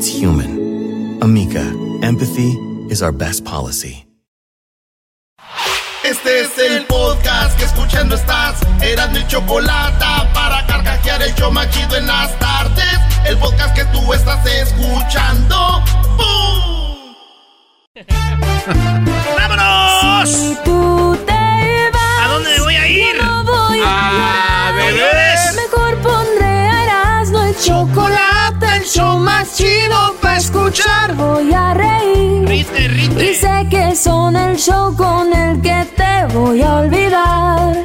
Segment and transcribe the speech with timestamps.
[0.00, 1.18] It's human.
[1.20, 1.60] Amica,
[2.02, 2.56] empathy
[2.88, 4.06] is our best policy.
[6.02, 8.62] Este es el podcast que escuchando estás.
[8.80, 12.98] Eran mi chocolate para carcajear el show machido en las tardes.
[13.26, 15.82] El podcast que tú estás escuchando.
[16.16, 17.14] ¡Bum!
[19.36, 20.30] ¡Vámonos!
[20.30, 23.16] Si tú te vas, ¿A dónde me voy a ir?
[23.22, 25.54] no voy A a beber.
[25.56, 27.99] Mejor pondré a Erasmo el chocolate,
[28.90, 31.14] show más chido para escuchar.
[31.14, 32.48] Voy a reír.
[32.48, 33.30] Rite, rite.
[33.30, 37.76] Y sé que son el show con el que te voy a olvidar.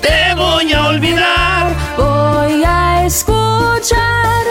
[0.00, 1.74] Te voy a olvidar.
[1.96, 4.44] Voy a escuchar,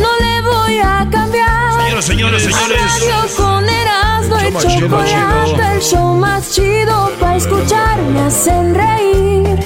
[0.00, 1.82] no le voy a cambiar.
[1.82, 2.80] Señoras, señores, señores.
[2.80, 9.64] Radio con Erasmo y chocolate, el show más chido para escuchar me hacen reír.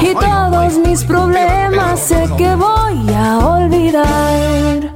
[0.00, 4.95] Y todos mis problemas sé que voy a olvidar.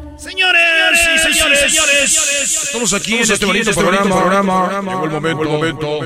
[0.96, 2.62] Señores y señores, señores.
[2.64, 4.80] Estamos aquí en este bonito programa.
[4.83, 5.98] Llegó el momento, el momento.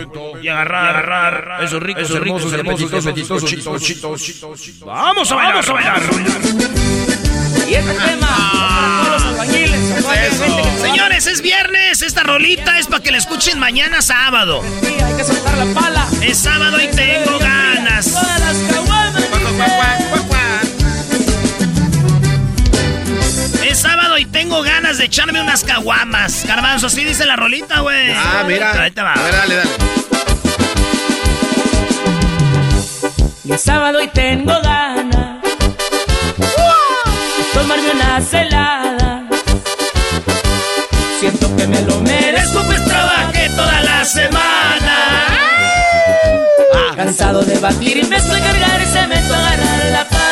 [0.42, 4.60] Y agarrar, agarrar esos ricos, Esos hermosos, hermosos, hermosos, apetitosos, apetitosos, chitos, chitos.
[4.60, 4.86] chitos.
[4.86, 6.02] Vamos a bailar, vamos a bailar.
[7.66, 9.80] Y este tema todos los albañiles.
[10.82, 12.02] Señores, es viernes.
[12.02, 14.62] Esta rolita es para que la escuchen mañana sábado.
[14.82, 16.06] Sí, hay que soltar la pala.
[16.20, 18.12] Es sábado y tengo ganas.
[18.12, 18.58] Todas las
[24.14, 26.44] sábado y tengo ganas de echarme unas caguamas.
[26.46, 28.12] Garbanzo, así dice la rolita, güey.
[28.12, 28.72] Ah, mira.
[28.80, 29.12] Ahí te va.
[29.12, 29.70] A ver, dale, dale.
[33.44, 35.42] Y es sábado y tengo ganas.
[37.52, 39.22] Tomarme unas heladas.
[41.18, 44.96] Siento que me lo merezco, pues trabajé toda la semana.
[46.96, 50.24] Cansado de batir y me estoy cargar y se me a agarrar la pala.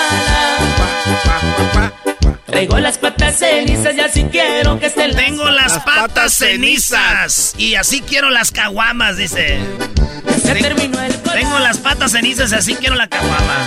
[2.52, 7.54] Traigo las patas cenizas y así quiero que estén Tengo las patas cenizas.
[7.56, 9.58] Y así quiero las caguamas, dice.
[10.44, 13.66] Se terminó el Tengo las patas cenizas y así quiero la caguama.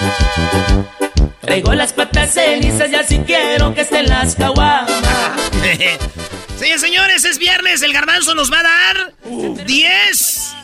[1.41, 4.90] Traigo las patas cenizas y así quiero que estén las caguamas.
[6.57, 7.81] Sí, señores, es viernes.
[7.81, 9.13] El garbanzo nos va a dar
[9.66, 10.56] 10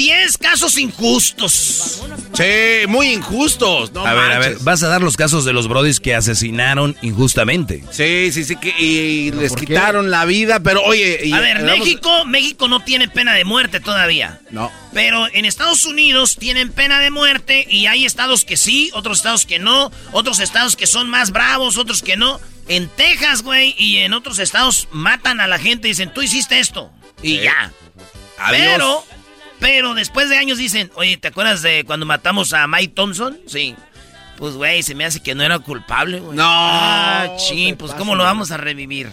[0.00, 2.00] 10 casos injustos.
[2.32, 3.92] Sí, muy injustos.
[3.92, 6.96] No A ver, a ver, vas a dar los casos de los brodis que asesinaron
[7.02, 7.84] injustamente.
[7.90, 11.20] Sí, sí, sí, que, y les quitaron la vida, pero oye...
[11.24, 14.40] y- A ver, vamos- México, México no tiene pena de muerte todavía.
[14.50, 14.72] No.
[14.94, 19.44] Pero en Estados Unidos tienen pena de muerte y hay estados que sí, otros estados
[19.44, 22.40] que no, otros estados que son más bravos, otros que no.
[22.68, 26.58] En Texas, güey, y en otros estados matan a la gente y dicen, tú hiciste
[26.58, 26.90] esto.
[27.22, 27.40] Y Sí.
[27.42, 27.70] ya.
[28.38, 28.62] Adiós.
[28.66, 29.04] Pero,
[29.60, 33.38] pero después de años dicen, oye, ¿te acuerdas de cuando matamos a Mike Thompson?
[33.46, 33.76] Sí.
[34.38, 36.34] Pues, güey, se me hace que no era culpable, güey.
[36.36, 39.08] No, Ah, ching, te pues, ¿cómo lo vamos a revivir?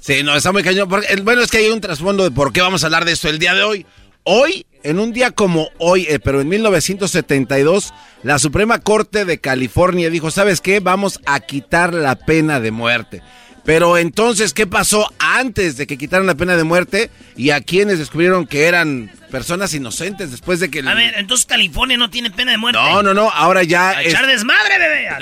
[0.00, 0.88] Sí, no, está muy cañón.
[0.88, 3.12] porque- el- bueno, es que hay un trasfondo de por qué vamos a hablar de
[3.12, 3.86] esto el día de hoy.
[4.24, 10.10] Hoy, en un día como hoy, eh, pero en 1972, la Suprema Corte de California
[10.10, 10.80] dijo, ¿sabes qué?
[10.80, 13.22] Vamos a quitar la pena de muerte.
[13.64, 17.10] Pero entonces, ¿qué pasó antes de que quitaran la pena de muerte?
[17.36, 20.80] Y a quienes descubrieron que eran personas inocentes después de que...
[20.80, 22.78] el- A ver, entonces California no tiene pena de muerte.
[22.78, 23.90] no, no, no, ahora ya...
[23.90, 25.08] A es- echar desmadre, bebé.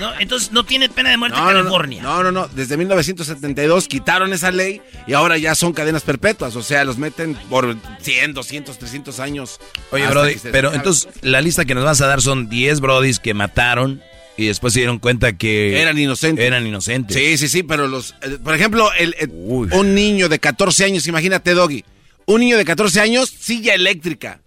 [0.00, 2.02] No, entonces no tiene pena de muerte No, no, no, California.
[2.02, 2.48] No, no, no.
[2.48, 6.56] Desde 1972 quitaron esa ley y ahora ya son cadenas perpetuas.
[6.56, 9.60] O sea, los meten por 100, 200, 300 años.
[9.90, 13.34] Oye, Brody, pero entonces la lista que nos vas a dar son 10 Brodis que
[13.34, 14.02] mataron
[14.42, 16.44] y después se dieron cuenta que Eran inocentes.
[16.44, 17.16] eran inocentes.
[17.16, 18.14] Sí, sí, sí, pero los...
[18.22, 19.68] eh, por ejemplo, el, el- Uy.
[19.72, 21.84] un niño de 14 años, imagínate, Doggy.
[22.26, 24.40] Un niño de 14 años, silla eléctrica.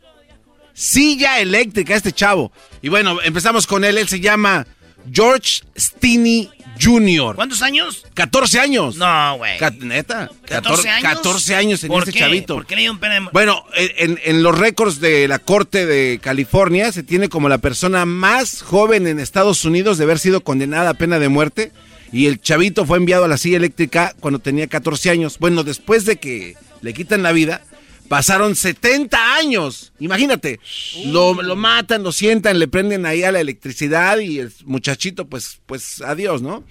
[0.74, 2.52] Silla eléctrica, este chavo.
[2.82, 3.98] Y bueno, empezamos con él.
[3.98, 4.68] Él se llama
[5.12, 6.50] George Stinney
[6.82, 7.36] Jr.
[7.36, 8.06] ¿Cuántos años?
[8.14, 8.96] 14 años.
[8.98, 9.54] No, güey.
[9.80, 10.30] ¿Neta?
[10.48, 11.04] 14 años.
[11.04, 12.20] 14 años en ¿Por este qué?
[12.20, 12.56] chavito.
[12.56, 13.22] ¿Por qué le dio un pena de?
[13.32, 18.06] Bueno, en, en los récords de la Corte de California se tiene como la persona
[18.06, 21.72] más joven en Estados Unidos de haber sido condenada a pena de muerte.
[22.12, 25.38] Y el chavito fue enviado a la silla eléctrica cuando tenía 14 años.
[25.40, 27.62] Bueno, después de que le quitan la vida,
[28.08, 29.94] pasaron 70 años.
[30.00, 30.60] Imagínate,
[31.06, 35.60] lo, lo matan, lo sientan, le prenden ahí a la electricidad y el muchachito, pues,
[35.66, 36.64] pues adiós, ¿no?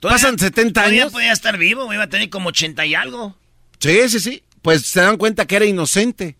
[0.00, 1.12] Pasan 70 Todavía años.
[1.12, 1.92] podía estar vivo.
[1.92, 3.36] Iba a tener como 80 y algo.
[3.80, 4.42] Sí, sí, sí.
[4.62, 6.36] Pues se dan cuenta que era inocente.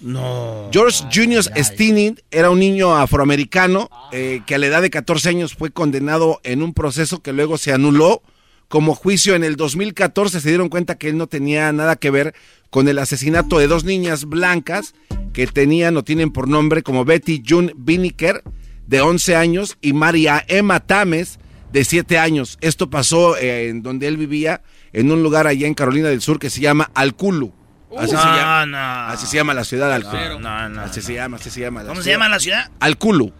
[0.00, 0.70] No.
[0.72, 5.54] George Junior Steening era un niño afroamericano eh, que a la edad de 14 años
[5.54, 8.22] fue condenado en un proceso que luego se anuló
[8.70, 10.40] como juicio en el 2014.
[10.40, 12.34] Se dieron cuenta que él no tenía nada que ver
[12.70, 14.94] con el asesinato de dos niñas blancas
[15.32, 18.44] que tenían o tienen por nombre como Betty June Biniker
[18.86, 21.40] de 11 años y María Emma Tames
[21.72, 22.58] de 7 años.
[22.60, 24.62] Esto pasó eh, en donde él vivía,
[24.92, 27.52] en un lugar allá en Carolina del Sur que se llama Alculu.
[27.98, 28.78] Así, No, se llama, no.
[28.78, 30.38] así se llama la ciudad Alculu.
[30.38, 30.80] No.
[30.80, 31.82] Así se llama, así se llama.
[31.82, 32.70] la ¿Cómo se llama la ciudad?
[32.78, 33.32] Alculu.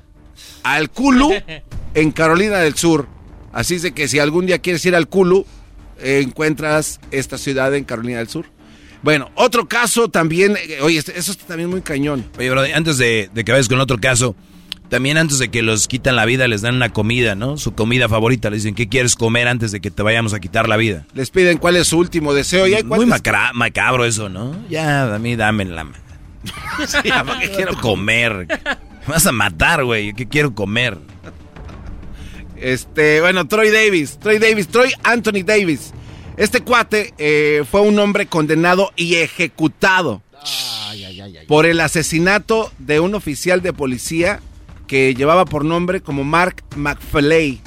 [0.65, 1.31] Alculu
[1.95, 3.20] en Carolina del Sur.
[3.53, 5.45] Así es de que si algún día quieres ir al Culu,
[6.01, 8.47] eh, encuentras esta ciudad en Carolina del Sur.
[9.03, 12.25] Bueno, otro caso también, eh, oye, este- eso está también muy cañón.
[12.39, 14.37] Oye, bro, antes de, de que vayas con otro caso,
[14.91, 17.57] también antes de que los quitan la vida les dan una comida, ¿no?
[17.57, 18.51] Su comida favorita.
[18.51, 21.07] Les dicen, ¿qué quieres comer antes de que te vayamos a quitar la vida?
[21.15, 22.67] Les piden cuál es su último deseo.
[22.67, 24.55] Y hay Muy macra- macabro eso, ¿no?
[24.69, 25.87] Ya, a mí dame la...
[26.87, 28.47] Sí, ¿para qué quiero Quiero comer.
[29.07, 30.13] Me vas a matar, güey.
[30.13, 30.99] ¿Qué quiero comer?
[32.61, 35.93] Este, bueno, Troy Davis, Troy Davis, Troy Anthony Davis.
[36.37, 40.23] Este cuate eh, fue un hombre condenado y ejecutado
[41.49, 44.41] por el asesinato de un oficial de policía
[44.87, 47.61] que llevaba por nombre como Mark McFlay.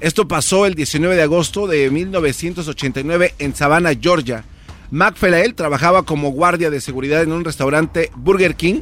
[0.00, 4.44] Esto pasó el 19 de agosto de 1989 en Savannah, Georgia.
[4.90, 8.80] McFlay trabajaba como guardia de seguridad en un restaurante Burger King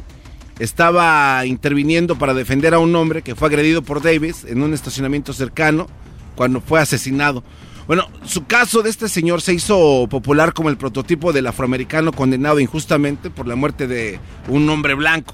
[0.61, 5.33] estaba interviniendo para defender a un hombre que fue agredido por Davis en un estacionamiento
[5.33, 5.87] cercano
[6.35, 7.43] cuando fue asesinado.
[7.87, 12.59] Bueno, su caso de este señor se hizo popular como el prototipo del afroamericano condenado
[12.59, 14.19] injustamente por la muerte de
[14.49, 15.33] un hombre blanco.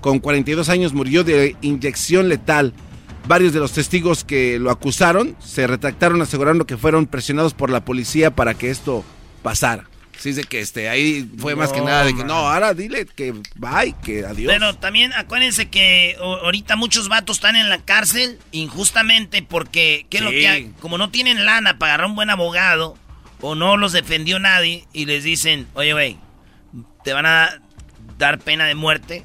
[0.00, 2.72] Con 42 años murió de inyección letal.
[3.26, 7.84] Varios de los testigos que lo acusaron se retractaron asegurando que fueron presionados por la
[7.84, 9.04] policía para que esto
[9.42, 9.89] pasara.
[10.24, 13.32] Es de que este, ahí fue más que nada de que no, ahora dile que
[13.56, 14.52] bye, que adiós.
[14.52, 20.22] Pero también acuérdense que ahorita muchos vatos están en la cárcel injustamente porque, ¿qué es
[20.22, 20.36] lo Sí.
[20.40, 20.72] que hay?
[20.80, 22.96] Como no tienen lana para agarrar un buen abogado
[23.40, 26.18] o no los defendió nadie y les dicen, oye, güey,
[27.04, 27.60] te van a
[28.18, 29.24] dar pena de muerte,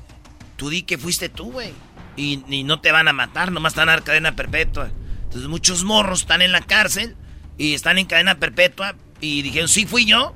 [0.55, 1.73] tú di que fuiste tú, güey.
[2.15, 4.89] Y, y no te van a matar, nomás te van a dar cadena perpetua.
[5.25, 7.17] Entonces muchos morros están en la cárcel
[7.57, 10.33] y están en cadena perpetua y dijeron, sí fui yo,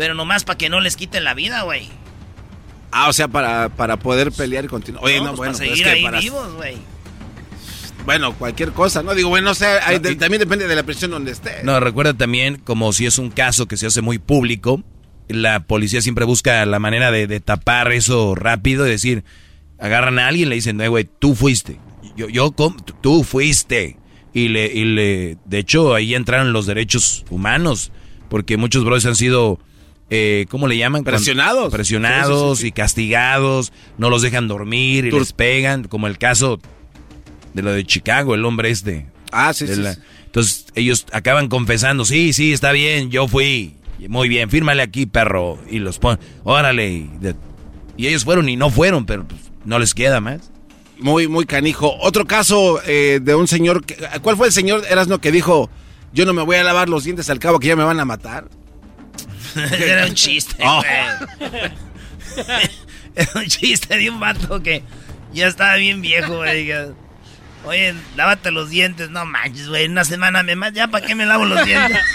[0.00, 1.86] pero nomás para que no les quiten la vida, güey.
[2.90, 5.04] Ah, o sea, para, para poder pelear y continuar.
[5.04, 6.76] Oye, no, pues bueno, para es que ahí para- vivos, güey.
[8.06, 9.14] bueno, cualquier cosa, ¿no?
[9.14, 11.62] Digo, bueno, no hay- de- también depende de la prisión donde esté.
[11.64, 14.82] No, recuerda también, como si es un caso que se hace muy público,
[15.28, 19.22] la policía siempre busca la manera de, de tapar eso rápido y decir,
[19.78, 21.78] agarran a alguien y le dicen, "Eh, güey, tú fuiste.
[22.16, 22.54] Yo, yo,
[23.02, 23.98] tú fuiste.
[24.32, 27.92] Y le, y le, de hecho, ahí entraron los derechos humanos,
[28.30, 29.58] porque muchos brothers han sido,
[30.10, 31.04] eh, ¿cómo le llaman?
[31.04, 31.72] Presionados.
[31.72, 32.68] Presionados Sí, sí, sí.
[32.68, 36.58] y castigados, no los dejan dormir y Tur- les pegan, como el caso
[37.54, 39.06] de lo de Chicago, el hombre este.
[39.32, 39.96] Ah, sí, la-.
[40.26, 43.74] Entonces ellos acaban confesando, sí, sí, está bien, yo fui.
[44.08, 45.58] Muy bien, fírmale aquí, perro.
[45.70, 46.90] Y los ponen, órale.
[46.90, 47.34] Y, de-
[47.96, 50.50] y ellos fueron y no fueron, pero pues, no les queda más.
[50.98, 51.96] Muy, muy canijo.
[52.00, 53.84] Otro caso eh, de un señor.
[53.84, 55.68] Que, ¿Cuál fue el señor Erasno que dijo:
[56.12, 58.04] Yo no me voy a lavar los dientes al cabo que ya me van a
[58.04, 58.48] matar?
[59.78, 60.82] Era un chiste, Oh.
[63.16, 64.82] Era un chiste de un vato que
[65.32, 66.72] ya estaba bien viejo, güey.
[67.64, 69.10] Oye, lávate los dientes.
[69.10, 69.86] No manches, güey.
[69.86, 70.72] Una semana me más.
[70.72, 72.00] ¿Ya para qué me lavo los dientes?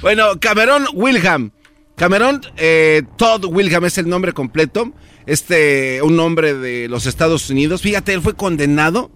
[0.00, 1.50] Bueno, Cameron Wilham.
[1.96, 4.92] Cameron eh, Todd Wilham es el nombre completo.
[5.26, 7.82] Este, un hombre de los Estados Unidos.
[7.82, 9.10] Fíjate, él fue condenado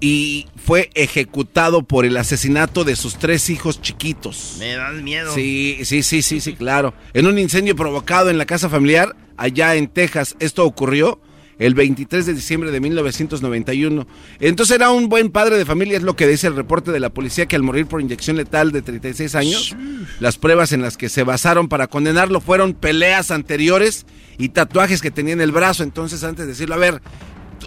[0.00, 4.56] y fue ejecutado por el asesinato de sus tres hijos chiquitos.
[4.58, 5.34] me das miedo.
[5.34, 6.94] Sí, sí, sí, sí, sí, claro.
[7.12, 11.20] En un incendio provocado en la casa familiar allá en Texas, esto ocurrió
[11.60, 14.06] el 23 de diciembre de 1991.
[14.40, 17.10] Entonces era un buen padre de familia, es lo que dice el reporte de la
[17.10, 19.76] policía, que al morir por inyección letal de 36 años,
[20.20, 24.06] las pruebas en las que se basaron para condenarlo fueron peleas anteriores
[24.38, 25.82] y tatuajes que tenía en el brazo.
[25.82, 27.02] Entonces, antes de decirlo, a ver,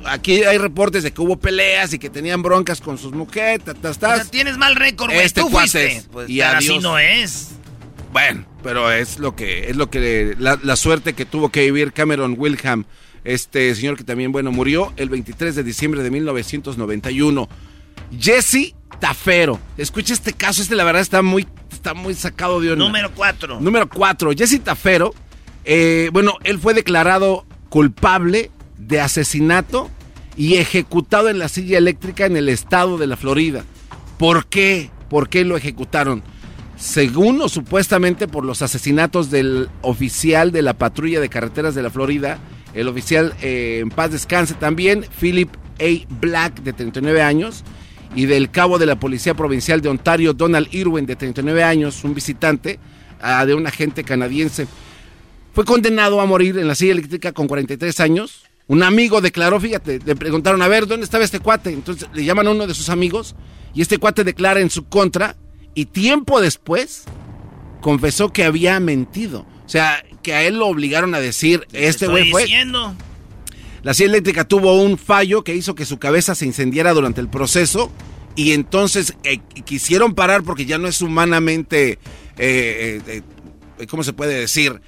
[0.06, 3.62] aquí hay reportes de que hubo peleas y que tenían broncas con sus mujeres.
[3.84, 5.26] O sea, tienes mal récord, güey.
[5.26, 6.04] Este Tú fuiste.
[6.12, 7.50] Pues, y así no es.
[8.12, 11.94] Bueno, pero es lo que es lo que la, la, suerte que tuvo que vivir
[11.94, 12.86] Cameron Wilhelm,
[13.24, 17.50] este señor que también bueno murió el 23 de diciembre de 1991.
[18.20, 19.60] Jesse Tafero.
[19.78, 22.86] Escucha este caso, este la verdad está muy está muy sacado de onda.
[22.86, 23.60] Número 4.
[23.60, 24.32] Número 4.
[24.38, 25.14] Jesse Tafero,
[25.66, 28.52] eh, bueno, él fue declarado culpable
[28.88, 29.90] de asesinato
[30.36, 33.64] y ejecutado en la silla eléctrica en el estado de la Florida.
[34.18, 34.90] ¿Por qué?
[35.10, 36.24] ¿Por qué lo ejecutaron?
[36.76, 41.90] Según o supuestamente por los asesinatos del oficial de la patrulla de carreteras de la
[41.90, 42.40] Florida,
[42.74, 45.50] el oficial eh, en paz descanse también, Philip
[45.80, 46.14] A.
[46.20, 47.64] Black, de 39 años,
[48.16, 52.14] y del cabo de la Policía Provincial de Ontario, Donald Irwin, de 39 años, un
[52.14, 52.80] visitante
[53.22, 54.68] uh, de un agente canadiense.
[55.54, 58.44] Fue condenado a morir en la silla eléctrica con 43 años.
[58.68, 61.72] Un amigo declaró, fíjate, le preguntaron, a ver, ¿dónde estaba este cuate?
[61.72, 63.36] Entonces le llaman a uno de sus amigos
[63.74, 65.36] y este cuate declara en su contra
[65.76, 67.04] y tiempo después
[67.82, 69.46] confesó que había mentido.
[69.66, 72.44] O sea, que a él lo obligaron a decir, este güey fue...
[72.44, 72.96] Diciendo?
[73.82, 77.28] La silla eléctrica tuvo un fallo que hizo que su cabeza se incendiara durante el
[77.28, 77.92] proceso
[78.36, 82.00] y entonces eh, quisieron parar porque ya no es humanamente,
[82.38, 83.22] eh, eh,
[83.90, 84.82] ¿cómo se puede decir?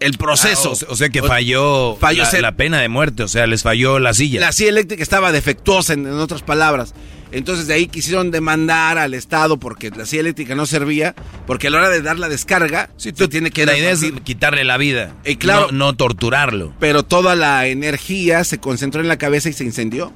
[0.00, 0.72] El proceso.
[0.72, 4.14] Ah, o, sea que falló, falló la, pena de muerte, o sea, les falló la
[4.14, 4.40] silla.
[4.40, 6.94] La silla eléctrica estaba defectuosa, en, otras palabras.
[7.32, 11.14] Entonces de ahí quisieron demandar al Estado porque la silla eléctrica no servía,
[11.46, 13.64] porque a la hora de dar la descarga, sí, tú tienes que...
[13.66, 16.74] La idea es quitarle la vida, y claro, no, torturarlo.
[16.80, 20.12] Pero toda la energía se concentró en la cabeza y se incendió.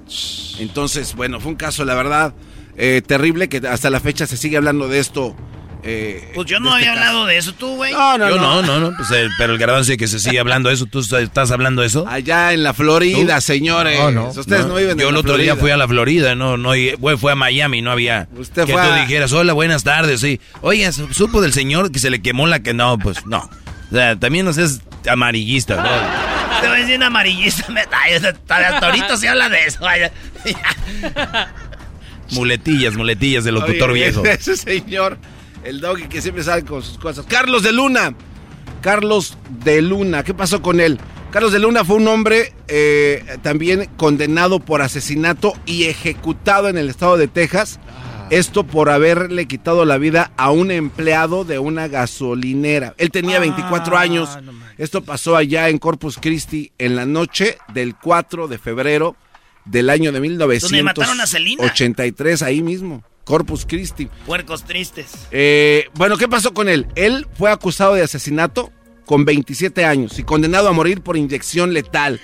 [0.58, 2.34] Entonces, bueno, fue un caso, la verdad,
[2.76, 5.36] eh, terrible que hasta la fecha se sigue hablando de esto
[5.86, 7.92] eh, pues yo no este había hablado de eso, tú, güey.
[7.92, 8.96] No, no, yo no, no, no.
[8.96, 10.86] Pues, eh, pero el garbanzo dice que se sigue hablando de eso.
[10.86, 12.06] ¿Tú estás hablando de eso?
[12.08, 13.98] Allá en la Florida, señores.
[13.98, 14.28] No, no.
[14.28, 16.72] Ustedes no, viven Yo el otro día fui a la Florida, no, no,
[17.18, 18.28] fue a Miami, no había.
[18.34, 20.40] Usted que tú dijeras, hola, buenas tardes, sí.
[20.62, 23.50] Oye, supo del señor que se le quemó la que no, pues no.
[23.90, 25.82] O sea, también no seas amarillista, ¿no?
[26.62, 27.66] Te voy a decir amarillista.
[28.48, 29.80] Hasta ahorita se habla de eso.
[29.80, 30.10] Vaya.
[32.30, 34.24] muletillas, muletillas de locutor viejo.
[34.24, 35.18] Ese señor
[35.64, 37.26] el doggy que siempre sale con sus cosas.
[37.26, 38.14] Carlos de Luna.
[38.80, 40.23] Carlos de Luna.
[40.23, 40.99] ¿Qué pasó con él?
[41.30, 46.88] Carlos de Luna fue un hombre eh, también condenado por asesinato y ejecutado en el
[46.88, 47.80] estado de Texas.
[48.30, 52.94] Esto por haberle quitado la vida a un empleado de una gasolinera.
[52.99, 54.38] Él tenía 24 ah, años.
[54.78, 59.16] Esto pasó allá en Corpus Christi en la noche del 4 de febrero
[59.64, 63.02] del año de 1983, ahí mismo.
[63.25, 64.09] Corpus Christi.
[64.26, 65.26] Puercos tristes.
[65.31, 66.87] Eh, bueno, ¿qué pasó con él?
[66.95, 68.71] Él fue acusado de asesinato
[69.04, 72.21] con 27 años y condenado a morir por inyección letal.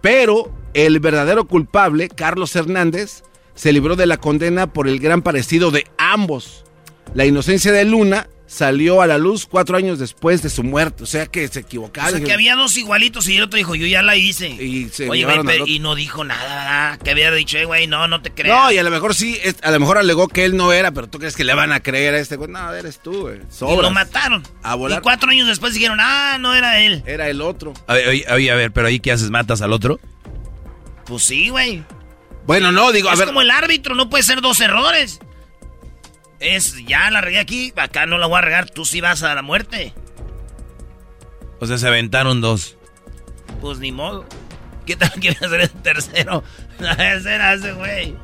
[0.00, 3.22] Pero el verdadero culpable, Carlos Hernández,
[3.54, 6.64] se libró de la condena por el gran parecido de ambos.
[7.14, 11.04] La inocencia de Luna salió a la luz cuatro años después de su muerte.
[11.04, 12.14] O sea que se equivocaron.
[12.14, 14.48] O sea que había dos igualitos y el otro dijo, yo ya la hice.
[14.48, 15.26] Y se Oye,
[15.66, 18.56] y no dijo nada, Que había dicho, güey, no, no te creas.
[18.56, 21.08] No, y a lo mejor sí, a lo mejor alegó que él no era, pero
[21.08, 22.50] tú crees que le van a creer a este güey.
[22.50, 23.38] No, eres tú, güey.
[23.38, 24.42] Y lo mataron.
[24.62, 25.00] A volar.
[25.00, 27.02] Y cuatro años después dijeron, ah, no era él.
[27.06, 27.74] Era el otro.
[27.86, 30.00] A ver, oye, a ver, pero ahí qué haces, matas al otro.
[31.04, 31.84] Pues sí, güey.
[32.46, 33.24] Bueno, no, digo, a ver.
[33.24, 35.20] Es como el árbitro, no puede ser dos errores.
[36.40, 39.34] Es, ya la regué aquí, acá no la voy a regar, tú sí vas a
[39.34, 39.92] la muerte.
[41.60, 42.76] O sea, se aventaron dos.
[43.60, 44.24] Pues ni modo.
[44.86, 46.44] ¿Qué tal que hacer el tercero?
[46.78, 48.14] Ese era ese güey.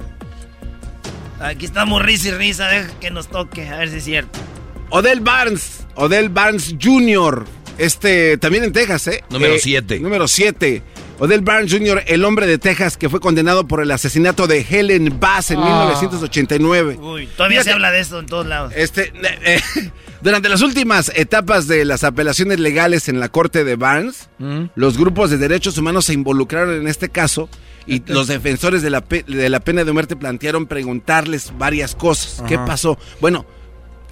[1.41, 4.39] Aquí estamos risa y risa, deja que nos toque, a ver si es cierto.
[4.91, 7.45] Odell Barnes, Odell Barnes Jr.,
[7.77, 9.25] este, también en Texas, ¿eh?
[9.31, 9.97] Número 7.
[9.97, 10.83] Eh, número 7.
[11.19, 15.19] Odell Barnes Jr., el hombre de Texas que fue condenado por el asesinato de Helen
[15.21, 16.99] Bass en 1989.
[16.99, 17.03] Ah.
[17.05, 18.73] Uy, todavía se habla de esto en todos lados.
[18.75, 19.91] Este, eh, eh,
[20.23, 24.65] durante las últimas etapas de las apelaciones legales en la corte de Barnes, mm.
[24.75, 27.49] los grupos de derechos humanos se involucraron en este caso
[27.87, 32.43] y los defensores de la, de la pena de muerte plantearon preguntarles varias cosas.
[32.49, 32.99] ¿Qué pasó?
[33.21, 33.47] Bueno,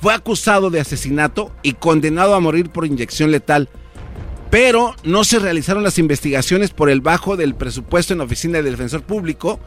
[0.00, 3.68] fue acusado de asesinato y condenado a morir por inyección letal
[4.52, 8.72] pero no se realizaron las investigaciones por el bajo del presupuesto en la oficina del
[8.72, 9.58] defensor público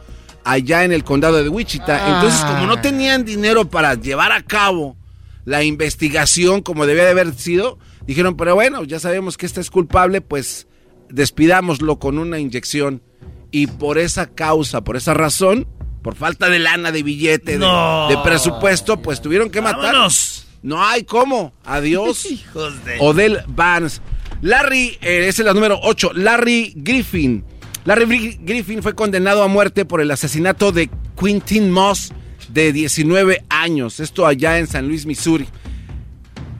[0.44, 2.14] allá en el condado de Wichita.
[2.14, 2.80] Entonces, como no ah.
[2.80, 4.96] tenían dinero para llevar a cabo
[5.44, 9.70] la investigación como debía de haber sido, dijeron, pero bueno, ya sabemos que este es
[9.70, 10.68] culpable, pues
[11.08, 13.02] despidámoslo con una inyección.
[13.50, 15.66] Y por esa causa, por esa razón,
[16.00, 20.46] por falta de lana, de billete, de, presupuesto, pues tuvieron que matarnos.
[20.62, 21.54] No hay cómo.
[21.64, 22.24] Adiós.
[22.30, 22.98] Hijos de...
[23.00, 24.00] Odell Barnes.
[24.46, 26.12] Larry, eh, esa es la número 8.
[26.14, 27.44] Larry Griffin.
[27.84, 30.88] Larry Griffin fue condenado a muerte por el asesinato de
[31.20, 32.12] Quintin Moss,
[32.50, 33.98] de 19 años.
[33.98, 35.48] Esto allá en San Luis, Missouri.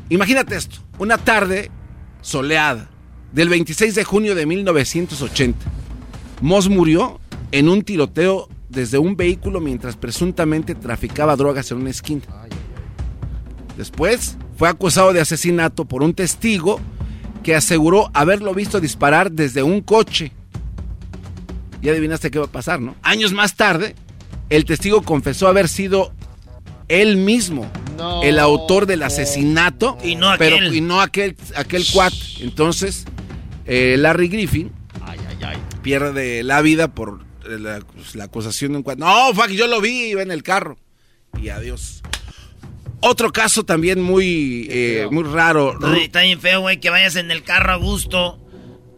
[0.09, 1.71] Imagínate esto, una tarde
[2.23, 2.91] soleada
[3.33, 5.65] del 26 de junio de 1980.
[6.41, 7.21] Moss murió
[7.53, 12.23] en un tiroteo desde un vehículo mientras presuntamente traficaba drogas en una esquina.
[13.79, 16.81] Después fue acusado de asesinato por un testigo
[17.47, 20.33] que aseguró haberlo visto disparar desde un coche
[21.81, 22.97] ya adivinaste qué va a pasar, ¿no?
[23.03, 23.95] Años más tarde,
[24.51, 26.13] el testigo confesó haber sido
[26.89, 27.71] él mismo
[28.25, 29.97] el autor del asesinato.
[30.03, 30.55] Y no aquel.
[30.55, 32.13] Pero, y no aquel, aquel cuat.
[32.41, 33.05] Entonces,
[33.65, 34.73] eh, Larry Griffin
[35.83, 38.99] pierde la vida por la, pues, acusación de un cuat.
[38.99, 40.79] No, fuck, yo lo vi, iba en el carro.
[41.41, 42.03] Y adiós.
[43.01, 45.79] Otro caso también muy, eh, muy raro.
[45.97, 48.39] está bien feo, güey, que vayas en el carro a gusto.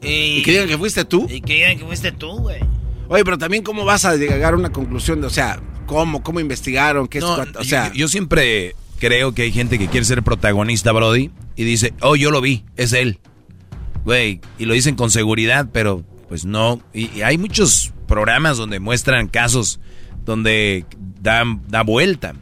[0.02, 1.26] Y, y que digan que fuiste tú.
[1.28, 2.60] Y que digan que fuiste tú, güey.
[3.08, 6.40] Oye, pero también cómo vas a llegar a una conclusión de, o sea, cómo, cómo
[6.40, 10.92] investigaron, qué es, o sea, yo, siempre creo que hay gente que quiere ser protagonista,
[10.92, 13.18] Brody, y dice, oh, yo lo vi, es él.
[14.04, 16.80] Güey, y lo dicen con seguridad, pero pues no.
[16.92, 19.80] Y, hay muchos programas donde muestran casos
[20.24, 20.84] donde
[21.20, 22.34] dan da vuelta.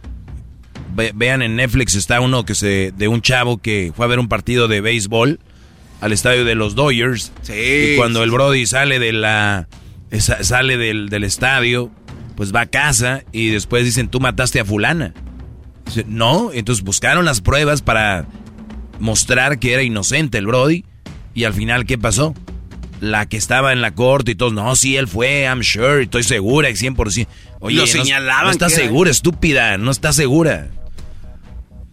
[1.14, 4.28] Vean en Netflix está uno que se de un chavo que fue a ver un
[4.28, 5.40] partido de béisbol
[6.00, 7.32] al estadio de los Dodgers.
[7.42, 7.52] Sí.
[7.54, 9.68] Y cuando el Brody sale de la
[10.20, 11.90] sale del, estadio,
[12.36, 15.14] pues va a casa y después dicen, tú mataste a fulana.
[16.06, 18.26] no, entonces buscaron las pruebas para
[18.98, 20.84] mostrar que era inocente el Brody.
[21.34, 22.34] Y al final, ¿qué pasó?
[23.00, 26.22] La que estaba en la corte y todos, no, sí, él fue, I'm sure, estoy
[26.22, 27.26] segura, 100%.
[27.60, 28.44] Oye, Lo señalaban.
[28.44, 30.70] No, está segura, estúpida, no está segura.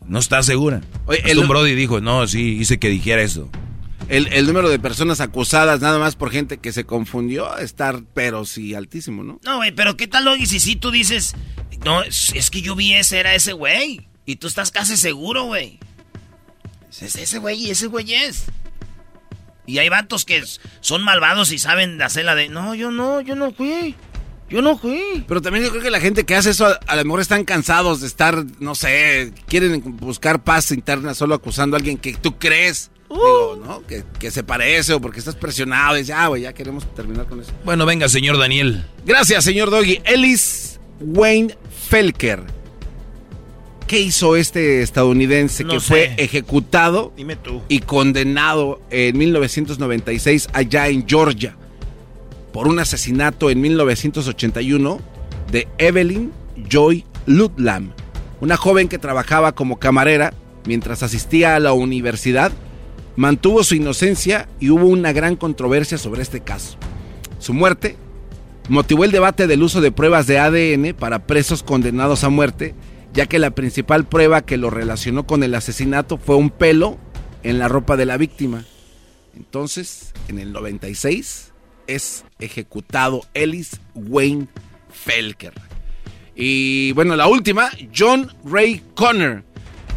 [0.07, 0.81] No está segura.
[1.05, 3.49] Oye, el Brody dijo, no, sí, hice que dijera eso
[4.09, 8.75] el, número de personas acusadas nada más por gente que se confundió estar, pero sí,
[8.75, 9.39] altísimo, ¿no?
[9.43, 11.35] No, güey, pero ¿qué tal, Logi, si sí tú dices,
[11.83, 15.79] no, es, que yo vi ese, era ese güey, y tú estás casi seguro, güey.
[16.89, 18.45] Es ese güey y ese güey es.
[19.65, 20.43] Y hay vatos que
[20.81, 23.95] son malvados y saben hacer la de, no, yo no, yo no fui.
[24.49, 25.23] Yo no fui.
[25.27, 28.01] Pero también yo creo que la gente que hace eso a, lo mejor están cansados
[28.01, 32.91] de estar, no sé, quieren buscar paz interna solo acusando a alguien que tú crees
[33.13, 33.65] Digo, uh.
[33.65, 33.83] ¿no?
[33.85, 35.97] Que, se parece o porque estás presionado.
[35.97, 37.51] Y ya, güey, ya queremos terminar con eso.
[37.63, 38.85] Bueno, venga, señor Daniel.
[39.05, 40.01] Gracias, señor Doggy.
[40.05, 41.55] Ellis Wayne
[41.89, 42.41] Felker.
[43.85, 47.13] ¿Qué hizo este estadounidense que fue ejecutado
[47.67, 51.55] y condenado en 1996 allá en Georgia
[52.53, 55.01] por un asesinato en 1981
[55.51, 56.31] de Evelyn
[56.69, 57.91] Joy Ludlam,
[58.39, 60.33] una joven que trabajaba como camarera
[60.65, 62.53] mientras asistía a la universidad
[63.15, 66.77] mantuvo su inocencia y hubo una gran controversia sobre este caso.
[67.39, 67.97] Su muerte
[68.69, 72.75] motivó el debate del uso de pruebas de ADN para presos condenados a muerte,
[73.13, 76.97] ya que la principal prueba que lo relacionó con el asesinato fue un pelo
[77.43, 78.63] en la ropa de la víctima.
[79.35, 81.52] Entonces, en el 96
[81.87, 84.47] es ejecutado Ellis Wayne
[84.91, 85.53] Felker.
[86.35, 89.43] Y bueno, la última, John Ray Connor.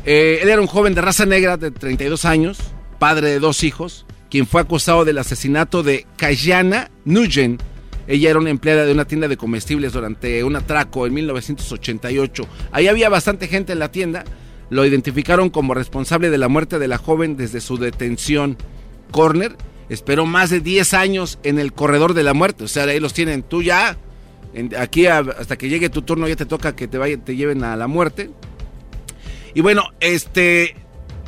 [0.05, 2.59] Eh, él era un joven de raza negra de 32 años,
[2.99, 7.63] padre de dos hijos, quien fue acusado del asesinato de Kayana Nugent.
[8.07, 12.47] Ella era una empleada de una tienda de comestibles durante un atraco en 1988.
[12.71, 14.25] Ahí había bastante gente en la tienda.
[14.71, 18.57] Lo identificaron como responsable de la muerte de la joven desde su detención.
[19.11, 19.57] Corner
[19.89, 22.65] esperó más de 10 años en el corredor de la muerte.
[22.65, 23.43] O sea, ahí los tienen.
[23.43, 23.97] Tú ya,
[24.79, 27.77] aquí hasta que llegue tu turno ya te toca que te, vaya, te lleven a
[27.77, 28.31] la muerte.
[29.55, 30.77] Y bueno, este,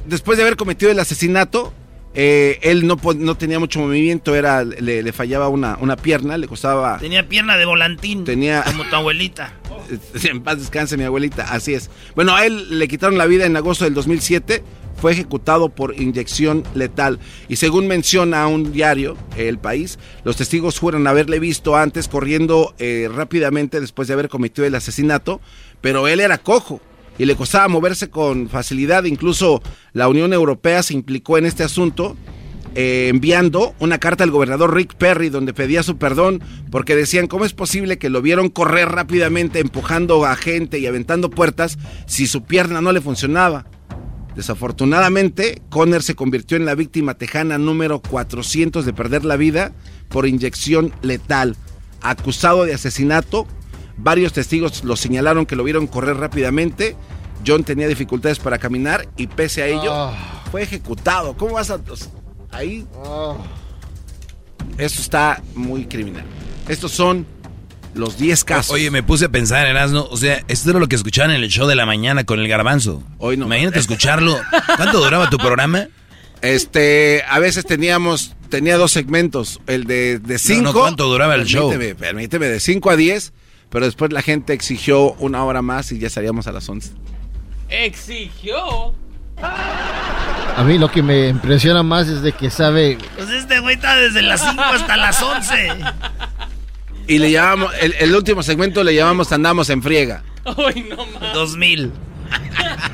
[0.06, 1.72] después de haber cometido el asesinato,
[2.14, 6.98] eh, él no, no tenía mucho movimiento, era, le, fallaba una, una, pierna, le costaba...
[6.98, 9.54] Tenía pierna de volantín, tenía, como tu abuelita.
[10.24, 11.90] en paz descanse mi abuelita, así es.
[12.14, 14.64] Bueno, a él le quitaron la vida en agosto del 2007,
[15.00, 17.18] fue ejecutado por inyección letal.
[17.48, 23.08] Y según menciona un diario, El País, los testigos juran haberle visto antes corriendo eh,
[23.12, 25.40] rápidamente después de haber cometido el asesinato,
[25.80, 26.80] pero él era cojo
[27.18, 29.04] y le costaba moverse con facilidad.
[29.04, 32.16] Incluso la Unión Europea se implicó en este asunto.
[32.74, 37.46] Eh, enviando una carta al gobernador Rick Perry donde pedía su perdón porque decían cómo
[37.46, 42.44] es posible que lo vieron correr rápidamente empujando a gente y aventando puertas si su
[42.44, 43.64] pierna no le funcionaba.
[44.38, 49.72] Desafortunadamente, Conner se convirtió en la víctima tejana número 400 de perder la vida
[50.08, 51.56] por inyección letal.
[52.00, 53.46] Acusado de asesinato,
[53.98, 56.94] Varios testigos lo señalaron que lo vieron correr rápidamente.
[57.44, 60.44] John tenía dificultades para caminar y pese a ello ah.
[60.50, 61.36] fue ejecutado.
[61.36, 61.80] ¿Cómo vas a...?
[62.52, 62.86] Ahí...
[63.04, 63.34] Ah.
[64.76, 66.24] Eso está muy criminal.
[66.68, 67.26] Estos son
[67.98, 68.72] los 10 casos.
[68.72, 71.48] Oye, me puse a pensar, Erasno, o sea, esto era lo que escuchaban en el
[71.48, 73.02] show de la mañana con el garbanzo.
[73.18, 73.46] Hoy no.
[73.46, 74.38] Imagínate escucharlo.
[74.76, 75.88] ¿Cuánto duraba tu programa?
[76.40, 80.62] Este, a veces teníamos, tenía dos segmentos, el de 5.
[80.62, 81.72] No, no, ¿Cuánto duraba el show?
[81.98, 83.32] Permíteme, de 5 a 10,
[83.70, 86.92] pero después la gente exigió una hora más y ya salíamos a las 11.
[87.68, 88.94] ¿Exigió?
[89.40, 92.98] A mí lo que me impresiona más es de que sabe...
[93.16, 95.68] Pues este güey está desde las 5 hasta las 11.
[97.08, 100.22] Y le llamamos, el, último segmento le llamamos Andamos en friega.
[100.44, 101.32] Ay, no más.
[101.32, 101.90] 2000.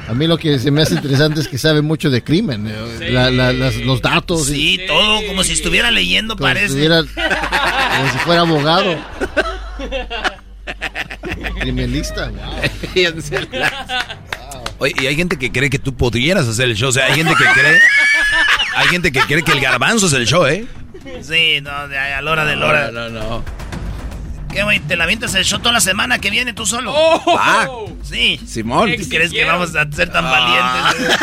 [0.08, 3.10] A mí lo que se me hace interesante es que sabe mucho de crimen, eh,
[3.84, 4.46] los datos.
[4.46, 6.88] Sí, todo como si estuviera leyendo, parece.
[6.88, 8.96] como si fuera abogado.
[11.58, 12.30] Criminalista,
[14.78, 16.90] Oye, y hay gente que cree que tú podrías hacer el show.
[16.90, 17.80] O sea, hay gente que cree.
[18.76, 20.66] Hay gente que cree que el garbanzo es el show, ¿eh?
[21.22, 22.90] Sí, no, a la hora de la hora.
[22.90, 23.63] No, no, no.
[24.54, 24.78] ¿Qué, güey?
[24.78, 26.94] ¿Te la avientas el show toda la semana que viene tú solo?
[26.94, 27.66] Oh, ah,
[28.04, 28.40] sí.
[28.46, 28.88] Simón.
[29.10, 31.18] ¿Crees que vamos a ser tan valientes?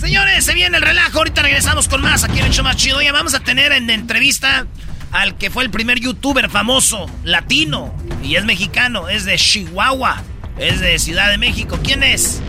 [0.00, 1.18] Señores, se viene el relajo.
[1.18, 3.00] Ahorita regresamos con más aquí en el show más chido.
[3.00, 4.66] Ya vamos a tener en entrevista
[5.12, 10.20] al que fue el primer youtuber famoso latino y es mexicano, es de Chihuahua.
[10.58, 11.78] Es de Ciudad de México.
[11.84, 12.40] ¿Quién es?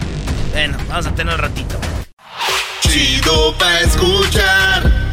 [0.53, 1.79] Bueno, vamos a tener un ratito.
[2.81, 5.12] Chido pa' escuchar.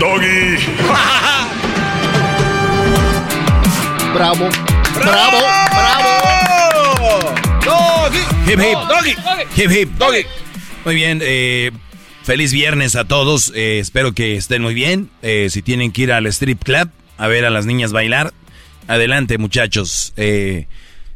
[0.00, 0.56] doggy.
[4.14, 4.48] Bravo,
[4.94, 5.38] bravo,
[5.70, 6.18] bravo.
[7.64, 8.18] Doggy.
[8.50, 8.78] Hip hip.
[8.88, 9.14] Doggy.
[9.56, 9.90] Hip hip.
[9.98, 10.24] Doggy.
[10.86, 11.70] Muy bien, eh,
[12.22, 13.52] feliz viernes a todos.
[13.54, 15.10] Eh, espero que estén muy bien.
[15.20, 18.32] Eh, si tienen que ir al strip club a ver a las niñas bailar,
[18.88, 20.14] adelante muchachos.
[20.16, 20.66] Eh,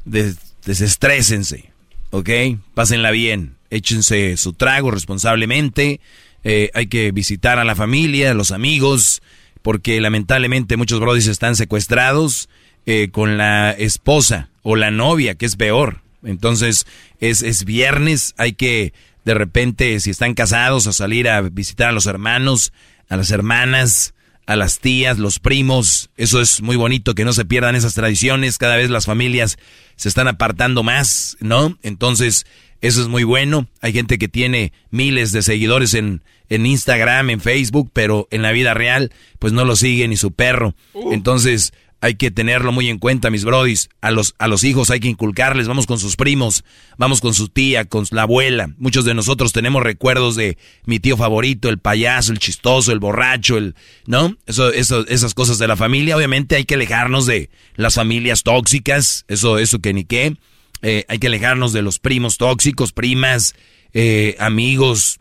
[0.04, 1.72] desestrésense,
[2.10, 2.28] ¿ok?
[2.74, 6.00] Pásenla bien, échense su trago responsablemente,
[6.44, 9.22] eh, hay que visitar a la familia, a los amigos,
[9.62, 12.48] porque lamentablemente muchos brodis están secuestrados
[12.86, 16.02] eh, con la esposa o la novia, que es peor.
[16.22, 16.86] Entonces
[17.20, 18.92] es, es viernes, hay que
[19.24, 22.72] de repente, si están casados, a salir a visitar a los hermanos,
[23.08, 24.14] a las hermanas,
[24.46, 26.10] a las tías, los primos.
[26.16, 28.58] Eso es muy bonito que no se pierdan esas tradiciones.
[28.58, 29.56] Cada vez las familias
[29.96, 31.78] se están apartando más, ¿no?
[31.82, 32.44] Entonces,
[32.82, 33.66] eso es muy bueno.
[33.80, 38.52] Hay gente que tiene miles de seguidores en, en Instagram, en Facebook, pero en la
[38.52, 40.74] vida real, pues no lo sigue ni su perro.
[40.92, 41.12] Uh.
[41.12, 41.72] Entonces,
[42.04, 43.88] hay que tenerlo muy en cuenta, mis brodis.
[44.02, 46.62] A los, a los hijos hay que inculcarles, vamos con sus primos,
[46.98, 48.68] vamos con su tía, con la abuela.
[48.76, 53.56] Muchos de nosotros tenemos recuerdos de mi tío favorito, el payaso, el chistoso, el borracho,
[53.56, 53.74] el,
[54.06, 54.36] ¿no?
[54.44, 56.14] Eso, eso, esas cosas de la familia.
[56.14, 60.36] Obviamente hay que alejarnos de las familias tóxicas, eso, eso que ni qué.
[60.82, 63.54] Eh, hay que alejarnos de los primos tóxicos, primas,
[63.94, 65.20] eh, amigos,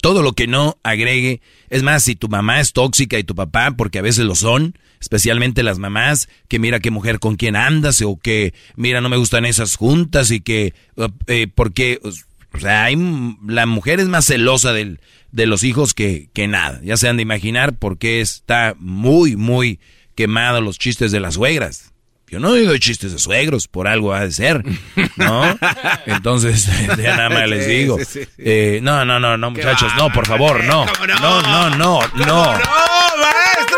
[0.00, 1.40] todo lo que no agregue.
[1.68, 4.78] Es más, si tu mamá es tóxica y tu papá, porque a veces lo son,
[5.00, 9.16] especialmente las mamás, que mira qué mujer con quién andas, o que mira no me
[9.16, 10.74] gustan esas juntas y que,
[11.26, 12.96] eh, porque, o sea, hay,
[13.46, 16.80] la mujer es más celosa de los hijos que, que nada.
[16.82, 19.80] Ya se han de imaginar porque está muy, muy
[20.14, 21.91] quemado los chistes de las suegras.
[22.32, 24.64] Yo no digo chistes de suegros, por algo ha de ser,
[25.16, 25.44] ¿no?
[26.06, 26.66] Entonces,
[26.96, 27.98] ya nada más les digo.
[28.38, 30.86] Eh, no, no, no, no, muchachos, no, por favor, no.
[31.20, 32.00] No, no, no, no.
[32.46, 33.76] maestro!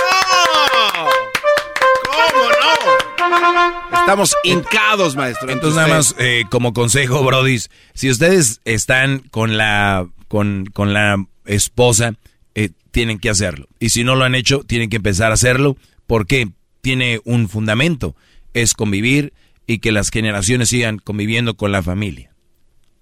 [3.19, 3.99] ¿Cómo no?
[3.99, 5.51] Estamos hincados, maestro.
[5.51, 11.17] Entonces, nada más, eh, como consejo, brodis, si ustedes están con la, con, con la
[11.45, 12.15] esposa,
[12.55, 13.67] eh, tienen que hacerlo.
[13.81, 16.51] Y si no lo han hecho, tienen que empezar a hacerlo, porque
[16.83, 18.15] tiene un fundamento
[18.55, 19.33] es convivir
[19.67, 22.35] y que las generaciones sigan conviviendo con la familia.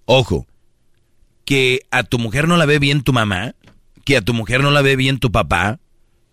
[0.04, 0.46] Ojo,
[1.44, 3.54] que a tu mujer no la ve bien tu mamá,
[4.04, 5.80] que a tu mujer no la ve bien tu papá,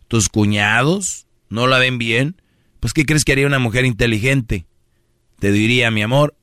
[0.08, 2.42] tus cuñados no la ven bien,
[2.80, 4.66] pues ¿qué crees que haría una mujer inteligente?
[5.40, 6.36] Te diría, mi amor,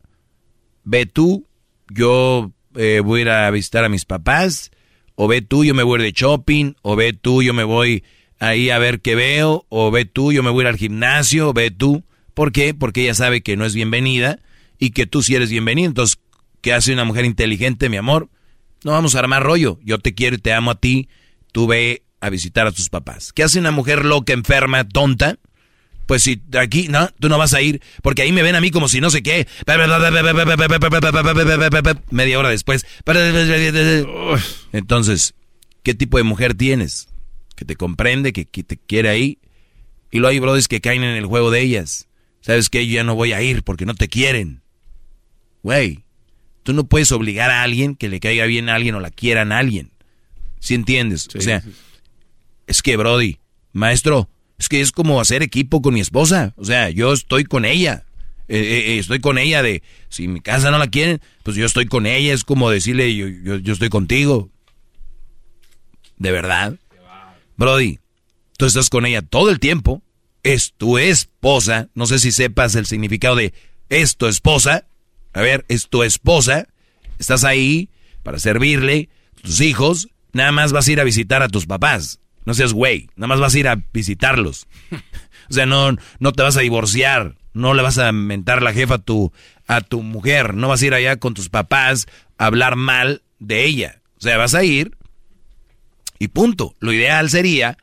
[0.85, 1.47] ve tú,
[1.89, 4.71] yo eh, voy a ir a visitar a mis papás,
[5.15, 8.05] o ve tú, yo me voy de shopping, o ve tú, yo me voy
[8.39, 11.71] ahí a ver qué veo, o ve tú, yo me voy al gimnasio, o ve
[11.71, 12.05] tú.
[12.37, 12.75] ¿Por qué?
[12.75, 14.41] Porque ella sabe que no es bienvenida
[14.79, 15.89] y que tú sí eres bienvenido.
[15.89, 16.19] Entonces,
[16.61, 18.29] ¿qué hace una mujer inteligente, mi amor?
[18.85, 19.79] No vamos a armar rollo.
[19.83, 21.09] Yo te quiero y te amo a ti.
[21.51, 23.33] Tú ve a visitar a tus papás.
[23.33, 25.39] ¿Qué hace una mujer loca, enferma, tonta?
[26.05, 28.71] Pues si aquí, no, tú no vas a ir, porque ahí me ven a mí
[28.71, 29.49] como si no sé qué.
[32.11, 32.85] Media hora después.
[34.73, 35.33] Entonces,
[35.83, 37.09] ¿qué tipo de mujer tienes?
[37.55, 39.39] Que te comprende, que, te quiere ahí.
[40.11, 42.09] Y luego hay brothers que caen en el juego de ellas.
[42.47, 42.87] ¿Sabes qué?
[42.87, 44.63] Yo ya no voy a ir porque no te quieren.
[45.65, 46.05] Güey,
[46.63, 49.51] tú no puedes obligar a alguien que le caiga bien a alguien o la quieran
[49.51, 49.91] a alguien.
[50.61, 51.29] ¿Sí entiendes?
[51.35, 51.65] o sea,
[52.69, 53.41] es que, Brody,
[53.73, 54.31] maestro,
[54.61, 56.55] es que es como hacer equipo con mi esposa.
[56.57, 58.05] O sea, yo estoy con ella.
[58.47, 61.67] Eh, eh, eh, estoy con ella de, si mi casa no la quieren, pues yo
[61.67, 62.33] estoy con ella.
[62.33, 64.51] Es como decirle, yo, yo, estoy contigo.
[66.17, 66.77] ¿De verdad?
[67.57, 67.99] Brody,
[68.57, 70.01] tú estás con ella todo el tiempo.
[70.47, 71.89] Es tu esposa.
[71.95, 73.53] No sé si sepas el significado de
[73.89, 74.87] es tu esposa.
[75.33, 76.69] A ver, es tu esposa.
[77.19, 77.91] Estás ahí
[78.23, 79.09] para servirle.
[79.43, 80.09] Tus hijos.
[80.33, 82.21] Nada más vas a ir a visitar a tus papás.
[82.45, 84.69] No seas güey, nada más vas a ir a visitarlos.
[85.51, 88.95] o sea, no, no te vas a divorciar, no le vas a mentar la jefa
[88.95, 89.33] a tu,
[89.67, 92.07] a tu mujer, no vas a ir allá con tus papás
[92.39, 94.01] a hablar mal de ella.
[94.19, 94.97] O sea, vas a ir
[96.21, 96.77] y punto.
[96.79, 97.79] Lo ideal sería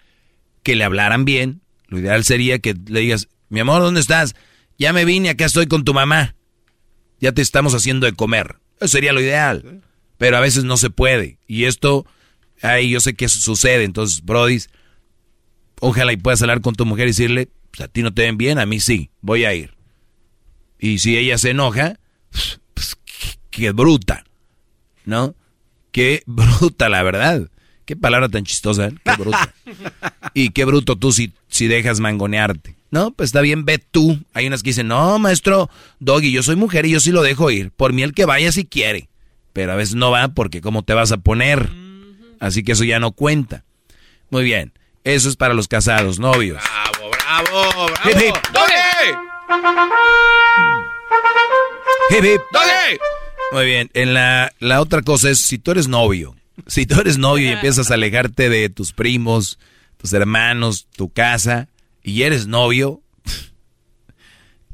[0.64, 1.63] que le hablaran bien,
[1.94, 4.36] lo ideal sería que le digas, mi amor, ¿dónde estás?
[4.78, 6.36] Ya me vine, acá estoy con tu mamá.
[7.20, 8.58] Ya te estamos haciendo de comer.
[8.80, 9.82] Eso sería lo ideal.
[10.18, 11.38] Pero a veces no se puede.
[11.48, 12.06] Y esto
[12.64, 13.84] Ay, yo sé que eso sucede.
[13.84, 14.60] Entonces, Brody,
[15.82, 18.38] ojalá y puedas hablar con tu mujer y decirle, pues a ti no te ven
[18.38, 19.76] bien, a mí sí, voy a ir.
[20.80, 22.00] Y si ella se enoja,
[22.74, 22.98] pues
[23.52, 24.24] qué, bruta,
[25.04, 25.36] ¿no?
[25.92, 27.50] Qué bruta, la verdad.
[27.86, 28.94] Qué palabra tan chistosa, ¿eh?
[29.04, 29.54] qué bruta.
[30.34, 32.76] y qué bruto tú si, si dejas mangonearte.
[32.92, 34.20] No, pues está bien, ve tú.
[34.34, 35.70] Hay unas que dicen, no, maestro
[36.00, 37.72] Doggy, yo soy mujer y yo sí lo dejo ir.
[37.72, 39.10] Por mí el que vaya si quiere.
[39.52, 41.70] Pero a veces no va porque cómo te vas a poner.
[42.40, 43.64] Así que eso ya no cuenta.
[44.30, 44.74] Muy bien.
[45.04, 46.62] Eso es para los casados, novios.
[46.64, 48.10] Bravo, bravo, bravo.
[48.10, 48.36] Hip, hip.
[52.12, 52.42] Hip, hip.
[53.52, 53.90] Muy bien.
[53.94, 56.36] En la, la otra cosa es, si tú eres novio,
[56.68, 59.60] si tú eres novio y empiezas a alejarte de tus primos,
[59.98, 61.70] tus hermanos, tu casa,
[62.04, 63.02] y eres novio,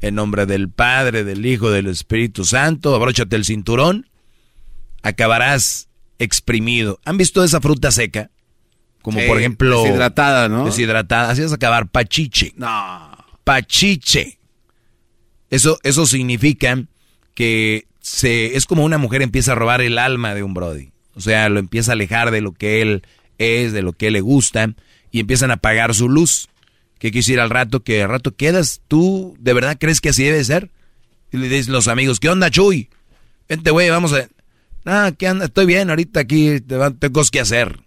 [0.01, 4.07] en nombre del Padre, del Hijo, del Espíritu Santo, abróchate el cinturón,
[5.03, 5.89] acabarás
[6.19, 6.99] exprimido.
[7.05, 8.29] ¿Han visto esa fruta seca?
[9.01, 9.83] Como por ejemplo...
[9.83, 10.65] Deshidratada, ¿no?
[10.65, 11.29] Deshidratada.
[11.29, 11.89] Así es acabar.
[11.89, 12.53] Pachiche.
[12.57, 13.11] No.
[13.43, 14.39] Pachiche.
[15.49, 16.83] Eso, eso significa
[17.33, 20.91] que se, es como una mujer empieza a robar el alma de un Brody.
[21.19, 23.03] O sea, lo empieza a alejar de lo que él
[23.37, 24.73] es, de lo que le gusta,
[25.11, 26.47] y empiezan a apagar su luz.
[26.97, 27.83] ¿Qué quisiera al rato?
[27.83, 30.71] Que al rato quedas, ¿tú de verdad crees que así debe ser?
[31.33, 32.89] Y le dicen los amigos, ¿qué onda, Chuy?
[33.49, 34.29] Vente, güey, vamos a...
[34.85, 35.45] Ah, ¿qué anda?
[35.45, 37.81] Estoy bien, ahorita aquí tengo cosas que hacer.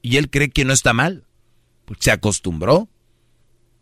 [0.00, 1.24] Y él cree que no está mal.
[1.84, 2.88] Porque se acostumbró.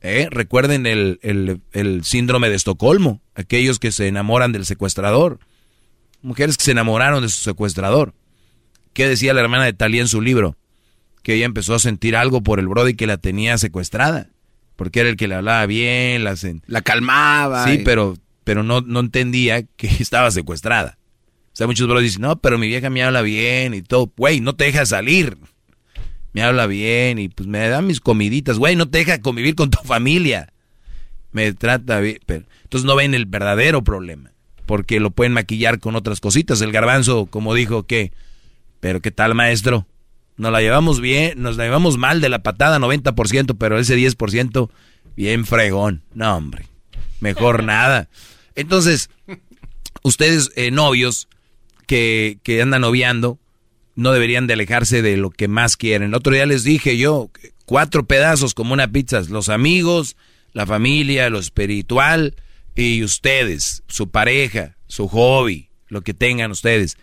[0.01, 0.27] ¿Eh?
[0.29, 3.21] Recuerden el, el, síndrome de Estocolmo.
[3.37, 5.39] Aquellos que se enamoran del secuestrador.
[6.21, 8.13] Mujeres que se enamoraron de su secuestrador.
[8.99, 10.59] ¿Qué decía la hermana de Talía en su libro?
[11.23, 14.29] Que ella empezó a sentir algo por el Brody que la tenía secuestrada.
[14.77, 17.65] Porque era el que le hablaba bien, la, la calmaba.
[17.65, 20.99] Sí, pero, pero no, no entendía que estaba secuestrada
[21.59, 24.13] sea, muchos bros dicen, no, pero mi vieja me habla bien y todo.
[24.17, 25.37] Güey, no te deja salir.
[26.33, 28.59] Me habla bien y pues me da mis comiditas.
[28.59, 30.53] Güey, no te deja convivir con tu familia.
[31.33, 32.21] Me trata bien.
[32.27, 34.31] Pero, entonces no ven el verdadero problema.
[34.67, 36.61] Porque lo pueden maquillar con otras cositas.
[36.61, 38.13] El garbanzo, como dijo, ¿qué?
[38.81, 39.87] Pero ¿qué tal, maestro?
[40.37, 44.71] Nos la llevamos bien, nos la llevamos mal de la patada 90%, pero ese 10%
[45.17, 46.03] bien fregón.
[46.15, 46.67] No, hombre.
[47.21, 48.09] Mejor nada.
[48.55, 49.11] Entonces,
[50.03, 51.29] ustedes eh, novios,
[51.87, 53.41] que, que andan noviando
[53.97, 56.11] no deberían de alejarse de lo que más quieren.
[56.11, 57.31] El otro día les dije yo,
[57.65, 60.17] cuatro pedazos como una pizza, los amigos,
[60.53, 62.37] la familia, lo espiritual
[62.77, 66.97] y ustedes, su pareja, su hobby, lo que tengan ustedes,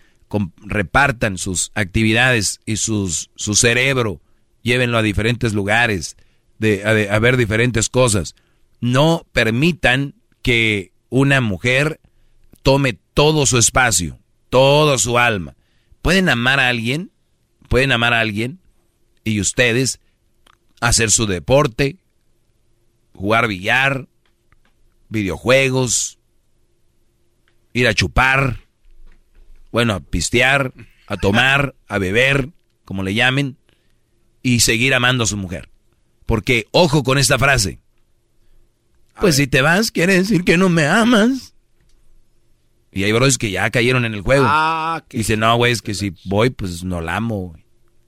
[0.58, 4.20] repartan sus actividades y sus, su cerebro,
[4.62, 6.16] llévenlo a diferentes lugares,
[6.58, 8.34] de, a ver diferentes cosas.
[8.80, 12.00] No permitan que una mujer
[12.62, 14.18] tome todo su espacio
[14.50, 15.56] todo su alma.
[16.02, 17.10] Pueden amar a alguien,
[17.68, 18.60] pueden amar a alguien
[19.24, 20.00] y ustedes
[20.80, 21.98] hacer su deporte,
[23.14, 24.08] jugar billar,
[25.08, 26.18] videojuegos,
[27.72, 28.60] ir a chupar,
[29.72, 30.72] bueno, a pistear,
[31.06, 32.50] a tomar, a beber,
[32.84, 33.56] como le llamen,
[34.42, 35.68] y seguir amando a su mujer.
[36.24, 37.80] Porque, ojo con esta frase.
[39.20, 41.54] Pues si te vas, quiere decir que no me amas.
[42.92, 44.46] Y hay bros que ya cayeron en el juego.
[44.48, 47.54] Ah, Dice, no, güey, es que si voy, pues no la amo,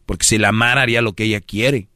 [0.07, 1.88] Porque si la amara haría lo que ella quiere.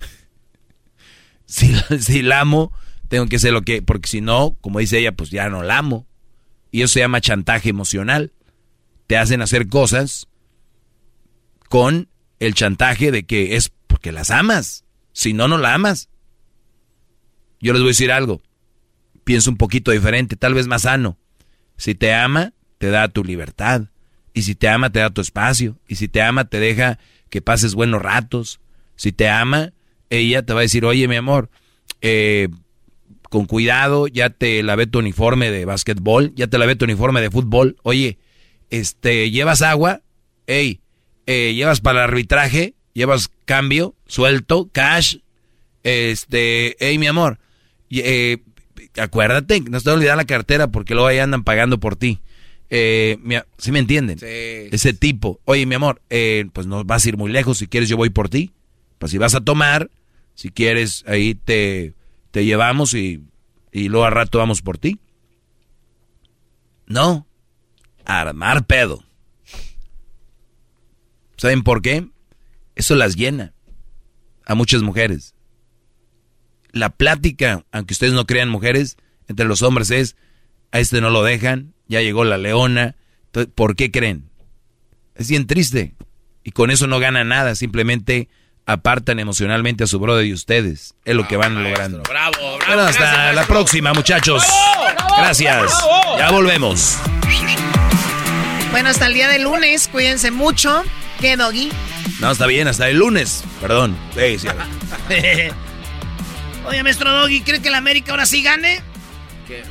[1.46, 2.72] si, si la amo,
[3.08, 5.78] Tengo que hacer lo que, porque si no, como dice ella, pues ya no la
[5.78, 6.06] amo.
[6.70, 8.32] Y eso se llama chantaje emocional.
[9.10, 10.28] Te hacen hacer cosas
[11.68, 14.84] con el chantaje de que es porque las amas.
[15.12, 16.08] Si no, no la amas.
[17.58, 18.40] Yo les voy a decir algo.
[19.24, 21.18] Pienso un poquito diferente, tal vez más sano.
[21.76, 23.88] Si te ama, te da tu libertad.
[24.32, 25.76] Y si te ama, te da tu espacio.
[25.88, 28.60] Y si te ama, te deja que pases buenos ratos.
[28.94, 29.72] Si te ama,
[30.08, 31.50] ella te va a decir, oye, mi amor,
[32.00, 32.48] eh,
[33.28, 37.32] con cuidado, ya te lavé tu uniforme de básquetbol, ya te lavé tu uniforme de
[37.32, 37.76] fútbol.
[37.82, 38.20] Oye,
[38.70, 40.02] este, ¿llevas agua?
[40.46, 40.80] Ey,
[41.26, 42.74] eh, ¿llevas para el arbitraje?
[42.94, 43.94] ¿Llevas cambio?
[44.06, 44.68] ¿Suelto?
[44.72, 45.18] ¿Cash?
[45.82, 47.38] Este, hey, mi amor,
[47.90, 48.38] eh,
[48.96, 52.20] acuérdate, no te olvidar la cartera porque luego ahí andan pagando por ti.
[52.72, 53.18] Eh,
[53.58, 54.18] ¿Sí me entienden?
[54.22, 55.40] Ese tipo.
[55.44, 57.58] Oye, mi amor, eh, pues no vas a ir muy lejos.
[57.58, 58.52] Si quieres, yo voy por ti.
[58.98, 59.90] Pues si vas a tomar,
[60.34, 61.94] si quieres, ahí te,
[62.30, 63.24] te llevamos y,
[63.72, 64.98] y luego al rato vamos por ti.
[66.86, 67.26] No.
[68.04, 69.02] Armar pedo.
[71.36, 72.06] ¿Saben por qué?
[72.74, 73.54] Eso las llena
[74.46, 75.34] a muchas mujeres.
[76.72, 78.96] La plática, aunque ustedes no crean mujeres,
[79.28, 80.16] entre los hombres es,
[80.72, 82.96] a este no lo dejan, ya llegó la leona.
[83.54, 84.30] ¿Por qué creen?
[85.14, 85.94] Es bien triste.
[86.42, 88.28] Y con eso no ganan nada, simplemente
[88.66, 90.94] apartan emocionalmente a su brother y ustedes.
[91.04, 92.02] Es lo que van logrando.
[92.02, 92.60] Bravo, bravo.
[92.66, 94.44] Bueno, hasta la próxima, muchachos.
[95.16, 95.72] Gracias.
[96.18, 96.98] Ya volvemos.
[98.70, 100.84] Bueno, hasta el día de lunes, cuídense mucho.
[101.20, 101.70] ¿Qué, Doggy?
[102.20, 103.42] No, está bien, hasta el lunes.
[103.60, 103.96] Perdón.
[104.14, 104.48] Sí, sí.
[106.66, 108.82] Oye, maestro Doggy, ¿cree que la América ahora sí gane?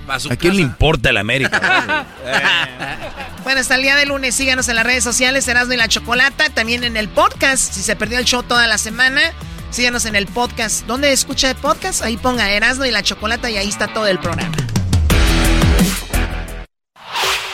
[0.08, 2.06] ¿A quién le importa el América?
[3.44, 6.50] bueno, hasta el día de lunes síganos en las redes sociales, Erasmo y la Chocolata,
[6.50, 9.22] también en el podcast, si se perdió el show toda la semana,
[9.70, 10.86] síganos en el podcast.
[10.86, 12.02] ¿Dónde escucha el podcast?
[12.02, 14.52] Ahí ponga Erasmo y la Chocolata y ahí está todo el programa.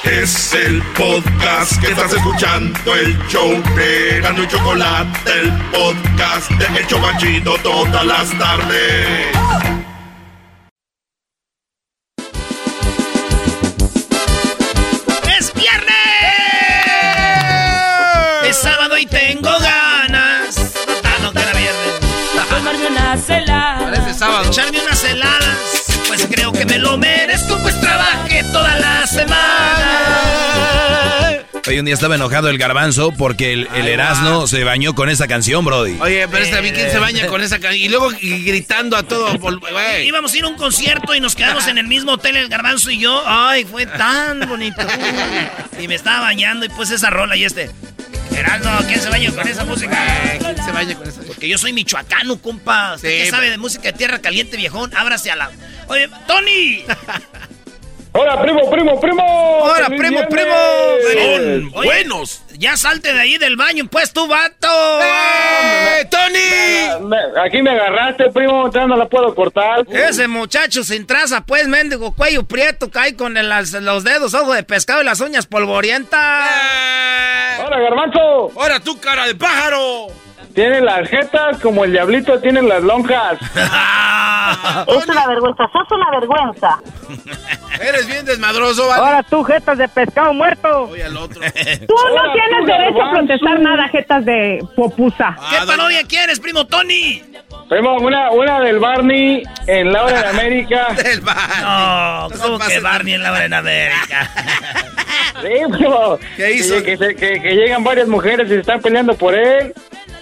[0.05, 6.79] Es el podcast que estás escuchando, el show de Erasmo y Chocolate, el podcast de
[6.79, 9.27] El Chobachito todas las tardes.
[15.39, 15.95] ¡Es viernes!
[18.47, 20.55] Es sábado y tengo ganas.
[21.03, 21.95] Ah, no, que era viernes.
[22.49, 23.79] Tomarme una celada.
[23.79, 24.45] Parece sábado.
[24.45, 25.57] Echarme unas heladas.
[26.07, 29.54] Pues creo que me lo merezco, pues trabajé toda la semana.
[31.67, 35.27] Hoy un día estaba enojado el garbanzo porque el, el Erasmo se bañó con esa
[35.27, 35.97] canción, Brody.
[35.99, 37.83] Oye, pero está bien quién se baña con esa canción.
[37.83, 39.33] Y luego gritando a todo.
[40.03, 42.91] Íbamos a ir a un concierto y nos quedamos en el mismo hotel, el garbanzo
[42.91, 43.23] y yo.
[43.25, 44.81] Ay, fue tan bonito.
[45.77, 47.69] Y me estaba bañando y pues esa rola y este.
[48.29, 50.37] Geraldo, ¿quién se baña con esa música?
[50.39, 51.21] ¿Quién se baña con esa?
[51.21, 52.95] Porque yo soy michoacano, compa.
[52.95, 54.95] ¿Usted Sí, qué sabe de música de tierra caliente, viejón?
[54.95, 55.51] Ábrase a la.
[55.87, 56.83] Oye, Tony.
[58.17, 59.23] Hola, primo, primo, primo.
[59.61, 61.61] Hola, ¡Feliz primo, viernes!
[61.63, 61.71] primo.
[61.71, 62.41] Son buenos.
[62.57, 64.67] Ya salte de ahí del baño, pues, tú, vato.
[65.03, 67.05] ¡Eh, Tony!
[67.07, 69.85] Me- aquí me agarraste, primo, ya no la puedo cortar.
[69.89, 74.53] Ese muchacho sin traza, pues, mendigo, cuello prieto, cae con el- las- los dedos, ojo
[74.53, 76.49] de pescado y las uñas polvorientas.
[77.65, 78.51] Hola, garbanzo.
[78.57, 80.07] ¡Ahora tú, cara de pájaro!
[80.55, 83.37] Tiene las jetas como el diablito tiene las lonjas.
[84.87, 86.79] Es una vergüenza, sos una vergüenza.
[87.81, 89.01] Eres bien desmadroso, ¿vale?
[89.03, 90.83] Ahora tú, jetas de pescado muerto.
[90.83, 91.41] Oye, al otro.
[91.87, 95.35] Tú no tienes tú, derecho a protestar nada, jetas de popusa.
[95.49, 97.21] ¿Qué parodia quieres, primo Tony?
[97.67, 100.87] Primo, una, una del Barney en la hora de América.
[101.03, 101.35] El bar.
[101.61, 104.29] No, No ¿cómo que Barney en la hora en América?
[105.41, 106.17] Sí, primo.
[106.37, 106.75] ¿Qué hizo?
[106.75, 109.73] Que, que se- que- que llegan varias mujeres y se están peleando por él.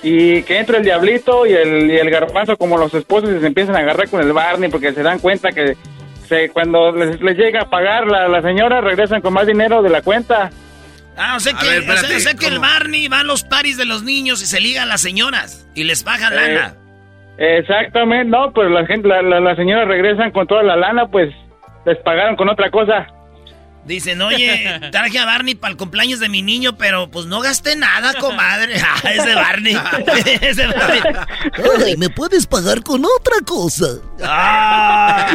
[0.02, 3.48] Y que entra el diablito y el, y el garbanzo como los esposos y se
[3.48, 5.76] empiezan a agarrar con el Barney porque se dan cuenta que
[6.28, 9.90] se, cuando les, les llega a pagar la, la señora regresan con más dinero de
[9.90, 10.50] la cuenta.
[11.16, 12.60] Ah, o sea que, ver, o sea- espérate, o sea que el.
[12.60, 15.84] Barney va a los paris de los niños y se liga a las señoras y
[15.84, 16.76] les baja Eh, lana.
[17.38, 21.30] Exactamente, no, pero la gente, la, la, la señora regresan con toda la lana, pues
[21.86, 23.08] les pagaron con otra cosa.
[23.86, 27.76] Dicen, oye, traje a Barney para el cumpleaños de mi niño, pero pues no gasté
[27.76, 28.82] nada, comadre.
[28.94, 29.76] Ah, ese Barney.
[30.42, 31.02] ese Barney.
[31.86, 33.86] Ay, ¿me puedes pagar con otra cosa?
[34.24, 35.28] Ah.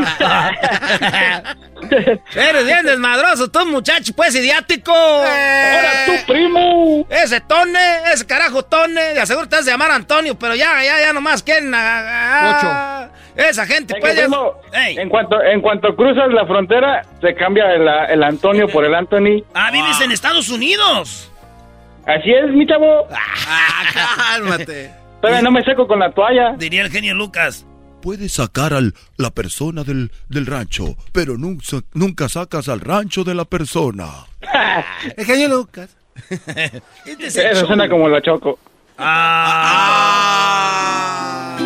[2.34, 4.92] Eres bien desmadroso, tú muchacho, pues idiático.
[4.92, 7.06] Ahora tú, primo.
[7.10, 11.00] Ese Tone, ese carajo Tone, de aseguro te has de llamar Antonio, pero ya, ya,
[11.00, 11.72] ya nomás quieren.
[11.74, 13.08] ah,
[13.38, 14.18] esa gente, pues.
[14.18, 14.96] primo, Ey.
[14.98, 19.42] en cuanto en cuanto cruzas la frontera, se cambia el, el Antonio por el Anthony.
[19.54, 21.30] Ah, vives en Estados Unidos.
[22.06, 23.06] Así es, mi chavo.
[23.10, 23.82] Ah,
[24.34, 24.90] cálmate.
[25.20, 26.54] Todavía no me seco con la toalla.
[26.58, 27.64] Diría el genio Lucas.
[28.02, 28.80] puedes sacar a
[29.16, 31.64] la persona del, del rancho, pero nunca,
[31.94, 34.06] nunca sacas al rancho de la persona.
[35.16, 35.94] el genio Lucas.
[37.06, 38.58] Este Eso suena como la choco.
[40.78, 41.56] Ah.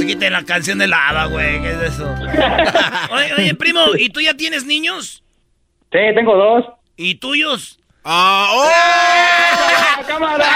[0.00, 1.60] Te quiten la canción de lava, güey.
[1.60, 2.10] ¿Qué es eso?
[3.10, 5.22] oye, oye, primo, ¿y tú ya tienes niños?
[5.92, 6.64] Sí, tengo dos.
[6.96, 7.78] ¿Y tuyos?
[8.02, 8.48] ¡Ah!
[8.50, 10.06] ¡Oh!
[10.06, 10.46] ¡Cámara!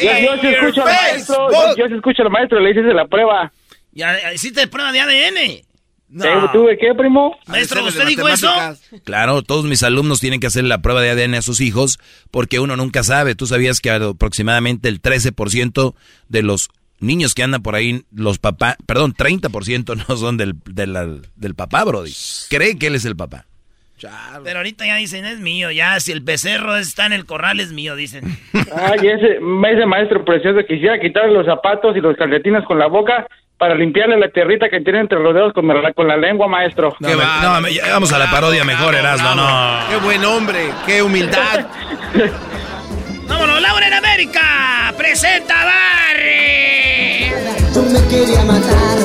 [0.00, 3.52] yo, yo sí escucho al maestro, yo, sí escucho al maestro, le hice la prueba.
[3.92, 5.62] ¿Ya hiciste prueba de ADN?
[6.08, 6.50] No.
[6.50, 7.38] ¿Tuve qué, primo?
[7.46, 8.52] Maestro, ¿usted dijo eso?
[9.04, 12.00] Claro, todos mis alumnos tienen que hacer la prueba de ADN a sus hijos
[12.32, 13.36] porque uno nunca sabe.
[13.36, 15.94] Tú sabías que aproximadamente el 13%
[16.28, 16.70] de los
[17.00, 21.84] niños que andan por ahí, los papás, perdón, 30% no son del, del, del papá,
[21.84, 22.12] Brody.
[22.48, 23.46] Cree que él es el papá.
[24.44, 27.72] Pero ahorita ya dicen, es mío, ya, si el becerro está en el corral es
[27.72, 28.24] mío, dicen.
[28.54, 33.26] Ay, ese, ese maestro precioso quisiera quitarle los zapatos y los calcetines con la boca
[33.58, 36.96] para limpiarle la tierrita que tiene entre los dedos con la, con la lengua, maestro.
[36.98, 39.80] No, no, vamos a la parodia mejor, Erasmo, no.
[39.90, 41.66] Qué buen hombre, qué humildad.
[43.30, 44.92] ¡Vámonos, Laura en América!
[44.96, 47.32] ¡Presenta Barry!
[47.72, 48.98] Tú me querías matar.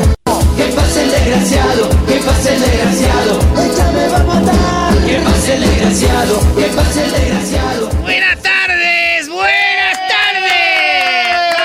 [0.58, 1.90] ¿Qué pasa el desgraciado?
[2.08, 3.40] ¿Qué pasa el desgraciado?
[3.64, 5.06] Ella me va a matar.
[5.06, 6.40] ¿Qué pasa el desgraciado?
[6.56, 7.90] ¿Qué pasa el desgraciado?
[8.02, 11.60] Buenas tardes, buenas tardes.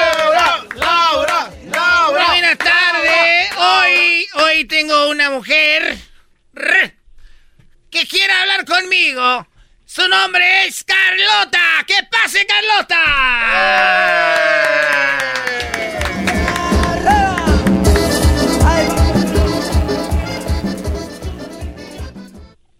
[0.76, 2.28] Laura, Laura.
[2.28, 3.50] Buenas tardes.
[3.56, 5.96] Hoy, hoy tengo una mujer
[7.90, 9.46] que quiere hablar conmigo.
[9.92, 11.58] Su nombre es Carlota.
[11.84, 13.04] ¡Que pase, Carlota!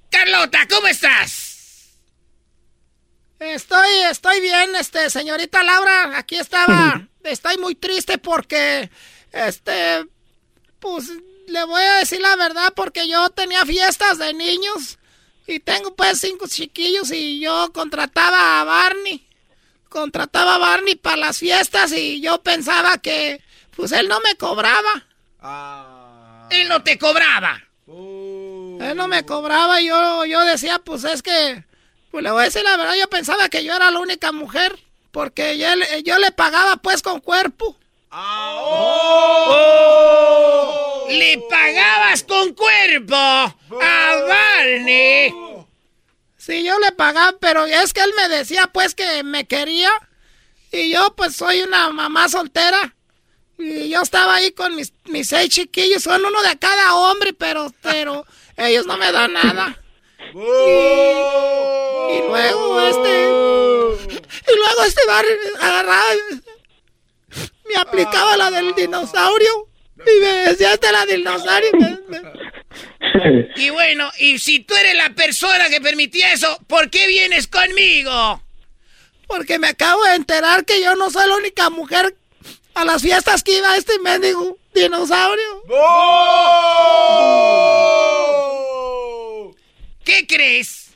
[0.09, 1.97] Carlota, ¿cómo estás?
[3.41, 6.17] Estoy, estoy bien, este, señorita Laura.
[6.17, 7.09] Aquí estaba.
[7.25, 8.89] estoy muy triste porque,
[9.33, 10.07] este,
[10.79, 11.09] pues,
[11.49, 15.00] le voy a decir la verdad porque yo tenía fiestas de niños
[15.47, 19.27] y tengo pues cinco chiquillos y yo contrataba a Barney.
[19.89, 23.43] Contrataba a Barney para las fiestas y yo pensaba que,
[23.75, 25.07] pues, él no me cobraba.
[26.51, 27.61] Él no te cobraba.
[28.81, 31.65] Él no me cobraba y yo, yo decía, pues es que,
[32.13, 34.79] pues le voy a decir la verdad, yo pensaba que yo era la única mujer,
[35.11, 37.77] porque yo, le- yo le pagaba pues con cuerpo.
[41.11, 43.55] ¡Le pagabas con cuerpo a
[44.29, 45.35] Barney!
[46.37, 49.91] Sí, yo le pagaba, pero es que él me decía pues que me quería
[50.73, 52.95] y yo pues soy una mamá soltera.
[53.59, 57.73] Y yo estaba ahí con mis, mis seis chiquillos, son uno de cada hombre, pero,
[57.83, 58.25] pero
[58.57, 59.79] ellos no me dan nada.
[60.33, 60.39] Y,
[62.17, 63.29] y luego este.
[64.49, 65.25] Y luego este bar
[65.61, 66.05] agarraba.
[67.69, 69.70] Me aplicaba la del dinosaurio.
[70.07, 71.71] Y me decía esta la del dinosaurio.
[73.57, 78.43] Y bueno, y si tú eres la persona que permitía eso, ¿por qué vienes conmigo?
[79.27, 82.17] Porque me acabo de enterar que yo no soy la única mujer
[82.75, 85.63] a las fiestas que iba este mendigo dinosaurio.
[90.05, 90.91] ¿Qué crees?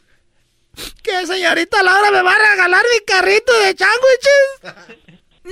[1.03, 4.95] Que señorita Laura me va a regalar mi carrito de sándwiches.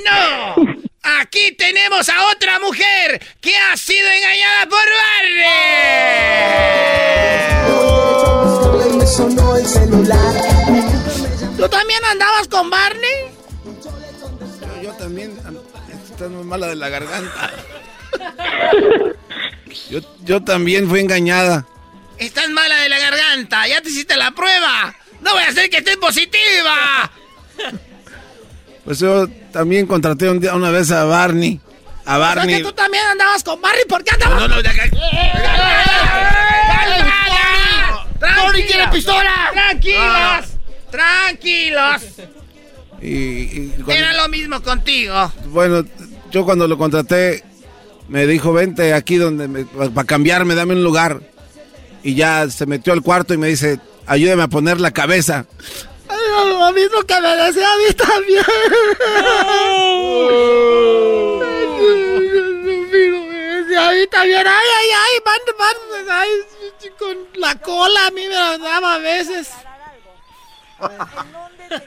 [0.05, 0.83] ¡No!
[1.03, 4.79] Aquí tenemos a otra mujer que ha sido engañada por
[5.25, 5.83] Barney.
[11.57, 13.33] ¿Tú también andabas con Barney?
[13.83, 15.37] Yo, yo también.
[16.09, 17.51] Estás muy mala de la garganta.
[19.89, 21.67] Yo, yo también fui engañada.
[22.19, 24.95] Estás mala de la garganta, ya te hiciste la prueba.
[25.23, 27.11] No voy a hacer que estés positiva.
[28.85, 31.61] Pues yo también contraté un día, una vez a Barney.
[32.05, 32.57] A O sea Barney.
[32.57, 34.41] que tú también andabas con Barney, ¿por qué andabas?
[34.41, 34.73] No, no, acá.
[38.19, 38.67] ¡Tranquilos!
[38.67, 39.51] quiere pistola!
[39.53, 40.47] ¡Tranquilos!
[40.91, 42.03] ¡Tranquilos!
[43.01, 45.33] Y, y cuando- Era lo mismo contigo.
[45.47, 45.85] bueno,
[46.31, 47.43] yo cuando lo contraté,
[48.09, 51.21] me dijo, vente aquí donde para cambiarme, dame un lugar.
[52.05, 55.47] Y ya se metió al cuarto y me dice, ayúdame a poner la cabeza.
[56.29, 58.45] Lo mismo que me decía a mí también.
[63.79, 64.47] A mí también.
[64.47, 65.77] Ay, ay, ay, van, van,
[66.11, 66.31] ay,
[66.99, 69.51] con la cola a mí me la daba a veces.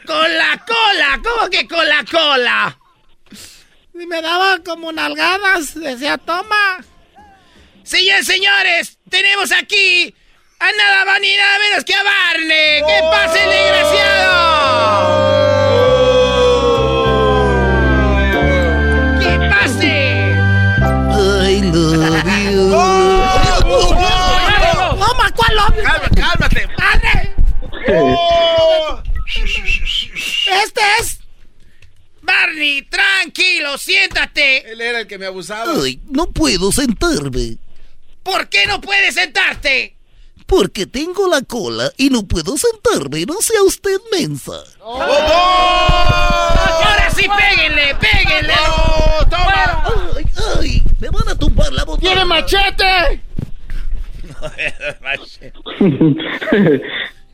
[0.05, 1.19] ¡Con la cola!
[1.23, 2.77] ¿Cómo que con la cola?
[3.93, 5.75] Y me daba como nalgadas.
[5.75, 6.83] Decía, toma.
[7.83, 10.15] Señores, señores, tenemos aquí
[10.59, 12.81] ¡A nada va ni nada menos que a Barney!
[12.87, 14.35] ¡Que pase el desgraciado!
[19.19, 19.95] ¡Que pase!
[21.47, 22.23] I love
[24.95, 27.35] ¡No, no ¿cuál love ¡Cálmate, cálmate!
[27.93, 29.03] Oh.
[30.63, 31.19] ¡Este es!
[32.21, 34.71] Barney, tranquilo, siéntate.
[34.71, 35.71] Él era el que me abusaba.
[35.83, 37.57] Ay, no puedo sentarme.
[38.23, 39.94] ¿Por qué no puedes sentarte?
[40.45, 43.25] Porque tengo la cola y no puedo sentarme.
[43.25, 44.63] No sea usted mensa.
[44.81, 45.09] Ahora
[47.15, 48.53] sí, péguenle, péguenle.
[49.29, 49.83] ¡Toma!
[50.15, 50.25] Ay,
[50.59, 52.11] ay, me van a tumbar la botella.
[52.11, 53.21] ¡Tiene machete!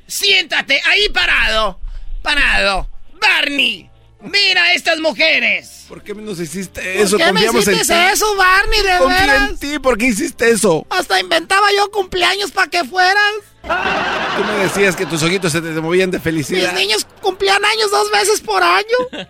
[0.07, 1.79] Siéntate ahí parado.
[2.21, 2.87] Parado.
[3.19, 3.89] Barney,
[4.23, 5.85] mira estas mujeres.
[5.87, 7.17] ¿Por qué nos hiciste eso?
[7.17, 9.49] ¿Por qué me en hiciste eso, Barney, de Confío veras?
[9.49, 9.79] en ti.
[9.79, 10.85] ¿Por qué hiciste eso?
[10.89, 13.33] Hasta inventaba yo cumpleaños para que fueras.
[13.61, 16.73] Tú me decías que tus ojitos se te movían de Mis felicidad.
[16.73, 18.85] niños cumplían años dos veces por año.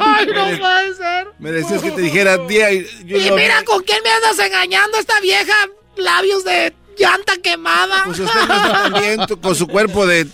[0.00, 1.28] Ay, no puede ser.
[1.38, 4.98] Me decías que te dijera día y yo Y mira con quién me andas engañando
[4.98, 5.54] esta vieja.
[5.96, 8.02] Labios de llanta quemada.
[8.04, 10.26] Pues usted no está bien tú- con su cuerpo de.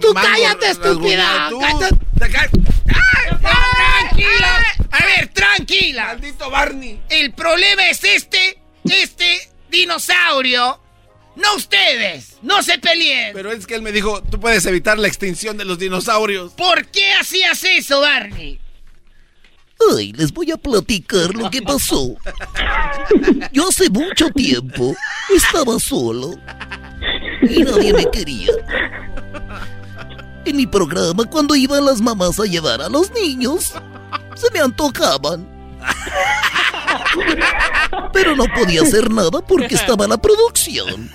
[0.00, 1.46] Tú mango cállate, estúpida.
[1.50, 1.96] Tú- Cállate.
[2.86, 4.62] Tranquila.
[4.90, 6.04] A ver, tranquila.
[6.06, 7.00] Maldito Barney.
[7.08, 10.80] El problema es este, este dinosaurio.
[11.36, 12.38] No ustedes.
[12.42, 13.34] No se peleen.
[13.34, 16.52] Pero es que él me dijo, tú puedes evitar la extinción de los dinosaurios.
[16.52, 18.58] ¿Por qué hacías eso, Barney?
[19.94, 22.16] Ay, les voy a platicar lo que pasó.
[23.52, 24.94] Yo hace mucho tiempo
[25.34, 26.34] estaba solo
[27.42, 28.52] y nadie me quería.
[30.46, 33.72] En mi programa, cuando iban las mamás a llevar a los niños,
[34.36, 35.44] se me antojaban.
[38.12, 41.10] Pero no podía hacer nada porque estaba la producción.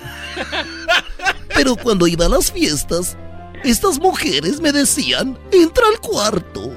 [1.54, 3.16] Pero cuando iba a las fiestas,
[3.64, 6.70] estas mujeres me decían, entra al cuarto.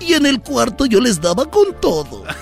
[0.00, 2.24] Y en el cuarto yo les daba con todo.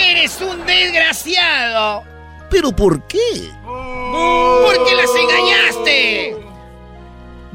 [0.00, 2.04] Eres un desgraciado.
[2.50, 3.50] ¿Pero por qué?
[4.12, 6.36] Porque las engañaste.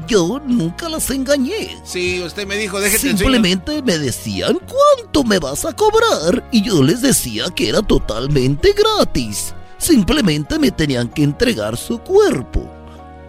[0.06, 1.78] Yo nunca las engañé.
[1.84, 3.18] Sí, usted me dijo, enseñar.
[3.18, 8.72] Simplemente me decían cuánto me vas a cobrar y yo les decía que era totalmente
[8.72, 9.54] gratis.
[9.78, 12.70] Simplemente me tenían que entregar su cuerpo.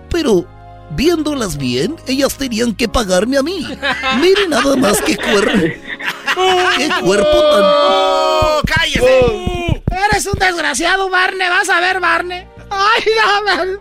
[0.10, 0.46] Pero
[0.92, 3.66] viéndolas bien, ellas tenían que pagarme a mí.
[4.22, 5.58] Miren nada más qué cuerpo.
[6.78, 9.82] Qué cuerpo tan ¡Oh, cállese!
[10.12, 11.48] Eres un desgraciado, Barney.
[11.50, 12.46] Vas a ver, Barney.
[12.80, 13.04] Ay,
[13.46, 13.78] dame.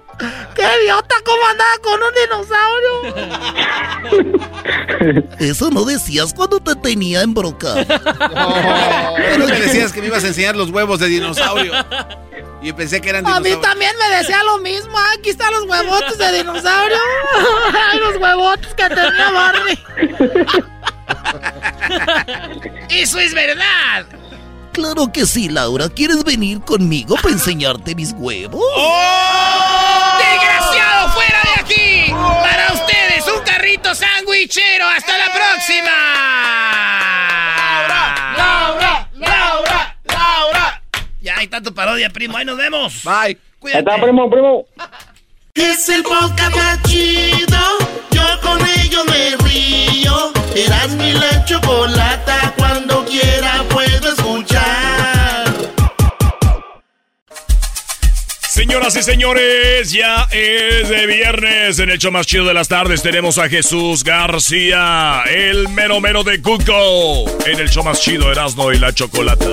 [0.54, 1.14] ¡Qué idiota!
[1.24, 2.94] ¿Cómo andaba con un dinosaurio?
[5.38, 7.84] Eso no decías cuando te tenía embrocado.
[9.16, 11.72] Pero me decías que me ibas a enseñar los huevos de dinosaurio.
[12.62, 13.60] Y pensé que eran A mí dinosaurios.
[13.60, 14.98] también me decía lo mismo.
[14.98, 16.96] Ay, Aquí están los huevotes de dinosaurio.
[17.92, 19.78] Ay, los huevotes que tenía Barney.
[22.88, 24.06] Eso es verdad.
[24.76, 25.88] Claro que sí, Laura.
[25.88, 28.60] ¿Quieres venir conmigo para enseñarte mis huevos?
[30.18, 32.12] ¡Desgraciado, fuera de aquí!
[32.12, 34.86] Para ustedes, un carrito sandwichero.
[34.86, 35.90] ¡Hasta la próxima!
[38.36, 40.82] Laura, Laura, Laura.
[41.22, 42.36] Ya hay tanto parodia, primo.
[42.36, 43.02] Ahí nos vemos.
[43.02, 43.14] Bye.
[43.14, 43.78] Ahí Cuídate.
[43.90, 44.66] está, primo, primo.
[45.54, 47.58] Es el podcast más chido.
[48.10, 50.32] Yo con ello me río.
[50.54, 52.52] Eras mi la chocolata.
[52.58, 54.25] Cuando quiera puedo escuchar.
[58.56, 61.78] Señoras y señores, ya es de viernes.
[61.78, 66.24] En el show más chido de las tardes tenemos a Jesús García, el mero mero
[66.24, 67.26] de Cuco.
[67.44, 69.44] En el show más chido Erasmo y la Chocolata.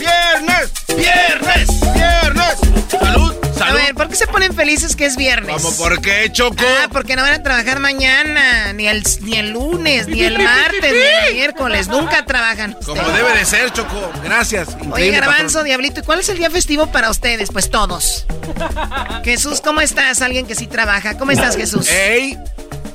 [0.00, 0.72] ¡Viernes!
[0.88, 1.81] ¡Viernes!
[4.12, 5.56] Qué se ponen felices que es viernes?
[5.56, 6.62] ¿Cómo por qué, Choco?
[6.82, 10.92] Ah, porque no van a trabajar mañana, ni el, ni el lunes, ni el martes,
[10.92, 11.88] ni el miércoles.
[11.88, 12.76] Nunca trabajan.
[12.84, 14.12] Como debe de ser, Choco.
[14.22, 14.68] Gracias.
[14.90, 15.64] Oye, Garbanzo, patrón.
[15.64, 17.50] Diablito, ¿y cuál es el día festivo para ustedes?
[17.50, 18.26] Pues todos.
[19.24, 20.20] Jesús, ¿cómo estás?
[20.20, 21.16] Alguien que sí trabaja.
[21.16, 21.88] ¿Cómo estás, Jesús?
[21.88, 22.38] ¡Ey!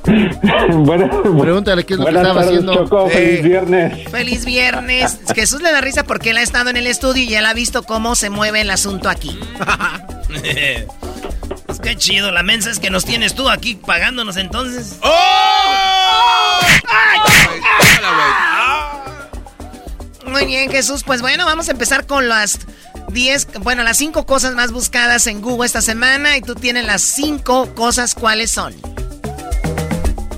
[0.70, 2.74] Bueno, Pregúntale qué es lo que buenas estaba tardes, haciendo.
[2.74, 3.06] Choco.
[3.08, 3.10] Eh.
[3.10, 4.08] Feliz viernes.
[4.10, 5.18] Feliz viernes.
[5.34, 7.82] Jesús le da risa porque él ha estado en el estudio y él ha visto
[7.82, 9.38] cómo se mueve el asunto aquí.
[11.66, 12.30] Pues qué chido.
[12.30, 14.96] La mensa es que nos tienes tú aquí pagándonos entonces.
[15.02, 16.58] ¡Oh!
[16.60, 17.18] ¡Ay!
[17.46, 17.60] Güey.
[18.04, 19.02] Ah.
[20.26, 21.02] Muy bien, Jesús.
[21.04, 22.60] Pues bueno, vamos a empezar con las
[23.12, 27.02] 10, bueno, las 5 cosas más buscadas en Google esta semana y tú tienes las
[27.02, 28.74] 5 cosas, ¿cuáles son?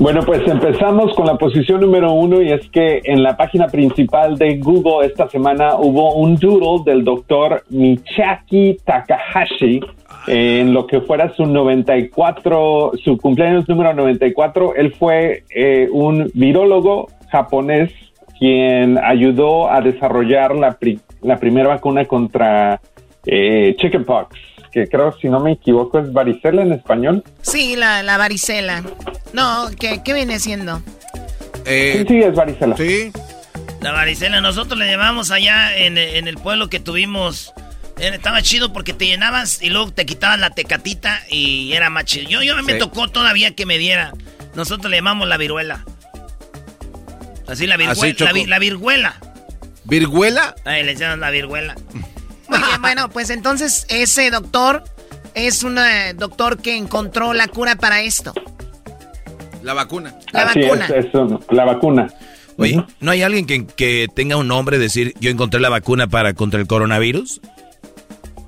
[0.01, 4.36] Bueno, pues empezamos con la posición número uno y es que en la página principal
[4.38, 9.80] de Google esta semana hubo un doodle del doctor Michaki Takahashi
[10.26, 14.74] en lo que fuera su 94, su cumpleaños número 94.
[14.74, 17.92] Él fue eh, un virólogo japonés
[18.38, 22.80] quien ayudó a desarrollar la, pri- la primera vacuna contra
[23.26, 24.34] eh, chickenpox.
[24.73, 27.25] Que creo, si no me equivoco, es varicela en español.
[27.43, 28.83] Sí, la, la varicela.
[29.33, 30.83] No, ¿qué, qué viene siendo?
[31.64, 32.77] sí, sí, es varicela.
[32.77, 33.12] Sí.
[33.81, 37.53] La varicela, nosotros le llevamos allá en, en el pueblo que tuvimos.
[37.99, 42.05] Eh, Estaba chido porque te llenabas y luego te quitaban la tecatita y era más
[42.05, 42.29] chido.
[42.29, 42.79] Yo, yo me Sí.
[42.79, 44.12] tocó todavía que me diera.
[44.55, 45.85] Nosotros le llamamos la viruela.
[47.49, 48.14] Así la Así, viruela.
[48.14, 48.25] Choco.
[48.25, 49.21] la, vi- la virguela.
[49.85, 50.55] ¿Virguela?
[50.64, 51.75] Ahí le decíamos la viruela.
[52.51, 54.84] Muy bien, bueno, pues entonces ese doctor
[55.34, 58.32] es un eh, doctor que encontró la cura para esto.
[59.62, 60.14] La vacuna.
[60.32, 60.86] La Así vacuna.
[60.86, 62.09] es, eso, la vacuna.
[62.57, 66.34] Oye, ¿no hay alguien que, que tenga un nombre decir yo encontré la vacuna para
[66.34, 67.40] contra el coronavirus?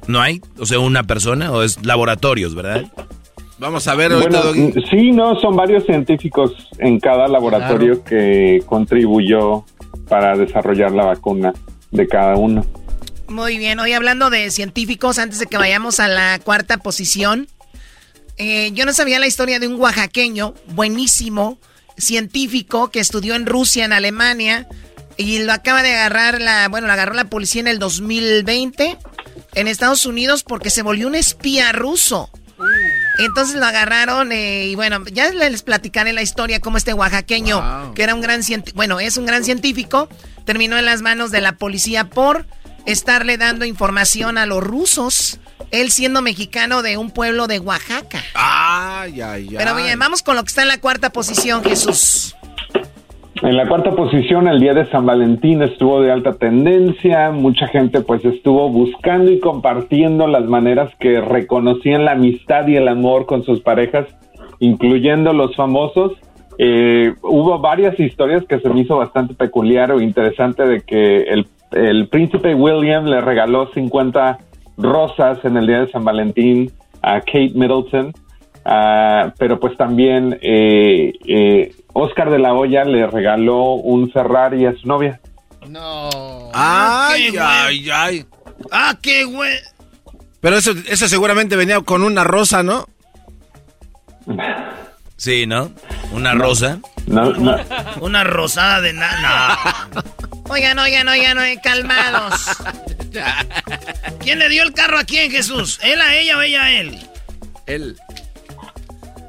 [0.06, 0.40] ¿No hay?
[0.58, 2.84] O sea, una persona o es laboratorios, ¿verdad?
[3.58, 4.84] Vamos a ver ahorita, Bueno, Doggy.
[4.90, 9.64] sí, no, son varios científicos en cada laboratorio que contribuyó
[10.08, 11.52] para desarrollar la vacuna
[11.92, 12.64] de cada uno.
[13.32, 17.48] Muy bien, hoy hablando de científicos, antes de que vayamos a la cuarta posición,
[18.36, 21.58] eh, yo no sabía la historia de un oaxaqueño buenísimo,
[21.96, 24.68] científico, que estudió en Rusia, en Alemania,
[25.16, 28.98] y lo acaba de agarrar la, bueno, lo agarró la policía en el 2020
[29.54, 32.28] en Estados Unidos porque se volvió un espía ruso.
[33.18, 38.02] Entonces lo agarraron eh, y bueno, ya les platicaré la historia cómo este oaxaqueño, que
[38.02, 40.10] era un gran científico, bueno, es un gran científico,
[40.44, 42.46] terminó en las manos de la policía por
[42.86, 48.20] estarle dando información a los rusos, él siendo mexicano de un pueblo de Oaxaca.
[48.34, 49.56] Ay, ay, ay.
[49.56, 52.34] Pero bien, vamos con lo que está en la cuarta posición, Jesús.
[53.42, 58.00] En la cuarta posición, el día de San Valentín estuvo de alta tendencia, mucha gente
[58.00, 63.42] pues estuvo buscando y compartiendo las maneras que reconocían la amistad y el amor con
[63.42, 64.06] sus parejas,
[64.60, 66.12] incluyendo los famosos.
[66.58, 71.48] Eh, hubo varias historias que se me hizo bastante peculiar o interesante de que el,
[71.72, 74.38] el príncipe William le regaló 50
[74.78, 78.12] rosas en el día de San Valentín a Kate Middleton.
[78.64, 84.74] Ah, pero pues también eh, eh, Oscar de la Hoya le regaló un Ferrari a
[84.76, 85.20] su novia.
[86.54, 88.26] Ay, qué ay, ay.
[88.70, 89.58] Ah, qué güey.
[90.40, 92.86] Pero eso, eso seguramente venía con una rosa, ¿no?
[95.16, 95.70] Sí, ¿no?
[96.12, 96.80] Una rosa.
[97.06, 97.56] No, no.
[98.00, 99.58] Una rosada de nada.
[100.48, 102.34] Oigan, oigan, oigan, oigan, calmados.
[104.20, 105.78] ¿Quién le dio el carro a quién, Jesús?
[105.82, 106.98] ¿Él a ella o ella a él?
[107.66, 107.96] Él.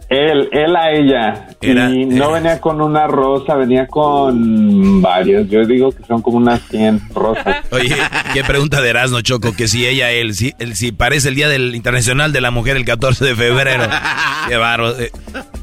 [0.09, 1.47] Él, él a ella.
[1.61, 5.47] Era- y no era- venía con una rosa, venía con varias.
[5.49, 7.57] Yo digo que son como unas 100 rosas.
[7.71, 7.95] Oye,
[8.33, 11.47] qué pregunta de Erasmo Choco, que si ella, él, si, el, si parece el Día
[11.49, 13.83] del Internacional de la Mujer el 14 de febrero.
[14.49, 14.99] Qué barro.
[14.99, 15.09] eh,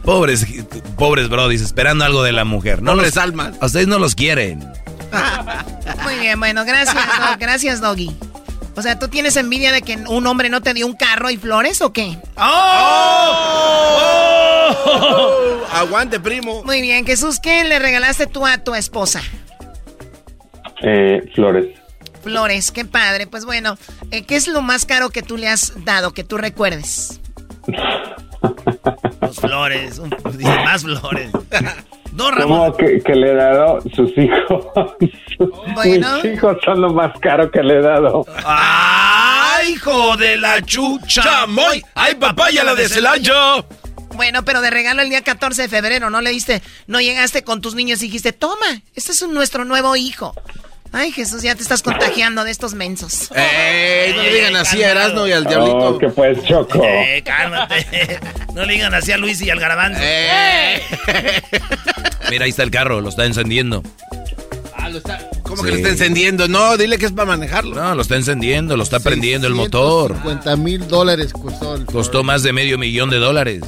[0.05, 0.47] pobres,
[0.97, 2.83] pobres brodis, esperando algo de la mujer.
[2.83, 3.57] No Pobres los- almas.
[3.61, 4.67] A ustedes no los quieren.
[6.03, 8.11] Muy bien, bueno, gracias, Dog- gracias, Doggy.
[8.77, 11.37] O sea, ¿tú tienes envidia de que un hombre no te dio un carro y
[11.37, 12.19] flores o qué?
[12.37, 13.47] ¡Oh!
[15.73, 16.63] Aguante, primo.
[16.65, 19.21] Muy bien, Jesús, ¿qué le regalaste tú a tu esposa?
[20.83, 21.77] Eh, flores.
[22.23, 23.27] Flores, qué padre.
[23.27, 23.77] Pues bueno,
[24.11, 27.21] eh, ¿qué es lo más caro que tú le has dado, que tú recuerdes?
[29.21, 30.15] Dos flores, un-
[30.65, 31.31] más flores.
[32.13, 32.47] Dos ramos.
[32.47, 34.67] Como que, que le he dado sus hijos.
[35.75, 36.17] Bueno.
[36.23, 38.27] Mis hijos son lo más caro que le he dado.
[38.45, 41.47] ¡Ay, hijo de la chucha!
[41.47, 41.83] ¡Moy!
[41.95, 43.65] ¡Ay, papaya la de Celaya!
[44.17, 46.61] Bueno, pero de regalo el día 14 de febrero, ¿no le diste?
[46.87, 50.35] No llegaste con tus niños y dijiste, toma, este es un- nuestro nuevo hijo.
[50.93, 53.31] Ay, Jesús, ya te estás contagiando de estos mensos.
[53.35, 54.13] ¡Ey!
[54.15, 54.91] No le digan así a.
[54.91, 55.99] Erasmo y al Oh, diablito.
[55.99, 56.83] que pues, Choco.
[56.85, 58.19] Eh, cálmate.
[58.55, 60.01] No le digan así a Luis y al garbanzo.
[60.03, 60.83] Eh.
[62.31, 63.83] Mira, ahí está el carro, lo está encendiendo.
[65.43, 65.65] ¿Cómo Sí.
[65.65, 66.49] que lo está encendiendo?
[66.49, 67.75] No, dile que es para manejarlo.
[67.77, 70.15] No, lo está encendiendo, lo está prendiendo el motor.
[70.15, 73.63] 50 mil dólares costó el Costó más de medio millón de dólares.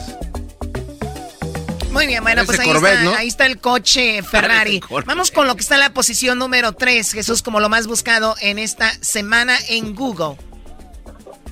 [1.92, 3.14] Muy bien, bueno, Parece pues ahí, Corvette, está, ¿no?
[3.14, 4.80] ahí está el coche Ferrari.
[5.06, 8.34] Vamos con lo que está en la posición número 3, Jesús, como lo más buscado
[8.40, 10.36] en esta semana en Google.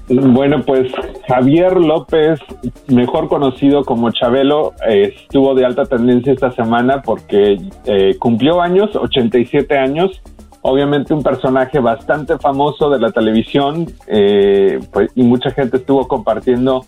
[0.09, 0.91] Bueno, pues
[1.29, 2.41] Javier López,
[2.89, 8.97] mejor conocido como Chabelo, eh, estuvo de alta tendencia esta semana porque eh, cumplió años,
[8.97, 10.21] 87 años.
[10.63, 16.85] Obviamente un personaje bastante famoso de la televisión eh, pues, y mucha gente estuvo compartiendo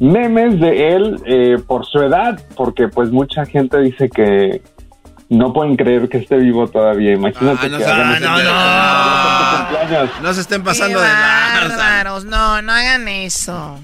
[0.00, 4.60] memes de él eh, por su edad, porque pues mucha gente dice que
[5.28, 7.12] no pueden creer que esté vivo todavía.
[7.12, 8.18] Imagínate Ah, no que ah,
[10.22, 13.78] no, se estén pasando Qué de bárbaros, no, no hagan eso.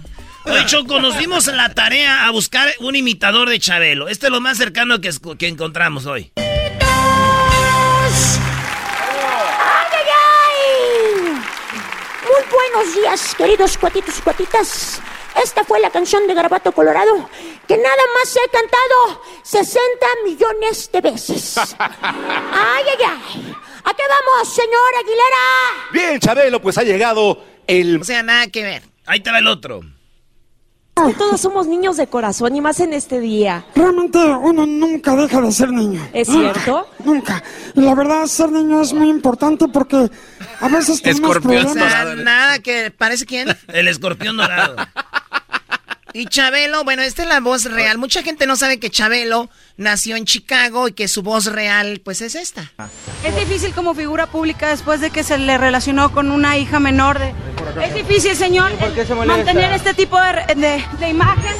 [0.44, 4.08] Oye, Choco, nos dimos en la tarea a buscar un imitador de Chabelo.
[4.08, 5.10] Este es lo más cercano que,
[5.46, 6.32] encontramos hoy.
[6.36, 6.44] ¡Ay,
[9.92, 11.32] ay, ay!
[12.22, 15.02] Muy Buenos días, queridos cuatitos y cuatitas.
[15.42, 17.28] Esta fue la canción de Garabato Colorado
[17.66, 21.56] que nada más he cantado 60 millones de veces.
[21.78, 23.54] ¡Ay, ay, ay!
[23.84, 25.90] ¿A qué vamos, señor Aguilera?
[25.92, 28.00] Bien, Chabelo, pues ha llegado el...
[28.00, 28.82] O sea, nada que ver.
[29.06, 29.82] Ahí te va el otro.
[31.18, 33.64] Todos somos niños de corazón y más en este día.
[33.74, 36.00] Realmente uno nunca deja de ser niño.
[36.12, 36.86] ¿Es cierto?
[37.04, 37.42] Nunca.
[37.74, 40.10] Y la verdad, ser niño es muy importante porque
[40.60, 41.74] a veces tenemos Escorpión problemas.
[41.92, 42.16] dorado.
[42.16, 42.90] Nada que...
[42.90, 43.48] ¿Parece quién?
[43.68, 44.76] El escorpión dorado.
[46.12, 47.98] Y Chabelo, bueno, esta es la voz real.
[47.98, 52.20] Mucha gente no sabe que Chabelo nació en Chicago y que su voz real, pues,
[52.20, 52.70] es esta.
[53.24, 57.18] Es difícil como figura pública después de que se le relacionó con una hija menor
[57.18, 57.32] de...
[57.84, 61.54] Es difícil, señor, qué se mantener este tipo de, de- de imagen.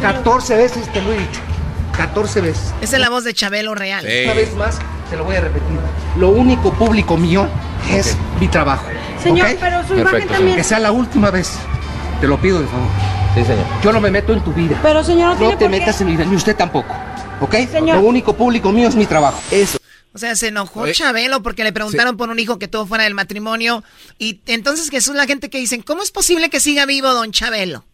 [0.00, 1.40] 14 veces te lo he dicho.
[1.96, 2.72] 14 veces.
[2.80, 4.04] Esa es la voz de Chabelo real.
[4.24, 4.78] Una vez más,
[5.10, 5.68] te lo voy a repetir.
[6.16, 7.48] Lo único público mío
[7.90, 8.86] es mi trabajo.
[9.22, 10.56] Señor, pero su imagen también...
[10.56, 11.52] Que sea la última vez.
[12.20, 12.88] Te lo pido de favor.
[13.34, 13.66] Sí, señor.
[13.82, 14.78] Yo no me meto en tu vida.
[14.82, 15.78] Pero, señor, no tiene te por qué.
[15.78, 16.94] metas en mi vida, ni usted tampoco.
[17.40, 17.54] ¿Ok?
[17.70, 17.96] Señor.
[17.96, 19.40] Lo único público mío es mi trabajo.
[19.50, 19.78] Eso.
[20.12, 20.92] O sea, se enojó Oye.
[20.92, 23.84] Chabelo porque le preguntaron por un hijo que tuvo fuera del matrimonio.
[24.18, 27.84] Y entonces Jesús, la gente que dicen, ¿cómo es posible que siga vivo don Chabelo?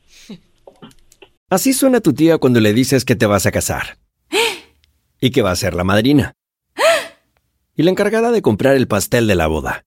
[1.51, 3.99] Así suena tu tía cuando le dices que te vas a casar.
[5.21, 6.33] Y que va a ser la madrina.
[7.77, 9.85] Y la encargada de comprar el pastel de la boda.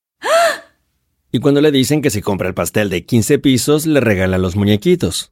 [1.32, 4.56] Y cuando le dicen que si compra el pastel de 15 pisos, le regalan los
[4.56, 5.32] muñequitos.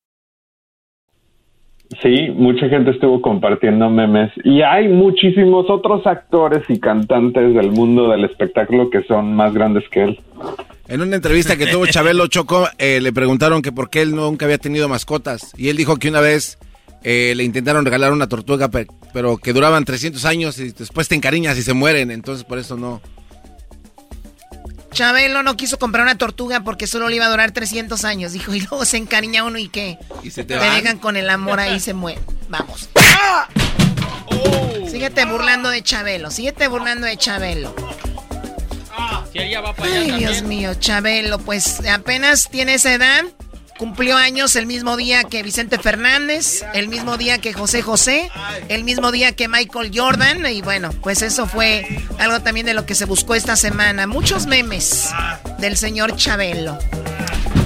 [2.01, 8.09] Sí, mucha gente estuvo compartiendo memes y hay muchísimos otros actores y cantantes del mundo
[8.09, 10.19] del espectáculo que son más grandes que él.
[10.87, 14.45] En una entrevista que tuvo Chabelo Choco, eh, le preguntaron que por qué él nunca
[14.45, 15.53] había tenido mascotas.
[15.57, 16.57] Y él dijo que una vez
[17.03, 21.15] eh, le intentaron regalar una tortuga, pe- pero que duraban 300 años y después te
[21.15, 22.09] encariñas y se mueren.
[22.11, 23.01] Entonces por eso no.
[24.91, 28.33] Chabelo no quiso comprar una tortuga porque solo le iba a durar 300 años.
[28.33, 29.97] Dijo, y luego se encariña uno y qué.
[30.23, 32.23] Y se te te dejan con el amor ahí y se mueren.
[32.49, 32.89] Vamos.
[34.89, 36.29] Síguete burlando de Chabelo.
[36.31, 37.73] Síguete burlando de Chabelo.
[39.31, 40.29] Si ella va para allá Ay, también.
[40.29, 43.23] Dios mío, Chabelo, pues apenas tiene esa edad.
[43.81, 48.29] Cumplió años el mismo día que Vicente Fernández, el mismo día que José José,
[48.69, 50.45] el mismo día que Michael Jordan.
[50.45, 51.87] Y bueno, pues eso fue
[52.19, 54.05] algo también de lo que se buscó esta semana.
[54.05, 55.09] Muchos memes
[55.57, 56.77] del señor Chabelo.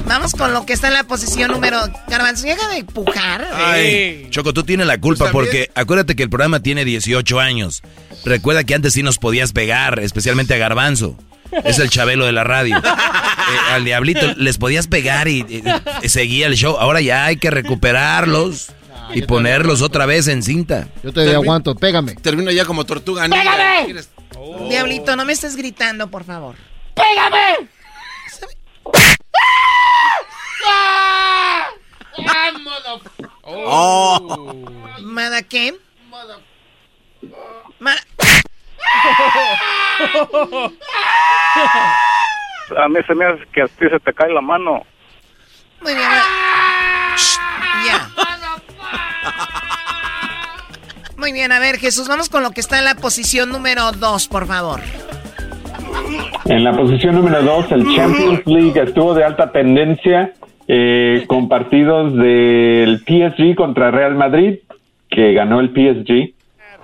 [0.07, 1.81] Vamos con lo que está en la posición número...
[2.07, 3.45] Garbanzo, deja de pujar.
[3.53, 7.81] Ay, Choco, tú tienes la culpa porque acuérdate que el programa tiene 18 años.
[8.23, 11.17] Recuerda que antes sí nos podías pegar, especialmente a Garbanzo.
[11.63, 12.81] Es el chabelo de la radio.
[13.45, 15.63] Eh, al diablito les podías pegar y, y-
[16.01, 16.77] y seguía el show.
[16.79, 18.71] Ahora ya hay que recuperarlos
[19.13, 20.87] y ponerlos otra vez en cinta.
[21.03, 22.15] Yo te aguanto, pégame.
[22.15, 23.29] Termino ya como tortuga.
[23.29, 23.85] ¡Pégame!
[23.85, 24.09] ¿Quieres?
[24.67, 26.55] Diablito, no me estés gritando, por favor.
[26.95, 27.69] ¡Pégame!
[33.43, 34.53] Oh.
[35.01, 35.75] ¿Mada qué?
[37.79, 38.01] Mada...
[42.77, 44.83] A mí se me hace que a ti se te cae la mano.
[45.81, 46.09] Muy bien.
[47.85, 48.09] Ya.
[51.17, 54.27] Muy bien, a ver, Jesús, vamos con lo que está en la posición número 2,
[54.27, 54.81] por favor.
[56.45, 60.33] En la posición número 2, el Champions League estuvo de alta tendencia
[60.67, 64.59] eh, con partidos del PSG contra Real Madrid,
[65.09, 66.34] que ganó el PSG.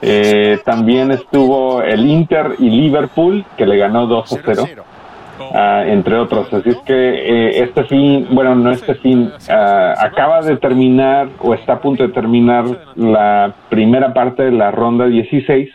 [0.02, 4.66] Eh, también estuvo el Inter y Liverpool, que le ganó 2 a 0.
[5.54, 6.52] ah, entre otros.
[6.54, 11.54] Así es que eh, este fin, bueno, no este fin, ah, acaba de terminar o
[11.54, 15.70] está a punto de terminar la primera parte de la ronda 16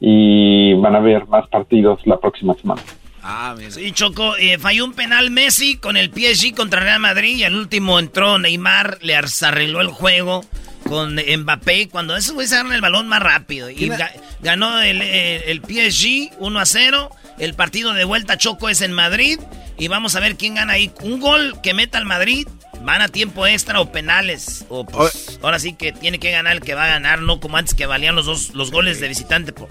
[0.00, 2.82] y van a haber más partidos la próxima semana.
[3.22, 7.44] Ah, Sí, Choco, eh, falló un penal Messi con el PSG contra Real Madrid y
[7.44, 10.42] al último entró Neymar, le arregló el juego
[10.88, 13.70] con Mbappé cuando esos güeyes agarran el balón más rápido.
[13.70, 17.10] Y ga- ganó el, el- el PSG 1 a 0.
[17.38, 19.40] El partido de vuelta Choco es en Madrid.
[19.76, 20.92] Y vamos a ver quién gana ahí.
[21.02, 22.46] Un gol que meta al Madrid.
[22.82, 24.66] Van a tiempo extra o penales.
[24.68, 27.56] O pues, ahora sí que tiene que ganar el que va a ganar, no como
[27.56, 29.68] antes que valían los dos los goles de visitante por,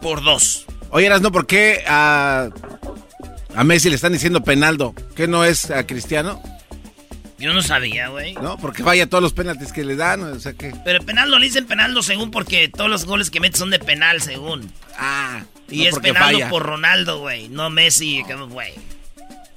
[0.00, 0.64] por dos.
[0.90, 2.50] Oye, no ¿por qué a,
[3.56, 4.94] a Messi le están diciendo penaldo?
[5.16, 6.40] ¿Qué no es a Cristiano?
[7.42, 8.34] Yo no sabía, güey.
[8.34, 10.72] No, porque vaya todos los penaltis que le dan, o sea que...
[10.84, 14.22] Pero penaldo le dicen penaldo según porque todos los goles que mete son de penal
[14.22, 14.72] según.
[14.96, 15.42] Ah.
[15.68, 16.48] Y no es penaldo falla.
[16.48, 17.48] por Ronaldo, güey.
[17.48, 18.74] No Messi, que- güey.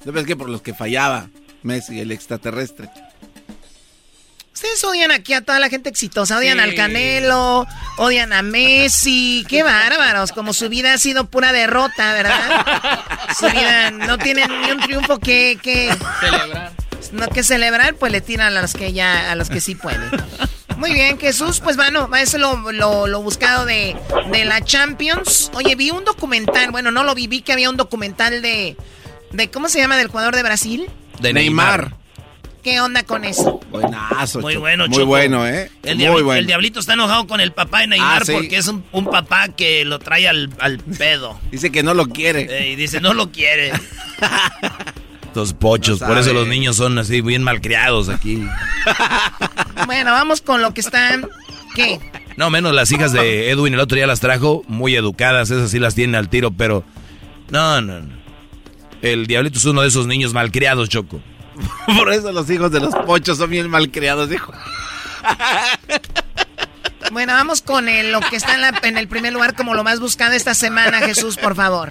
[0.04, 1.28] ¿No ves que por los que fallaba
[1.62, 2.88] Messi, el extraterrestre?
[4.52, 6.64] Ustedes odian aquí a toda la gente exitosa, odian Sí.
[6.64, 7.66] al Canelo,
[7.98, 13.00] odian a Messi, qué bárbaros, como su vida ha sido pura derrota, ¿verdad?
[13.38, 16.72] Su vida no tienen ni un triunfo que, que Celebrar.
[17.12, 20.00] No que celebrar, pues le tiran a los que ya, a los que sí pueden.
[20.76, 23.96] Muy bien, Jesús, pues bueno, eso es lo, lo, lo buscado de,
[24.30, 25.50] de la Champions.
[25.54, 28.76] Oye, vi un documental, bueno, no lo vi, vi que había un documental de,
[29.32, 29.96] de ¿cómo se llama?
[29.96, 30.86] del jugador de Brasil.
[31.20, 31.94] De Neymar.
[32.62, 33.60] ¿Qué onda con eso?
[33.70, 34.60] Buenazo, Muy Choco.
[34.62, 35.06] bueno, Muy Choco.
[35.06, 35.70] bueno, ¿eh?
[35.84, 36.40] El, Muy bueno.
[36.40, 38.32] el diablito está enojado con el papá de Neymar Ah, sí.
[38.32, 41.38] porque es un, un papá que lo trae al, al pedo.
[41.52, 42.48] Dice que no lo quiere.
[42.50, 43.72] Eh, y dice, no lo quiere.
[45.36, 48.42] Estos pochos, No por eso los niños son así bien malcriados aquí.
[49.84, 51.20] Bueno, vamos con lo que está.
[51.74, 52.00] ¿Qué?
[52.36, 55.78] No, menos las hijas de Edwin el otro día las trajo muy educadas, esas sí
[55.78, 56.82] las tienen al tiro, pero
[57.50, 58.14] no, no, no.
[59.02, 61.20] El diablito es uno de esos niños malcriados, Choco.
[61.86, 64.52] Por eso los hijos de los pochos son bien malcriados, dijo.
[67.12, 69.84] Bueno, vamos con el- lo que está en, la- en el primer lugar como lo
[69.84, 71.90] más buscado esta semana, Jesús, por favor.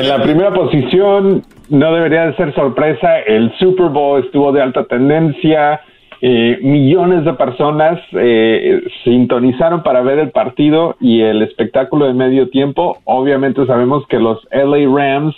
[0.00, 4.84] En la primera posición, no debería de ser sorpresa, el Super Bowl estuvo de alta
[4.84, 5.80] tendencia,
[6.20, 12.48] eh, millones de personas eh, sintonizaron para ver el partido y el espectáculo de medio
[12.50, 12.98] tiempo.
[13.04, 15.36] Obviamente sabemos que los LA Rams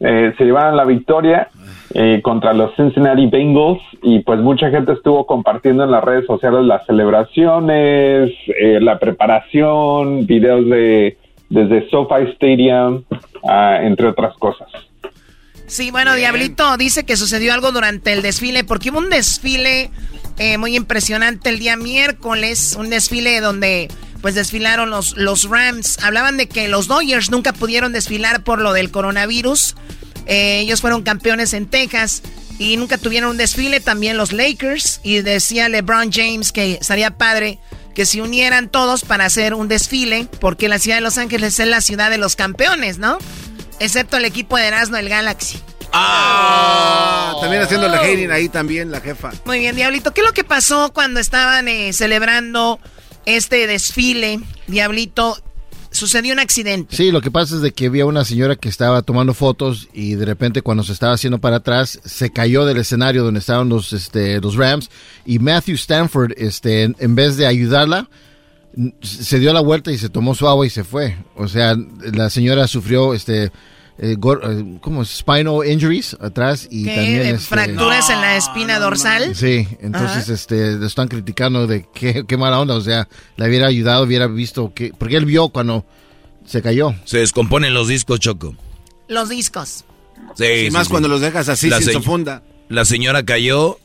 [0.00, 1.48] eh, se llevaron la victoria
[1.94, 6.64] eh, contra los Cincinnati Bengals y pues mucha gente estuvo compartiendo en las redes sociales
[6.64, 11.16] las celebraciones, eh, la preparación, videos de
[11.48, 13.04] desde SoFi Stadium,
[13.48, 14.68] ah, entre otras cosas.
[15.66, 19.90] Sí, bueno, Diablito dice que sucedió algo durante el desfile, porque hubo un desfile
[20.38, 23.88] eh, muy impresionante el día miércoles, un desfile donde
[24.20, 25.98] pues desfilaron los, los Rams.
[26.02, 29.76] Hablaban de que los Dodgers nunca pudieron desfilar por lo del coronavirus.
[30.26, 32.22] Eh, ellos fueron campeones en Texas
[32.58, 33.80] y nunca tuvieron un desfile.
[33.80, 35.00] También los Lakers.
[35.02, 37.58] Y decía LeBron James que estaría padre
[37.94, 41.66] que se unieran todos para hacer un desfile, porque la ciudad de Los Ángeles es
[41.66, 43.16] la ciudad de los campeones, ¿no?
[43.80, 45.58] Excepto el equipo de Erasmo, el Galaxy.
[45.92, 49.32] Ah, también haciendo la hating ahí también, la jefa.
[49.44, 50.12] Muy bien, Diablito.
[50.12, 52.80] ¿Qué es lo que pasó cuando estaban eh, celebrando
[53.24, 55.36] este desfile, Diablito?
[55.90, 56.94] Sucedió un accidente.
[56.94, 60.14] Sí, lo que pasa es de que había una señora que estaba tomando fotos y
[60.14, 63.94] de repente cuando se estaba haciendo para atrás se cayó del escenario donde estaban los,
[63.94, 64.90] este, los Rams
[65.24, 68.10] y Matthew Stanford, este, en, vez de ayudarla,
[69.00, 71.16] se dio la vuelta y se tomó su agua y se fue.
[71.34, 71.74] O sea,
[72.12, 73.50] la señora sufrió, este,
[73.98, 75.02] eh, eh, ¿cómo?
[75.02, 75.08] es?
[75.08, 76.94] Spinal injuries atrás y ¿Qué?
[76.94, 79.34] también este, fracturas en la espina dorsal.
[79.34, 80.32] Sí, entonces Ajá.
[80.34, 84.26] este le están criticando de qué, qué mala onda, o sea, le hubiera ayudado, hubiera
[84.26, 85.84] visto que porque él vio cuando
[86.44, 86.94] se cayó.
[87.04, 88.54] Se descomponen los discos, Choco.
[89.08, 89.84] Los discos.
[90.36, 90.90] Sí, Y sí, más sí.
[90.90, 92.42] cuando los dejas así, sin se- funda.
[92.68, 93.78] La señora cayó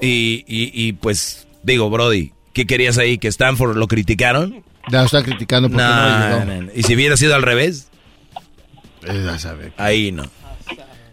[0.00, 3.18] y, y, y, pues, digo, Brody, ¿qué querías ahí?
[3.18, 4.62] ¿Que Stanford lo criticaron?
[4.90, 6.44] Ya lo están criticando porque no, No, ayudó.
[6.46, 6.68] no, no.
[6.74, 7.88] ¿Y si hubiera sido al revés?
[9.02, 9.72] Eh.
[9.76, 10.30] Ahí no.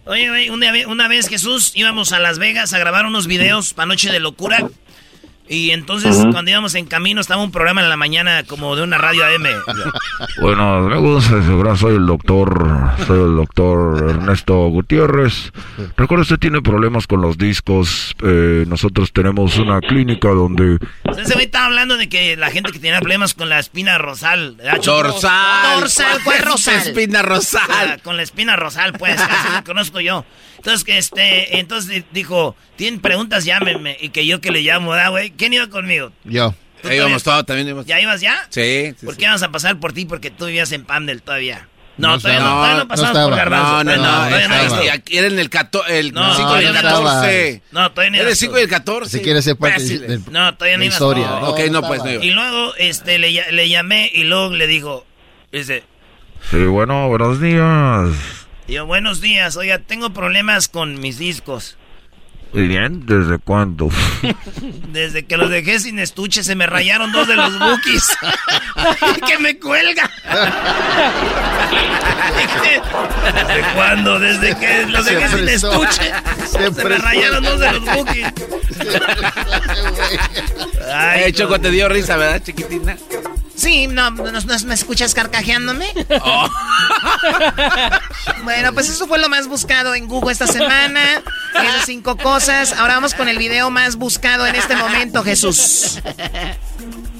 [0.05, 4.11] Oye, güey, una vez Jesús íbamos a Las Vegas a grabar unos videos para Noche
[4.11, 4.69] de Locura.
[5.49, 8.97] Y entonces, cuando íbamos en camino, estaba un programa en la mañana como de una
[8.97, 9.45] radio AM.
[10.41, 12.67] Bueno, me gusta asegurar, soy el doctor,
[13.05, 15.51] soy el doctor Ernesto Gutiérrez.
[15.95, 18.15] Recuerda, usted tiene problemas con los discos.
[18.23, 20.77] Eh, nosotros tenemos una clínica donde...
[21.17, 24.57] Ese güey estaba hablando de que la gente que tenía problemas con la espina rosal.
[24.83, 25.79] Dorsal.
[25.79, 26.75] Dorsal, ¿cuál rosal?
[26.75, 27.61] Espina rosal.
[27.69, 30.25] Ah, con la espina rosal, pues, casi la conozco yo.
[30.57, 33.95] Entonces, que este, entonces dijo, tienen preguntas, llámenme.
[33.99, 35.31] Y que yo que le llamo, ¿verdad, güey?
[35.31, 36.11] ¿Quién iba conmigo?
[36.25, 36.53] Yo.
[36.81, 37.85] ¿Tú Ahí íbamos todos, también íbamos.
[37.87, 38.45] ¿Ya ibas ya?
[38.49, 38.93] Sí.
[38.99, 39.19] sí, ¿Por sí.
[39.19, 40.05] qué vamos a pasar por ti?
[40.05, 41.67] Porque tú vivías en Pandel todavía.
[41.97, 43.27] No, No todavía, no, todavía no No pasamos estaba.
[43.29, 43.83] por Garbanzo.
[43.83, 44.67] No, no, todavía no.
[44.85, 44.91] no.
[44.91, 47.61] Aquí Era en el, cato, el No, 5 y el no 14.
[47.71, 48.59] No, todavía no Era el ibas 5 tú.
[48.59, 49.17] y el 14.
[49.17, 51.27] Si quieres ser parte del- No, todavía no historia.
[51.27, 51.49] No.
[51.49, 52.23] Ok, no, pues no iba.
[52.23, 55.07] Y luego este, le, le llamé y luego le dijo,
[55.51, 55.83] dice,
[56.51, 58.09] Sí, bueno, buenos días.
[58.67, 61.77] Yo, buenos días, oiga, tengo problemas con mis discos.
[62.53, 63.89] Bien, ¿desde cuándo?
[64.91, 68.03] Desde que los dejé sin estuche se me rayaron dos de los bookies.
[69.27, 70.09] que me cuelga.
[73.47, 74.19] ¿Desde cuándo?
[74.19, 76.11] Desde que los dejé sin estuche.
[76.45, 78.27] Se Se, me rayaron dos de los bookies.
[80.93, 82.97] Ay, Eh, Choco, te dio risa, ¿verdad, chiquitina?
[83.57, 85.87] Sí, no, no, no- ¿me escuchas carcajeándome?
[86.21, 86.47] Oh.
[88.43, 91.01] Bueno, pues eso fue lo más buscado en Google esta semana.
[91.53, 92.77] Esas cinco cosas.
[92.79, 96.01] Ahora vamos con el video más buscado en este momento, Jesús.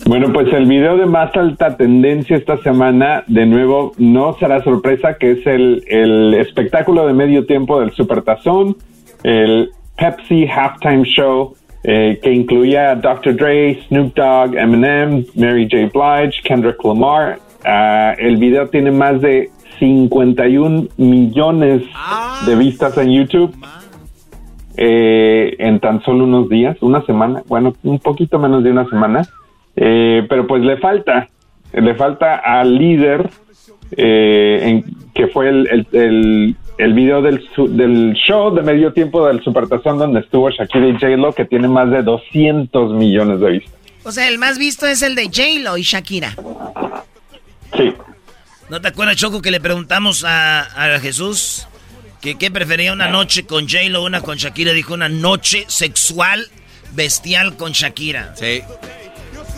[0.06, 5.18] Bueno, pues el video de más alta tendencia esta semana, de nuevo, no será sorpresa,
[5.20, 8.78] que es el, el espectáculo de medio tiempo del Supertazón,
[9.24, 13.36] el Pepsi Halftime Show, eh, que incluía a Dr.
[13.36, 15.90] Dre, Snoop Dogg, Eminem, Mary J.
[15.94, 17.40] Blige, Kendrick Lamar.
[17.66, 19.50] Ah, el video tiene más de
[19.80, 21.84] 51 millones
[22.46, 23.54] de vistas en YouTube.
[24.80, 29.24] eh, en tan solo unos días, una semana, bueno, un poquito menos de una semana.
[29.76, 31.28] Eh, pero pues le falta,
[31.74, 33.28] le falta al líder,
[33.96, 34.84] eh, en-
[35.16, 40.20] que fue el, el video del, su- del show de medio tiempo del Supertazón donde
[40.22, 43.74] estuvo Shakira y J-Lo, que tiene más de 200 millones de vistas.
[44.04, 46.34] O sea, el más visto es el de J-Lo y Shakira.
[47.76, 47.94] Sí.
[48.70, 50.62] ¿No te acuerdas, Choco, que le preguntamos a,
[50.96, 51.68] a Jesús
[52.22, 54.74] que qué prefería una noche con J-Lo o una con Shakira?
[54.74, 56.48] Dijo una noche sexual
[56.94, 58.34] bestial con Shakira.
[58.36, 58.62] Sí.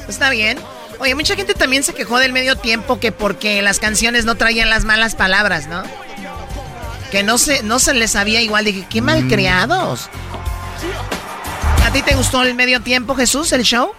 [0.08, 0.58] Está bien.
[1.00, 4.70] Oye, mucha gente también se quejó del medio tiempo que porque las canciones no traían
[4.70, 5.84] las malas palabras, ¿no?
[7.12, 8.66] Que no se, no se les sabía igual.
[8.66, 10.10] Dije, qué malcriados.
[11.86, 13.92] ¿A ti te gustó el medio tiempo, Jesús, el show?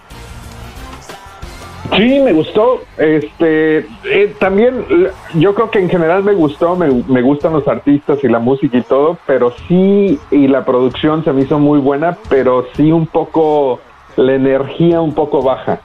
[1.97, 2.81] Sí, me gustó.
[2.97, 4.85] Este, eh, también
[5.33, 8.77] yo creo que en general me gustó, me, me gustan los artistas y la música
[8.77, 13.07] y todo, pero sí, y la producción se me hizo muy buena, pero sí un
[13.07, 13.81] poco,
[14.15, 15.81] la energía un poco baja.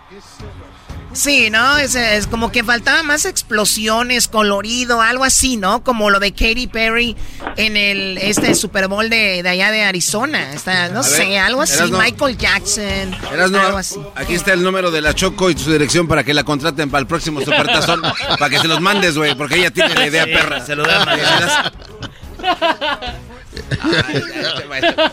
[1.17, 1.79] Sí, ¿no?
[1.79, 5.83] Es, es como que faltaba más explosiones, colorido, algo así, ¿no?
[5.83, 7.17] Como lo de Katy Perry
[7.57, 10.53] en el este Super Bowl de, de allá de Arizona.
[10.53, 11.91] Está, no A sé, ver, algo así.
[11.91, 13.17] Michael Jackson.
[13.33, 13.97] Erasno, algo así.
[14.14, 17.01] aquí está el número de la Choco y su dirección para que la contraten para
[17.01, 18.03] el próximo Supertazón.
[18.39, 20.67] para que se los mandes, güey, porque ella tiene la idea Sí, perra.
[20.67, 21.73] se lo da.
[23.80, 25.04] Ay, este maestro.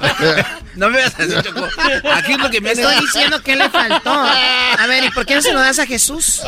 [0.76, 1.68] No me veas así, Choco.
[2.14, 4.12] Aquí es lo que me Estoy diciendo que le faltó.
[4.12, 6.42] A ver, ¿y por qué no se lo das a Jesús?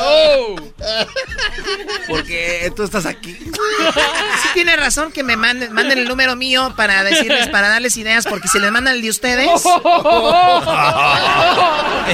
[2.08, 3.36] Porque tú estás aquí.
[3.36, 8.26] Sí tiene razón que me manden, manden el número mío para decirles, para darles ideas,
[8.26, 9.48] porque si les mandan el de ustedes,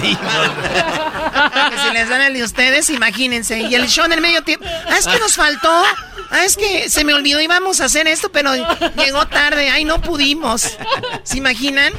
[0.02, 3.60] que si les dan el de ustedes, imagínense.
[3.60, 4.66] Y el show en el medio tiempo.
[4.88, 5.84] Ah, es que nos faltó.
[6.32, 8.54] Ah, es que se me olvidó, íbamos a hacer esto, pero
[8.96, 9.70] llegó tarde.
[9.70, 10.78] Ay, no pudimos.
[11.24, 11.94] ¿Se imaginan?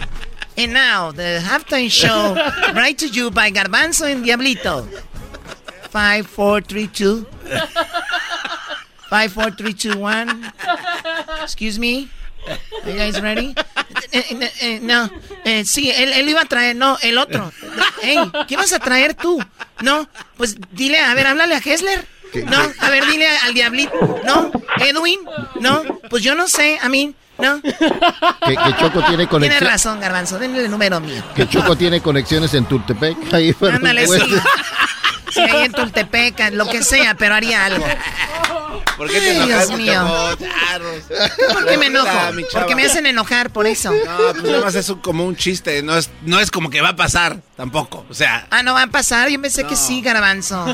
[0.57, 2.35] And now, the halftime show,
[2.75, 4.87] right to you by Garbanzo and Diablito.
[5.91, 7.27] Five, four, three, two.
[9.09, 10.53] Five, four, three, two, one.
[11.43, 12.09] Excuse me.
[12.49, 13.55] Are you guys ready?
[14.11, 15.11] Eh, eh, eh, no,
[15.65, 17.53] sí, él, él iba a traer, no, el otro.
[18.03, 18.19] Hey,
[18.49, 19.43] ¿qué vas a traer tú?
[19.81, 22.07] No, pues dile, a ver, háblale a Hessler.
[22.35, 23.93] No, a ver, dile al diablito.
[24.25, 25.21] No, Edwin.
[25.61, 27.61] No, pues yo no sé, a mí, no.
[27.63, 27.73] Que,
[28.57, 29.71] que Choco tiene Tiene conexión.
[29.71, 31.23] razón, Garbanzo, denle el número mío.
[31.35, 33.17] Que Choco tiene conexiones en Tultepec.
[33.33, 34.21] Ahí Ándale, sí.
[35.31, 37.85] Sí, ahí en Tultepec, lo que sea, pero haría algo.
[38.97, 40.37] ¿Por qué te Ay, enojas, Dios mío.
[41.53, 42.09] ¿Por qué me enojo?
[42.53, 43.91] Porque me hacen enojar, por eso.
[43.93, 45.83] No, pues nada más es un- como un chiste.
[45.83, 48.05] No es, no es como que va a pasar tampoco.
[48.11, 49.29] O sea, Ah, no va a pasar.
[49.29, 50.67] Yo pensé que sí, Garbanzo.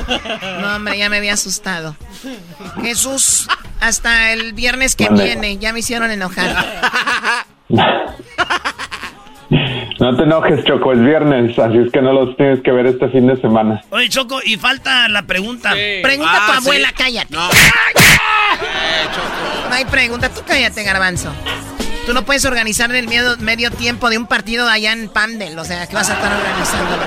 [0.61, 1.95] No, hombre, ya me había asustado.
[2.81, 3.47] Jesús,
[3.79, 5.23] hasta el viernes que Vale.
[5.23, 6.65] viene, ya me hicieron enojar.
[9.99, 13.09] No, te enojes, Choco, es viernes, así es que no los tienes que ver este
[13.09, 13.81] fin de semana.
[13.89, 15.71] Oye, Choco, y falta la pregunta.
[16.01, 16.93] Pregunta a Ah, tu abuela, sí.
[16.97, 17.35] cállate.
[17.35, 17.49] No.
[19.69, 21.29] No hay pregunta, tú cállate, garbanzo.
[22.05, 25.65] Tú no puedes organizar el medio, medio tiempo de un partido allá en Pandel, o
[25.65, 27.03] sea, que vas a estar organizándolo.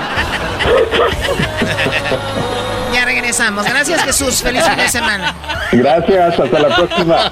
[2.93, 3.65] ya regresamos.
[3.65, 4.41] Gracias, Jesús.
[4.41, 5.35] Feliz fin de semana.
[5.71, 7.31] Gracias, hasta la próxima.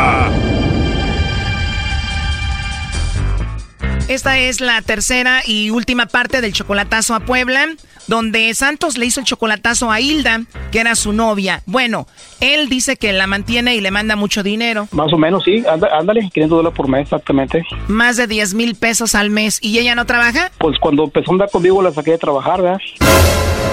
[4.11, 7.67] Esta es la tercera y última parte del chocolatazo a Puebla,
[8.07, 11.61] donde Santos le hizo el chocolatazo a Hilda, que era su novia.
[11.65, 12.07] Bueno,
[12.41, 15.63] él dice que la mantiene y le manda mucho dinero, Más o menos, sí.
[15.65, 17.63] Anda- ándale, 500 dólares por mes, exactamente.
[17.87, 20.51] más de 10 mil pesos al mes, y ella no trabaja.
[20.57, 22.79] Pues cuando empezó a andar conmigo la saqué de trabajar, ¿verdad?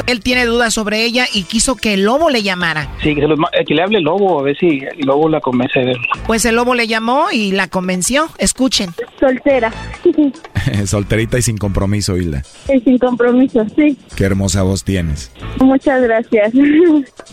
[0.07, 2.89] Él tiene dudas sobre ella y quiso que el lobo le llamara.
[3.03, 5.29] Sí, que, se los eh, que le hable el lobo, a ver si el lobo
[5.29, 5.99] la convence de él.
[6.27, 8.29] Pues el lobo le llamó y la convenció.
[8.39, 8.95] Escuchen.
[9.19, 9.73] Soltera.
[10.87, 12.43] Solterita y sin compromiso, Hilda.
[12.73, 13.97] Y sin compromiso, sí.
[14.17, 15.31] Qué hermosa voz tienes.
[15.61, 16.53] Muchas gracias.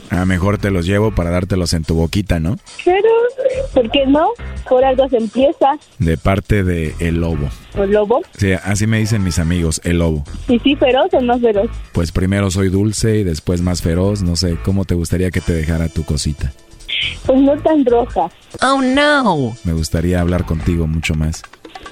[0.10, 2.58] A mejor te los llevo para dártelos en tu boquita, ¿no?
[2.84, 3.10] Pero,
[3.74, 4.30] ¿por qué no?
[4.70, 5.78] Por algo se empieza.
[6.00, 7.50] De parte de El Lobo.
[7.78, 8.22] ¿O lobo?
[8.38, 10.24] Sí, así me dicen mis amigos, El Lobo.
[10.48, 11.70] ¿Y sí feroz o no feroz?
[11.92, 14.22] Pues primero soy dulce y después más feroz.
[14.22, 16.54] No sé, ¿cómo te gustaría que te dejara tu cosita?
[17.26, 18.30] Pues no tan roja.
[18.62, 19.56] Oh, no.
[19.64, 21.42] Me gustaría hablar contigo mucho más.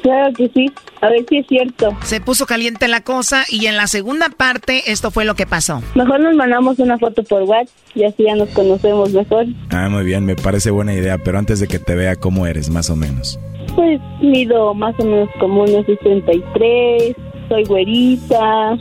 [0.03, 0.71] Claro que sí.
[1.01, 1.97] A ver si es cierto.
[2.03, 5.81] Se puso caliente la cosa y en la segunda parte esto fue lo que pasó.
[5.95, 9.45] Mejor nos mandamos una foto por WhatsApp y así ya nos conocemos mejor.
[9.71, 12.69] Ah, muy bien, me parece buena idea, pero antes de que te vea cómo eres,
[12.69, 13.39] más o menos.
[13.75, 17.15] Pues mido más o menos como unos 63,
[17.49, 18.77] soy güerita,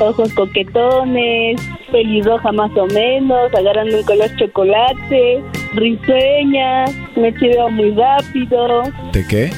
[0.00, 1.60] ojos coquetones,
[1.92, 5.42] pelirroja más o menos, agarrando un color chocolate,
[5.74, 6.86] risueña,
[7.16, 9.50] me chiveo muy rápido, ¿Te qué?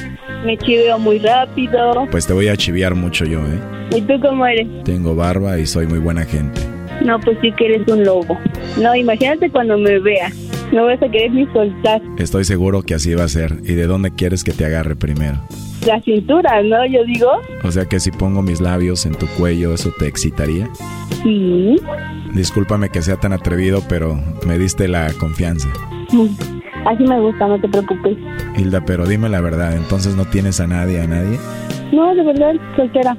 [0.45, 2.07] Me chiveo muy rápido.
[2.11, 3.59] Pues te voy a chiviar mucho yo, ¿eh?
[3.95, 4.67] ¿Y tú cómo eres?
[4.83, 6.61] Tengo barba y soy muy buena gente.
[7.03, 8.37] No, pues sí que eres un lobo.
[8.81, 10.33] No, imagínate cuando me veas.
[10.71, 13.53] No vas a querer ni soltar Estoy seguro que así va a ser.
[13.63, 15.37] ¿Y de dónde quieres que te agarre primero?
[15.85, 16.85] la cintura, ¿no?
[16.85, 17.29] Yo digo,
[17.63, 20.69] O sea que si pongo mis labios en tu cuello, ¿eso te excitaría?
[21.23, 21.77] sí.
[22.33, 25.69] Discúlpame que sea tan atrevido, pero me diste la confianza.
[26.87, 28.17] Así me gusta, no te preocupes.
[28.55, 31.37] Hilda, pero dime la verdad, ¿entonces no tienes a nadie, a nadie?
[31.91, 33.17] No, de verdad, soltera,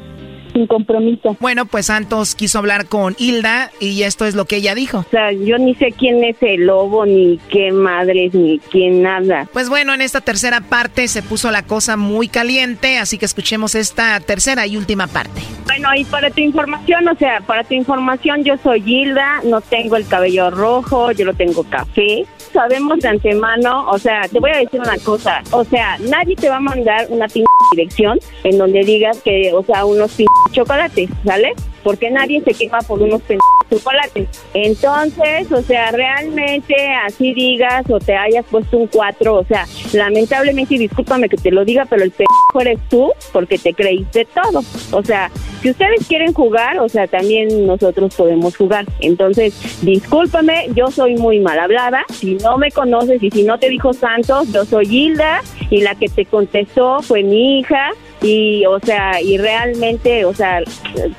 [0.55, 1.37] sin compromiso.
[1.39, 5.01] Bueno, pues Santos quiso hablar con Hilda y esto es lo que ella dijo.
[5.01, 9.47] O sea, yo ni sé quién es el lobo, ni qué madres, ni quién nada.
[9.53, 13.75] Pues bueno, en esta tercera parte se puso la cosa muy caliente, así que escuchemos
[13.75, 15.43] esta tercera y última parte.
[15.67, 19.97] Bueno, y para tu información, o sea, para tu información, yo soy Hilda, no tengo
[19.97, 22.25] el cabello rojo, yo lo tengo café.
[22.59, 26.49] Sabemos de antemano, o sea, te voy a decir una cosa, o sea, nadie te
[26.49, 31.09] va a mandar una pinche dirección en donde digas que, o sea, unos pinches chocolates,
[31.25, 31.55] ¿sale?
[31.85, 34.29] Porque nadie se queja por unos pinches chocolates.
[34.55, 36.75] Entonces, o sea, realmente
[37.07, 41.65] así digas o te hayas puesto un 4, o sea, lamentablemente, discúlpame que te lo
[41.65, 44.63] diga, pero el pendejo eres tú porque te creíste todo.
[44.93, 45.31] O sea,
[45.63, 48.87] si ustedes quieren jugar, o sea, también nosotros podemos jugar.
[49.01, 52.05] Entonces, discúlpame, yo soy muy mal hablada.
[52.13, 55.95] Si no me conoces y si no te dijo Santos, yo soy Hilda y la
[55.95, 57.91] que te contestó fue mi hija.
[58.23, 60.61] Y, o sea, y realmente, o sea,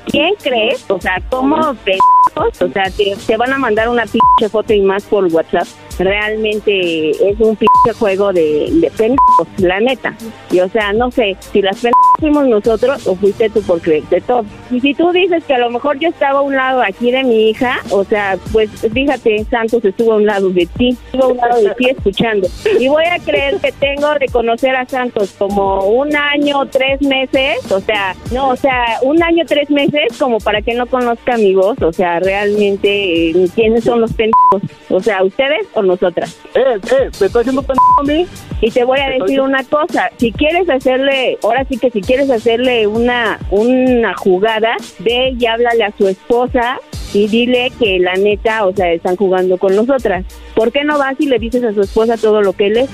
[0.06, 0.84] ¿quién crees?
[0.90, 2.62] O sea, ¿cómo pendejos?
[2.62, 5.66] O sea, te, te van a mandar una pinche foto y más por WhatsApp.
[5.98, 10.14] Realmente es un pinche juego de, de pendejos, la neta.
[10.50, 14.20] Y, o sea, no sé, si las pendejos fuimos nosotros o fuiste tú por creerte
[14.20, 14.44] todo.
[14.70, 17.24] Y si tú dices que a lo mejor yo estaba a un lado aquí de
[17.24, 21.28] mi hija, o sea, pues fíjate, Santos estuvo a un lado de ti, estuvo a
[21.28, 22.48] un lado de ti escuchando.
[22.78, 27.70] Y voy a creer que tengo de conocer a Santos como un año, tres meses,
[27.70, 31.54] o sea, no, o sea, un año, tres meses como para que no conozca mi
[31.54, 34.62] voz, o sea, realmente, eh, ¿quiénes son los pendejos?
[34.88, 36.38] O sea, ¿ustedes o nosotras?
[36.54, 38.26] Eh, eh, ¿me estoy haciendo pendejo a mí?
[38.60, 42.30] Y te voy a decir una cosa, si quieres hacerle, ahora sí que si quieres
[42.30, 46.80] hacerle una, una jugada, ve y háblale a su esposa
[47.14, 50.24] y dile que la neta, o sea, están jugando con nosotras.
[50.56, 52.90] ¿Por qué no vas y le dices a su esposa todo lo que él es?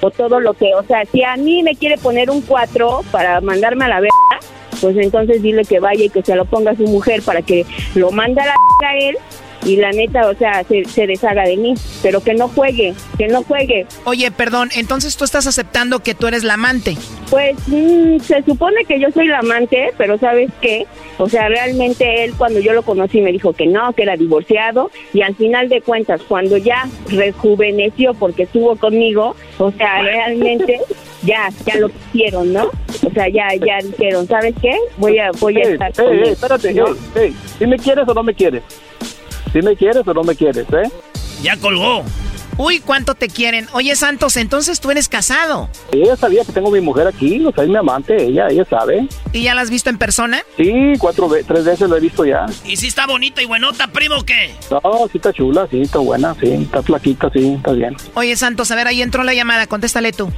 [0.00, 3.40] O todo lo que, o sea, si a mí me quiere poner un 4 para
[3.40, 4.38] mandarme a la verga,
[4.80, 7.66] pues entonces dile que vaya y que se lo ponga a su mujer para que
[7.96, 9.16] lo mande a la verga a él
[9.64, 13.28] y la neta, o sea, se, se deshaga de mí, pero que no juegue, que
[13.28, 13.86] no juegue.
[14.04, 16.96] Oye, perdón, entonces tú estás aceptando que tú eres la amante.
[17.30, 20.86] Pues mm, se supone que yo soy la amante, pero ¿sabes qué?
[21.18, 24.90] O sea, realmente él cuando yo lo conocí me dijo que no, que era divorciado
[25.12, 30.80] y al final de cuentas, cuando ya rejuveneció porque estuvo conmigo, o sea, realmente
[31.22, 32.70] ya, ya lo quisieron, ¿no?
[33.06, 34.76] O sea, ya, ya dijeron, ¿sabes qué?
[34.96, 36.86] Voy a, voy a Ey, estar ey, con ey, él, espérate, ¿no?
[36.88, 38.62] ey, ey, ¿sí me quieres o no me quieres?
[39.54, 40.90] ¿Sí me quieres o no me quieres, eh?
[41.40, 42.02] Ya colgó.
[42.56, 43.68] Uy, ¿cuánto te quieren?
[43.72, 45.68] Oye, Santos, entonces tú eres casado.
[45.92, 49.06] Ella sabía que tengo mi mujer aquí, o sea, es mi amante, ella, ella sabe.
[49.32, 50.42] ¿Y ya la has visto en persona?
[50.56, 52.46] Sí, cuatro ve tres veces lo he visto ya.
[52.64, 54.52] ¿Y si está bonita y buenota, primo, o qué?
[54.72, 54.80] No,
[55.12, 57.96] sí está chula, sí, está buena, sí, está flaquita, sí, está bien.
[58.14, 60.32] Oye, Santos, a ver, ahí entró la llamada, contéstale tú.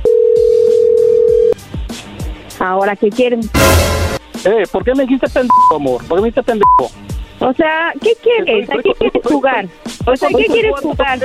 [2.59, 3.41] Ahora, ¿qué quieren?
[4.45, 6.05] Eh, ¿por qué me dijiste pendejo, amor?
[6.05, 6.91] ¿Por qué me dijiste pendejo?
[7.41, 8.69] O sea, ¿qué quieres?
[8.71, 9.67] ¿A qué quieres jugar?
[10.07, 11.19] O sea, ¿qué quieres jugar?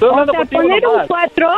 [0.00, 1.06] O sea, poner un nomás.
[1.08, 1.48] 4,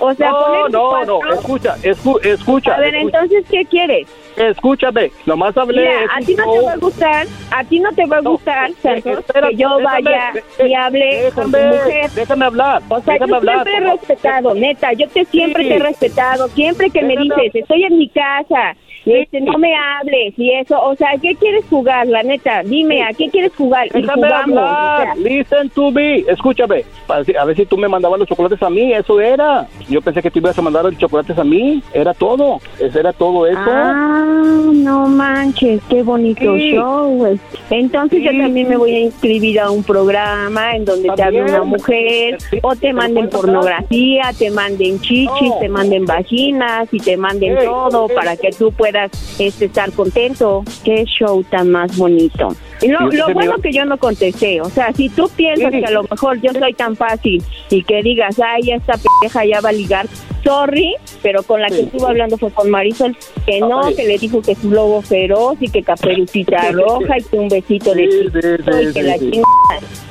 [0.00, 2.74] o sea, no, poner un no, no, escucha, escu- escucha.
[2.74, 3.18] A ver, escucha.
[3.20, 4.08] entonces, ¿qué quieres?
[4.36, 5.82] Escúchame, nomás hablé.
[5.82, 8.70] Mira, a ti no te va a gustar, a ti no te va a gustar,
[8.82, 12.10] Santos, espérate, que yo déjame, vaya eh, y hable con tu déjame, mujer.
[12.12, 13.54] Déjame hablar, O sea, déjame yo hablar.
[13.64, 15.68] siempre he respetado, neta, yo te siempre Sí.
[15.68, 19.74] te he respetado, siempre que me Déjame- dices, estoy en mi casa, este, no me
[19.74, 22.62] hables y eso, o sea, ¿qué quieres jugar, la neta?
[22.62, 23.86] Dime, ¿a qué quieres jugar?
[23.88, 27.88] Y Déjame jugamos, o hablar, sea, listen to me, escúchame, a ver si tú me
[27.88, 29.66] mandabas los chocolates a mí, eso era.
[29.88, 33.12] Yo pensé que tú ibas a mandar los chocolates a mí, era todo, eso era
[33.12, 33.58] todo eso.
[33.66, 36.72] Ah, no manches, qué bonito Sí.
[36.72, 37.38] show, güey.
[37.70, 41.56] Entonces yo también me voy a inscribir a un programa en donde te hable También.
[41.60, 45.58] una mujer, o te manden pornografía, te manden chichis, No.
[45.60, 48.14] te manden vaginas y te manden Ey, todo ey.
[48.16, 48.91] para que tú puedas
[49.38, 50.62] este, estar contento.
[50.84, 52.48] Qué show tan más bonito.
[52.80, 52.98] Y lo,
[53.32, 56.50] bueno que yo no contesté, o sea, si tú piensas que a lo mejor yo
[56.52, 57.40] soy tan fácil
[57.70, 60.08] y que digas, ay, esta pendeja ya va a ligar,
[60.42, 60.92] sorry,
[61.22, 61.80] pero con la que Sí.
[61.82, 63.16] estuvo hablando fue con Marisol,
[63.46, 63.94] que no, Ay.
[63.94, 67.48] que le dijo que es un lobo feroz y que caperucita roja y que un
[67.48, 69.14] besito de Sí, y que la.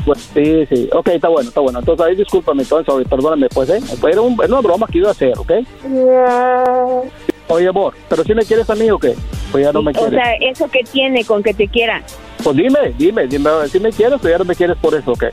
[0.05, 1.79] Pues, sí, sí, ok, está bueno, está bueno.
[1.79, 3.79] Entonces ahí discúlpame, entonces, perdóname, pues, ¿eh?
[4.09, 5.51] Era, un- era una broma que iba a hacer, ¿ok?
[7.47, 9.13] Oye, amor, ¿pero si me quieres a mí o qué?
[9.51, 10.11] Pues ya no me O quieres.
[10.13, 12.01] sea, eso que tiene con que te quiera.
[12.43, 15.25] Pues dime, dime, dime, si me quieres o ya no me quieres por eso, ¿ok?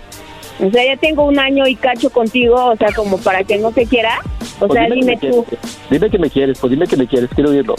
[0.60, 3.70] O sea, ya tengo un año y cacho contigo, o sea, como para que no
[3.70, 4.20] te quiera.
[4.60, 5.44] O Pues sea, dime me tú.
[5.44, 5.78] quieres.
[5.90, 7.74] Dime que me quieres, pues dime que me quieres, quiero oírlo.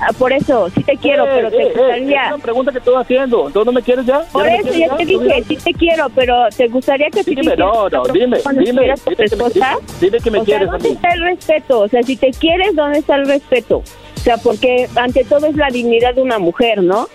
[0.00, 2.26] Ah, Por eso, sí te quiero, Eh, pero eh, te eh, gustaría...
[2.26, 4.22] es una pregunta que estoy haciendo, ¿entonces no me quieres ya?
[4.24, 7.24] ¿Ya Por me eso ya te ¿Quiero dije, sí te quiero, pero ¿te gustaría que
[7.24, 9.76] si te Dime, no, no, dime, dime, estuvieras con tu dime que me- esposa?
[10.00, 10.94] dime que me o sea, quieres a ¿dónde mí.
[10.94, 11.80] está el respeto?
[11.80, 13.76] O sea, si te quieres, ¿dónde está el respeto?
[13.78, 17.08] O sea, porque ante todo es la dignidad de una mujer, ¿no?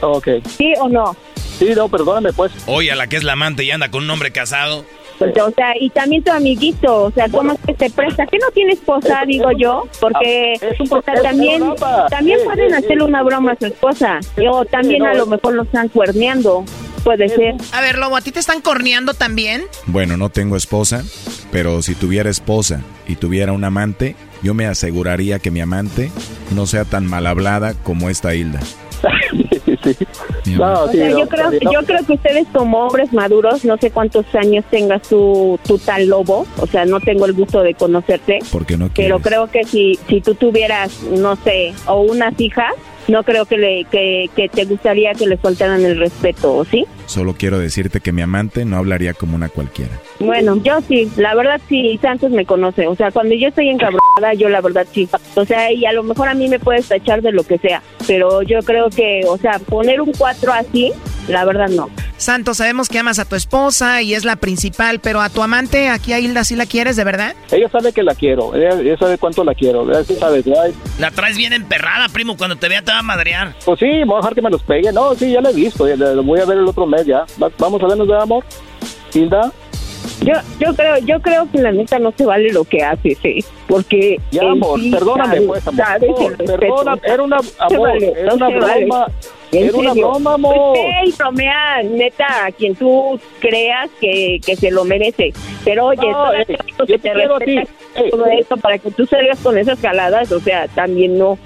[0.00, 0.28] Ok.
[0.56, 1.14] ¿Sí o no?
[1.58, 2.52] Sí, no, perdóname, pues.
[2.66, 4.84] Oye, a la que es la amante y anda con un hombre casado.
[5.18, 8.24] Pues, o sea, y también tu amiguito, o sea, ¿cómo es que te presta?
[8.26, 9.84] ¿Que no tiene esposa, digo yo?
[10.00, 11.62] Porque Es un- o sea, también,
[12.08, 13.06] también Eh, pueden eh, hacerle eh.
[13.06, 14.20] una broma a su esposa.
[14.50, 16.64] O también no, a lo mejor lo están cuerneando.
[17.04, 17.54] Puede ser.
[17.72, 19.62] A ver, Lobo, ¿a ti te están corneando también?
[19.86, 21.02] Bueno, no tengo esposa,
[21.50, 26.10] pero si tuviera esposa y tuviera un amante, yo me aseguraría que mi amante
[26.54, 28.60] no sea tan mal hablada como esta Hilda.
[29.94, 30.06] sí.
[30.56, 31.72] No, O sí, sea, no, yo creo, sí, no.
[31.72, 36.06] yo creo que ustedes como hombres maduros, no sé cuántos años tengas tu, tu tal
[36.08, 39.98] lobo, o sea, no tengo el gusto de conocerte, Porque no pero creo que si,
[40.08, 42.72] si tú tuvieras, no sé, o unas hijas,
[43.08, 46.84] no creo que, le, que, que te gustaría que le soltaran el respeto, ¿o sí?
[47.06, 49.92] Solo quiero decirte que mi amante no hablaría como una cualquiera.
[50.20, 54.34] Bueno, yo sí, la verdad sí, Santos me conoce, o sea, cuando yo estoy encabronada,
[54.36, 57.22] yo la verdad sí, o sea, y a lo mejor a mí me puedes tachar
[57.22, 60.92] de lo que sea, pero yo creo que, o sea, poner un 4 así,
[61.28, 61.88] la verdad no.
[62.16, 65.88] Santos, sabemos que amas a tu esposa y es la principal, pero a tu amante,
[65.88, 67.36] aquí a Hilda, ¿sí la quieres de verdad?
[67.52, 70.74] Ella sabe que la quiero, ella, ella sabe cuánto la quiero, ella sí sabe, ay,
[70.98, 72.36] La traes bien emperrada, primo.
[72.36, 73.54] Cuando te vea te va a madrear.
[73.64, 74.92] Pues sí, voy a dejar que me los pegue.
[74.92, 75.86] No, sí, ya lo he visto.
[75.86, 77.24] ya Lo voy a ver el otro mes ya.
[77.40, 78.44] Va- Vamos a vernos de amor.
[79.14, 79.52] Hilda.
[80.22, 83.44] Yo, yo creo, yo creo que la neta no se vale lo que hace, sí,
[83.66, 85.84] porque Ya, amor, sí perdóname, sabes- pues, amor.
[85.86, 86.36] sabes Amor,
[86.84, 88.84] sea, era una- amor, vale, era no una vale.
[88.86, 89.06] broma,
[89.52, 90.54] En era una broma, amor.
[90.74, 95.32] Pues ve y bromea, neta, a quien tú creas que, que se lo merece.
[95.64, 97.56] Pero oye, No, todavía eh, yo que te te quiero a ti.
[97.56, 97.74] respetas
[98.04, 101.38] Eh, todo esto para que tú salgas con esas caladas, o sea, también no.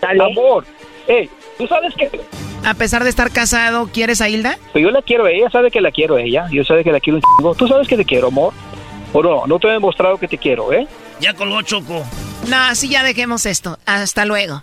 [0.00, 0.22] ¿sale?
[0.24, 0.64] Amor,
[1.08, 1.28] hey,
[1.58, 2.20] tú sabes que
[2.64, 4.58] A pesar de estar casado, ¿quieres a Hilda?
[4.72, 6.46] pues yo la quiero, ella sabe que la quiero a ella.
[6.50, 7.54] Yo sabe que la quiero un chingo.
[7.54, 8.52] Tú sabes que te quiero, amor.
[9.12, 10.86] O no, no te he demostrado que te quiero, ¿eh?
[11.20, 12.04] Ya colgó Choco.
[12.48, 13.78] No, así ya dejemos esto.
[13.86, 14.62] Hasta luego.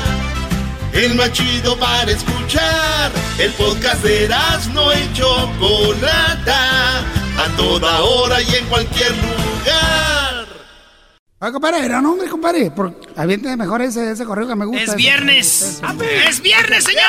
[0.93, 3.11] El más chido para escuchar.
[3.39, 4.29] El podcast de
[4.73, 6.99] no y Chocolata.
[7.37, 10.47] A toda hora y en cualquier lugar.
[11.43, 12.69] Ah, compadre, era nombre, compadre.
[12.69, 12.93] Por...
[13.15, 14.83] Aviente mejor ese, ese correo que me gusta.
[14.83, 15.81] Es viernes.
[16.27, 17.07] Es viernes, señores.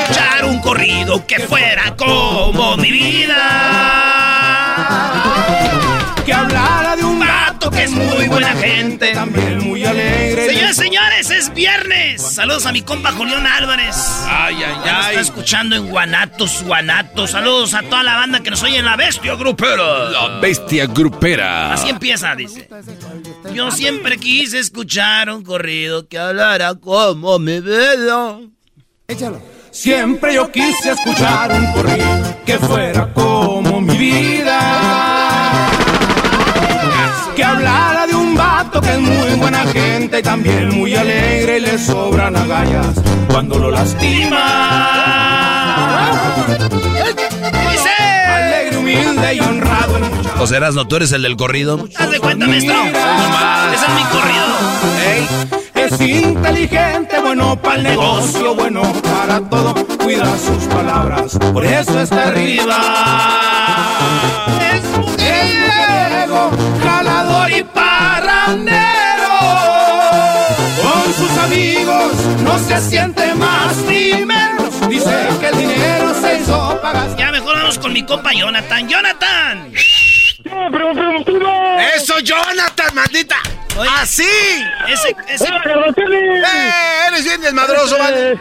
[0.00, 3.36] Escuchar un corrido que fuera como mi vida.
[6.24, 7.11] Que hablara de un
[7.70, 9.12] que es muy buena gente.
[9.12, 10.46] También muy alegre.
[10.48, 12.22] Señores, señores, es viernes.
[12.22, 13.96] Saludos a mi compa Julián Álvarez.
[14.26, 15.10] Ay, ay, nos ay.
[15.10, 17.30] está escuchando en Guanatos, Guanatos.
[17.30, 20.10] Saludos a toda la banda que nos oye en la bestia grupera.
[20.10, 21.74] La bestia grupera.
[21.74, 22.68] Así empieza, dice.
[23.54, 28.38] Yo siempre quise escuchar un corrido que hablara como mi vida.
[29.08, 29.40] Échalo.
[29.70, 35.11] Siempre yo quise escuchar un corrido que fuera como mi vida.
[37.36, 41.60] Que hablara de un vato que es muy buena gente y también muy alegre y
[41.60, 42.94] le sobran agallas
[43.30, 44.38] cuando lo lastima.
[48.36, 49.98] Alegre, humilde y honrado
[50.40, 51.88] O sea, Erasno, tú eres el del corrido.
[51.96, 52.74] Haz de cuenta, maestro.
[52.74, 54.42] Ese es mi corrido.
[55.74, 62.28] Es inteligente, bueno para el negocio, bueno para todo, cuida sus palabras, por eso está
[62.28, 62.76] arriba.
[64.74, 66.50] Es mujeriego,
[66.82, 68.72] jalador y parrandero.
[70.82, 72.12] Con sus amigos
[72.42, 74.88] no se siente más ni menos.
[74.88, 77.16] Dice que el dinero se hizo pagar.
[77.16, 78.88] Ya mejor vamos con mi compa Jonathan.
[78.88, 79.72] ¡Jonathan!
[81.96, 83.36] ¡Eso, Jonathan, maldita!
[84.00, 84.24] ¡Así!
[84.88, 86.42] Ese, ese, ¡Eh!
[87.08, 88.38] Eres bien desmadroso, vale.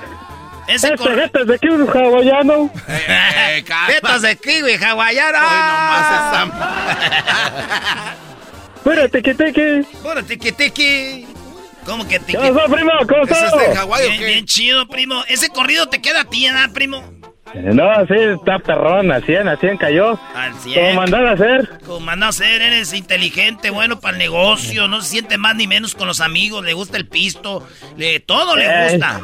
[0.73, 2.71] Ese Este de kiwi hawaiano.
[2.87, 3.87] Eh, calma.
[3.87, 5.37] Tetas de kiwi hawaiano.
[5.37, 6.51] Hoy nomás
[8.75, 9.83] Espérate, que te que.
[10.01, 11.27] Puro tiqui tiqui.
[11.85, 12.41] ¿Cómo que tiqui?
[12.41, 12.91] ¿Qué pasó, primo?
[13.07, 13.53] ¿Cómo ¿Ese estás?
[13.53, 15.23] es de Hawái o Bien, bien chido, primo.
[15.27, 17.03] Ese corrido te queda a ti, ¿verdad, primo?
[17.53, 20.17] No, sí, está perrón, al 100, al 100 cayó.
[20.33, 20.95] Al Como 100.
[20.95, 21.69] mandar a hacer.
[21.85, 25.67] Como manda a ser, eres inteligente, bueno para el negocio, no se siente más ni
[25.67, 27.67] menos con los amigos, le gusta el pisto,
[27.97, 28.91] le, todo le Ey.
[28.93, 29.19] gusta.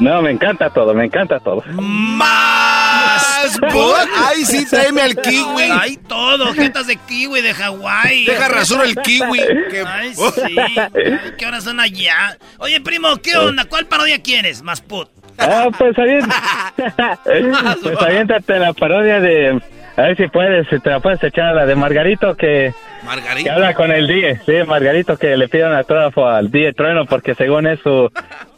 [0.00, 1.62] No, me encanta todo, me encanta todo.
[1.72, 3.94] Más Bud,
[4.26, 5.62] Ay, sí, tráeme al kiwi.
[5.80, 8.24] Hay todo, jetas de kiwi de Hawái.
[8.24, 9.38] Deja rasuro el kiwi.
[9.70, 10.56] que- Ay, sí.
[10.58, 12.36] Ay, ¿Qué horas son allá?
[12.58, 13.64] Oye, primo, ¿qué onda?
[13.66, 14.62] ¿Cuál parodia quieres?
[14.62, 15.08] Más put.
[15.38, 16.92] Ah, pues aviéntate.
[17.82, 19.60] pues aviéntate la parodia de.
[19.96, 23.06] A ver si puedes, si te la puedes echar a la de Margarito que, que
[23.06, 23.54] Margarita.
[23.54, 24.40] habla con el Die.
[24.44, 27.78] Sí, Margarito que le pide un autógrafo al Die Trueno porque según es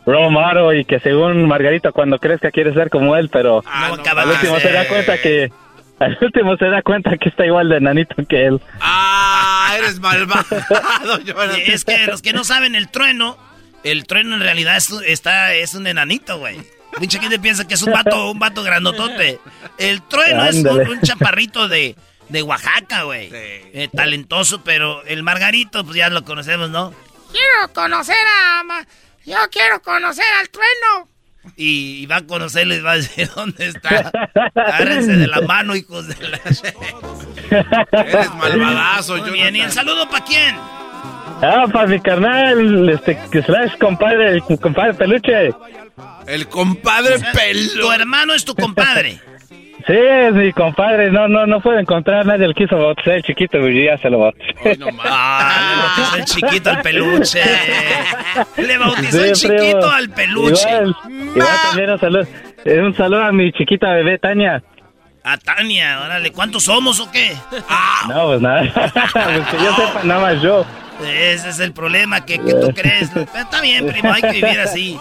[0.07, 4.31] model y que según Margarito cuando crezca quiere ser como él, pero no, acaba al
[4.31, 5.51] último se da cuenta que.
[5.99, 8.61] Al último se da cuenta que está igual de nanito que él.
[8.81, 10.45] Ah, eres malvado,
[11.67, 13.39] Es que los que no saben, el trueno,
[13.83, 16.59] el trueno en realidad es, un- está, es un enanito, güey.
[17.01, 19.41] Mucha gente piensa que es un vato, un vato grandotote.
[19.79, 21.97] El trueno es un chaparrito de,
[22.29, 23.31] de Oaxaca, güey.
[23.33, 26.93] Eh, talentoso, pero el Margarito, pues ya lo conocemos, ¿no?
[27.33, 28.63] Quiero conocer a...
[28.65, 28.87] Ma-
[29.27, 31.09] Yo quiero conocer al trueno.
[31.57, 34.11] Y, y va a conocerlo y va a decir dónde está.
[34.55, 36.39] Agárrense de la mano, hijos de la...
[37.93, 40.57] Eres malvadazo, Muy bien, ¿y el saludo para quién?
[41.43, 45.51] Ah, para mi carnal, este, que slash compadre, el compadre peluche.
[46.27, 47.93] El compadre Tu pelo.
[47.93, 49.21] hermano es tu compadre.
[49.87, 51.13] Sí, es mi compadre.
[51.13, 52.47] No, no, no puede encontrar nadie.
[52.47, 54.53] El quiso bautizar el chiquito y ya se lo bautizó.
[55.05, 57.43] Ah, le bautizó el chiquito al peluche.
[58.57, 60.69] Le bautizó el chiquito al peluche.
[60.69, 62.27] Igual, igual también un saludo,
[62.65, 64.61] un saludo a mi chiquita bebé Tania.
[65.23, 67.37] A Tania, órale, ¿cuántos somos o qué?
[68.09, 68.63] No, pues nada.
[69.13, 70.65] pues que yo sepa, nada más yo.
[71.05, 73.11] Ese es el problema, que, que tú crees.
[73.15, 74.99] Pero Está bien, primo, hay que vivir así.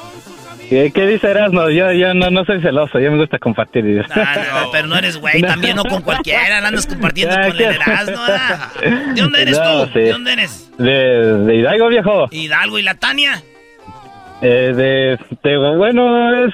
[0.69, 1.69] ¿Qué, qué dice Erasmo?
[1.69, 4.03] Yo, yo no, no soy celoso, yo me gusta compartir.
[4.15, 7.61] Ah, no, pero no eres güey, también no con cualquiera, la andas compartiendo con el
[7.61, 8.71] Erasmo, ¿verdad?
[9.13, 9.93] ¿De dónde eres No, tú?
[9.93, 9.99] sí.
[9.99, 10.71] ¿De dónde eres?
[10.77, 10.91] De,
[11.45, 12.27] de Hidalgo, viejo.
[12.31, 13.41] Hidalgo y la Tania.
[14.41, 15.19] Eh, de,
[15.49, 16.53] de- bueno, es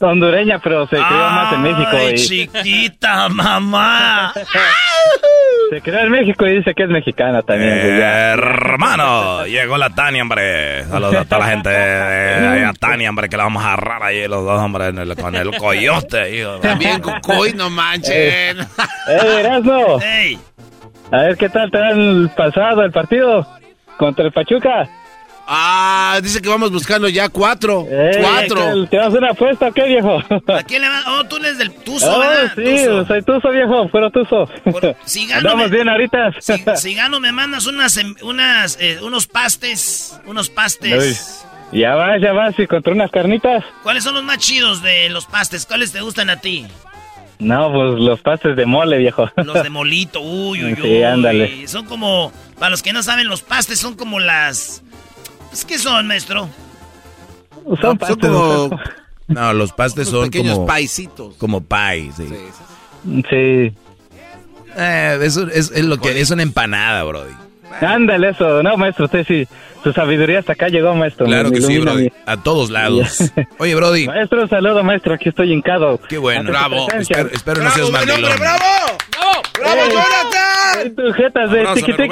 [0.00, 1.90] hondureña, pero se crió más en México.
[1.92, 4.32] Ay, Y, chiquita, mamá.
[5.70, 7.72] se crió en México y dice que es mexicana también.
[7.76, 10.84] Hermano, llegó la Tania, hombre.
[10.84, 14.26] Saludos a toda la gente de a Tania, hombre, que la vamos a agarrar ahí
[14.28, 16.58] los dos, hombre, en el- con el coyote, hijo.
[16.60, 18.14] También Cucuy, no manchen.
[18.14, 18.54] ¡Eh,
[19.40, 20.00] Erasmo!
[20.02, 20.38] Ey.
[21.12, 23.46] A ver qué tal te el pasado, el partido
[23.96, 24.88] contra el Pachuca.
[25.48, 27.86] Ah, dice que vamos buscando ya cuatro.
[28.20, 28.86] Cuatro.
[28.88, 30.18] ¿Te vas a hacer una apuesta o qué, viejo?
[30.48, 31.02] ¿A quién le va?
[31.08, 32.52] Oh, tú eres del Tuzo, Oh, ¿verdad?
[32.56, 34.48] sí, soy Tuzo, viejo, pero Tuzo.
[35.04, 36.32] Si gano, Andamos me- bien ahorita.
[36.40, 41.40] Si, si gano, me mandas unas, em- unas, eh, unos pastes, unos pastes.
[41.72, 43.64] Uy, Ya vas, ya vas, y contra unas carnitas.
[43.82, 45.64] ¿Cuáles son los más chidos de los pastes?
[45.66, 46.66] ¿Cuáles te gustan a ti?
[47.38, 49.30] No, pues los pastes de mole, viejo.
[49.36, 50.78] Los de molito, uy, uy, uy.
[50.82, 51.68] Sí, ándale.
[51.68, 54.82] Son como, para los que no saben, los pastes son como las...
[55.56, 56.50] Pues, ¿Qué son, maestro?
[57.80, 58.78] Son Son como...
[59.26, 60.66] No, los pastes son pequeños como...
[60.66, 61.34] paisitos.
[61.36, 62.28] Como pie, sí.
[63.30, 63.74] Sí.
[64.76, 66.20] Eh, eso es, es lo que...
[66.20, 67.32] Es una empanada, brody.
[67.80, 68.62] Ándale eso.
[68.62, 69.48] No, maestro, usted sí.
[69.86, 71.26] Su sabiduría hasta acá llegó, maestro.
[71.26, 72.10] Claro Me que sí, brody.
[72.26, 73.32] A todos lados.
[73.58, 74.08] Oye, brody.
[74.08, 75.14] Maestro, un saludo, maestro.
[75.14, 76.00] Aquí estoy hincado.
[76.08, 76.50] Qué bueno.
[76.50, 76.88] Bravo.
[76.90, 78.36] Espero, espero no seas mandilón.
[78.36, 78.64] ¡Bravo!
[79.56, 79.80] ¡Bravo,
[80.84, 81.62] Eh, tu jetas de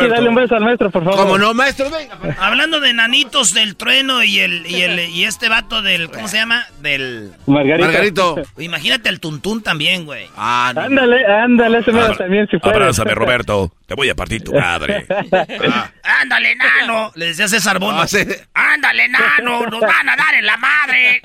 [0.09, 1.19] dale un beso al maestro, por favor.
[1.19, 1.87] ¿Cómo no, maestro?
[1.91, 2.37] Venga.
[2.39, 6.37] Hablando de nanitos del trueno y el, y el y este vato del, ¿cómo se
[6.39, 6.65] llama?
[6.81, 7.33] Del...
[7.47, 7.87] Margarito.
[7.87, 8.43] Margarito.
[8.59, 10.29] Imagínate el tuntún también, güey.
[10.37, 10.83] Ah, no.
[10.83, 12.77] Ándale, ándale, ese mero Abra- también si puedes.
[12.77, 13.73] Abrázame, Roberto.
[13.87, 15.07] Te voy a partir tu madre.
[16.03, 17.13] ¡Ándale, nano!
[17.17, 18.03] Le decía César Bono.
[18.03, 18.19] Ah, sí.
[18.53, 19.67] ¡Ándale, nano!
[19.67, 21.23] ¡Nos van a dar en la madre!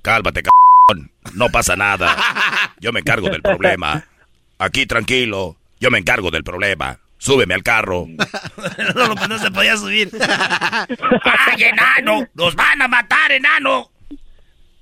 [0.00, 1.10] Cálmate, cabrón.
[1.34, 2.16] No pasa nada.
[2.80, 4.06] Yo me encargo del problema.
[4.58, 5.56] Aquí tranquilo.
[5.78, 6.98] Yo me encargo del problema.
[7.18, 8.06] Súbeme al carro.
[8.08, 10.10] no, no, pues no se podía subir.
[10.18, 12.26] ¡Ay, enano!
[12.32, 13.90] ¡Nos van a matar, enano!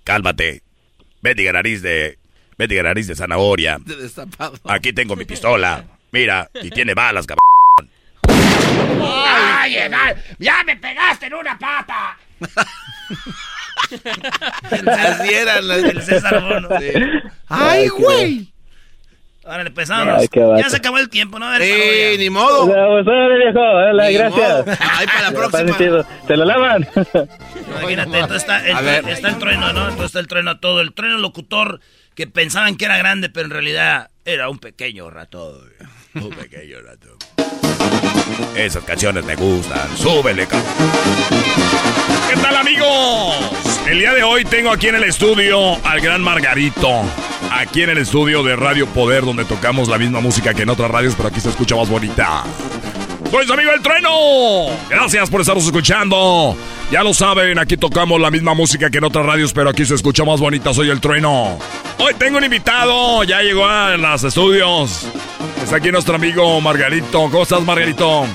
[0.04, 0.62] Cálmate.
[1.20, 2.18] Bendiga nariz de.
[2.56, 3.78] Bendiga nariz de zanahoria.
[3.80, 4.56] De destapado.
[4.62, 5.84] Aquí tengo mi pistola.
[6.12, 7.42] Mira, y tiene balas, cabrón.
[9.02, 10.20] ¡Ay, enano!
[10.38, 12.16] ¡Ya me pegaste en una pata!
[14.98, 16.68] Así era la- El César Bono.
[17.48, 18.52] ¡Ay, güey!
[19.44, 20.20] Órale, pues vámonos.
[20.20, 20.28] Ay.
[20.58, 21.46] Ya se acabó el tiempo, ¿no?
[21.46, 22.18] A ver, ¡Sí, parodia.
[22.18, 22.66] ni modo!
[22.66, 24.66] Pues, órale, viejo, órale, Ni gracias.
[24.66, 24.76] modo.
[24.78, 26.04] Ay, para la próxima.
[26.26, 26.86] ¿Se lo lavan?
[27.80, 29.08] Imagínate, entonces está el, A ver.
[29.08, 29.84] está el trueno, ¿no?
[29.84, 30.82] Entonces está el trueno a todo.
[30.82, 31.80] El trueno locutor
[32.14, 35.60] que pensaban que era grande, pero en realidad era un pequeño ratón.
[36.14, 37.16] Un pequeño ratón.
[38.54, 39.96] Esas canciones me gustan.
[39.96, 40.72] Súbele, cabrón.
[42.28, 43.36] ¿Qué tal amigos?
[43.86, 47.02] El día de hoy tengo aquí en el estudio al gran Margarito.
[47.50, 50.90] Aquí en el estudio de Radio Poder, donde tocamos la misma música que en otras
[50.90, 52.44] radios, pero aquí se escucha más bonita.
[53.30, 54.10] Soy su amigo El Trueno.
[54.88, 56.56] Gracias por estarnos escuchando.
[56.90, 59.94] Ya lo saben, aquí tocamos la misma música que en otras radios, pero aquí se
[59.94, 60.72] escucha más bonita.
[60.72, 61.58] Soy El Trueno.
[61.98, 63.24] Hoy tengo un invitado.
[63.24, 65.06] Ya llegó a los estudios.
[65.62, 67.22] Está aquí nuestro amigo Margarito.
[67.30, 68.26] ¿Cómo estás, Margarito?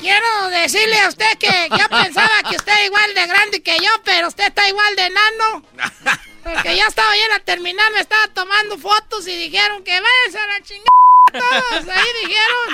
[0.00, 3.90] Quiero decirle a usted que yo pensaba que usted era igual de grande que yo,
[4.04, 5.62] pero usted está igual de enano.
[6.42, 10.46] Porque ya estaba bien a terminar, me estaba tomando fotos y dijeron que váyanse a
[10.46, 10.96] la chingada
[11.32, 11.88] todos.
[11.88, 12.68] Ahí dijeron.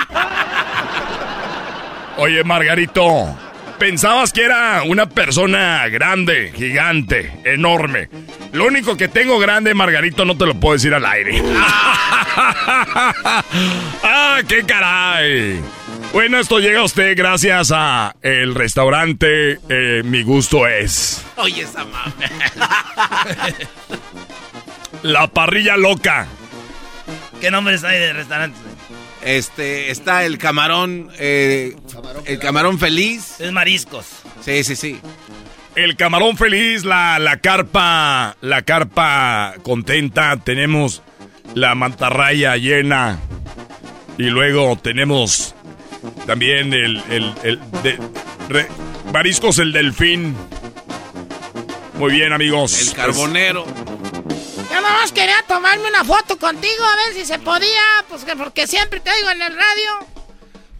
[2.17, 3.35] Oye, Margarito,
[3.83, 8.07] pensabas que era una persona grande, gigante, enorme.
[8.53, 11.43] Lo único que tengo grande, Margarito, no te lo puedo decir al aire.
[14.01, 15.59] ¡Ah, qué caray!
[16.13, 21.21] Bueno, esto llega a usted gracias a el restaurante eh, Mi Gusto Es.
[21.35, 21.85] Oye, esa.
[25.01, 26.27] La parrilla loca.
[27.41, 28.61] ¿Qué nombres hay de restaurantes?
[29.25, 31.75] Este, está el camarón, eh,
[32.25, 33.39] el camarón feliz.
[33.39, 34.05] Es mariscos.
[34.43, 34.99] Sí, sí, sí.
[35.75, 41.01] El camarón feliz, la, la carpa, la carpa contenta, tenemos
[41.55, 43.19] la mantarraya llena
[44.17, 45.55] y luego tenemos
[46.27, 47.97] también el, el, el de-
[48.49, 48.67] re-
[49.11, 50.35] mariscos el delfín.
[51.97, 52.79] Muy bien amigos.
[52.89, 53.65] El carbonero.
[54.73, 58.67] No nomás quería tomarme una foto contigo a ver si se podía, pues que porque
[58.67, 60.07] siempre te digo en el radio.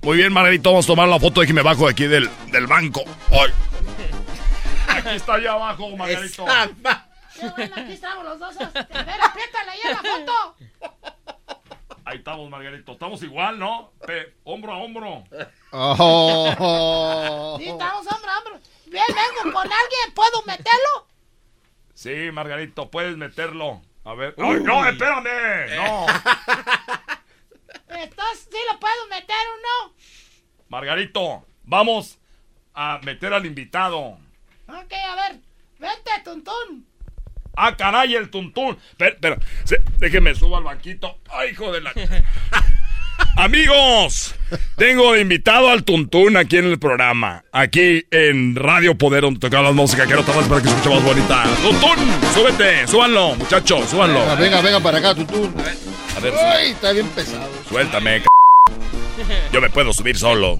[0.02, 2.30] Muy bien, Margarito, vamos a tomar la foto de que me bajo de aquí del,
[2.52, 3.04] del banco.
[3.32, 3.54] Ay.
[4.88, 6.46] Aquí está allá abajo, Margarito.
[7.40, 8.56] Qué bueno, aquí estamos los dos.
[8.58, 8.70] A
[9.04, 10.56] ver, apriétale ahí a la foto.
[12.06, 12.92] Ahí estamos, Margarito.
[12.92, 13.92] Estamos igual, ¿no?
[14.06, 15.24] Pe- hombro a hombro.
[15.72, 17.56] Oh.
[17.58, 18.60] Sí, estamos hombro a hombro.
[18.88, 21.08] Bien, vengo con alguien, ¿puedo meterlo?
[21.94, 23.82] Sí, Margarito, puedes meterlo.
[24.04, 24.36] A ver.
[24.38, 25.76] ¡Ay, no, espérame!
[25.76, 26.06] No.
[27.90, 29.94] Entonces, ¿sí lo puedo meter o no?
[30.70, 32.20] Margarito, vamos
[32.74, 34.18] a meter al invitado.
[34.68, 35.40] Ok, a ver.
[35.80, 36.88] Vente, Tuntún.
[37.56, 38.80] ¡Ah, caray, el tuntún!
[38.98, 41.20] Pero, pero, se- déjeme subo al banquito.
[41.30, 41.94] ¡Ay, hijo de la...
[43.36, 44.36] Amigos,
[44.78, 47.44] tengo de invitado al Tuntún aquí en el programa.
[47.52, 50.06] Aquí en Radio Poder, donde tocamos la música.
[50.06, 51.44] Quiero tomar para que se escuche más bonita.
[51.62, 54.20] Tuntún, súbete, súbanlo, muchachos, súbanlo.
[54.20, 55.52] Venga, venga, venga para acá, tutú.
[56.16, 57.50] A ver, Ay, está bien pesado.
[57.68, 58.26] suéltame, c...
[59.52, 60.60] Yo me puedo subir solo.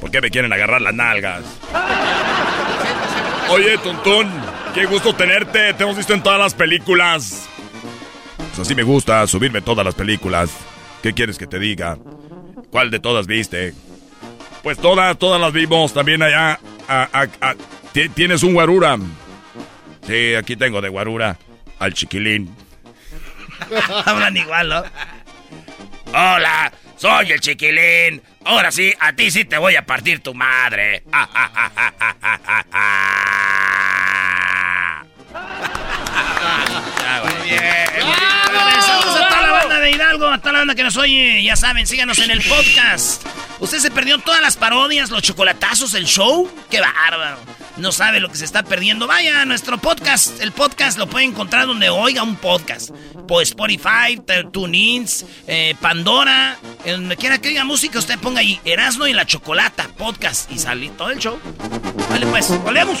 [0.00, 1.42] ¿Por qué me quieren agarrar las nalgas?
[3.50, 4.30] Oye, Tuntún,
[4.74, 5.74] qué gusto tenerte.
[5.74, 7.46] Te hemos visto en todas las películas.
[8.36, 10.50] Pues así me gusta, subirme todas las películas.
[11.04, 11.98] ¿Qué quieres que te diga?
[12.70, 13.74] ¿Cuál de todas viste?
[14.62, 15.92] Pues todas, todas las vimos.
[15.92, 16.58] También allá.
[16.88, 17.54] a- a- a-
[17.92, 18.96] ti- ¿Tienes un guarura?
[20.06, 21.36] Sí, aquí tengo de guarura
[21.78, 22.56] al chiquilín.
[24.06, 24.82] Hablan igual, ¿no?
[26.06, 28.22] Hola, soy el chiquilín.
[28.46, 31.04] Ahora sí, a ti sí te voy a partir tu madre.
[36.64, 38.33] Saludos a toda la
[39.80, 41.42] de Hidalgo, a toda la banda que nos oye.
[41.42, 43.24] Ya saben, síganos en el podcast.
[43.60, 46.50] ¿Usted se perdió todas las parodias, los chocolatazos, el show?
[46.70, 47.38] ¡Qué bárbaro!
[47.76, 49.06] No sabe lo que se está perdiendo.
[49.06, 50.40] Vaya a nuestro podcast.
[50.40, 52.90] El podcast lo puede encontrar donde oiga un podcast.
[53.26, 54.20] Por Spotify,
[54.52, 56.56] TuneIns, eh, Pandora.
[56.86, 60.50] Donde quiera que oiga música, usted ponga ahí Erasmo y la Chocolata Podcast.
[60.52, 61.38] Y sale todo el show.
[62.10, 63.00] Vale, pues, volvemos.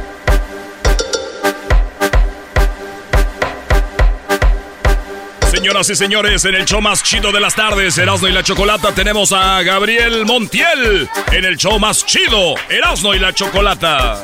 [5.51, 8.95] Señoras y señores, en el show más chido de las tardes, Erasmo y la Chocolata,
[8.95, 11.09] tenemos a Gabriel Montiel.
[11.29, 14.21] En el show más chido, Erasmo y la Chocolata.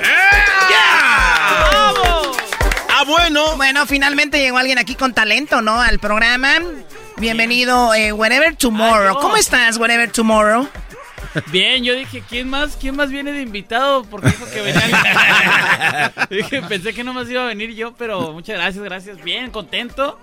[2.89, 3.57] Ah, bueno.
[3.57, 5.81] Bueno, finalmente llegó alguien aquí con talento, ¿no?
[5.81, 6.59] Al programa.
[7.17, 9.17] Bienvenido, eh, Whatever Tomorrow.
[9.17, 10.69] Ay, ¿Cómo estás, Whatever Tomorrow?
[11.47, 14.05] Bien, yo dije, ¿quién más, quién más viene de invitado?
[14.05, 16.13] Porque dijo que venía.
[16.29, 19.21] dije, pensé que no más iba a venir yo, pero muchas gracias, gracias.
[19.21, 20.17] Bien, contento.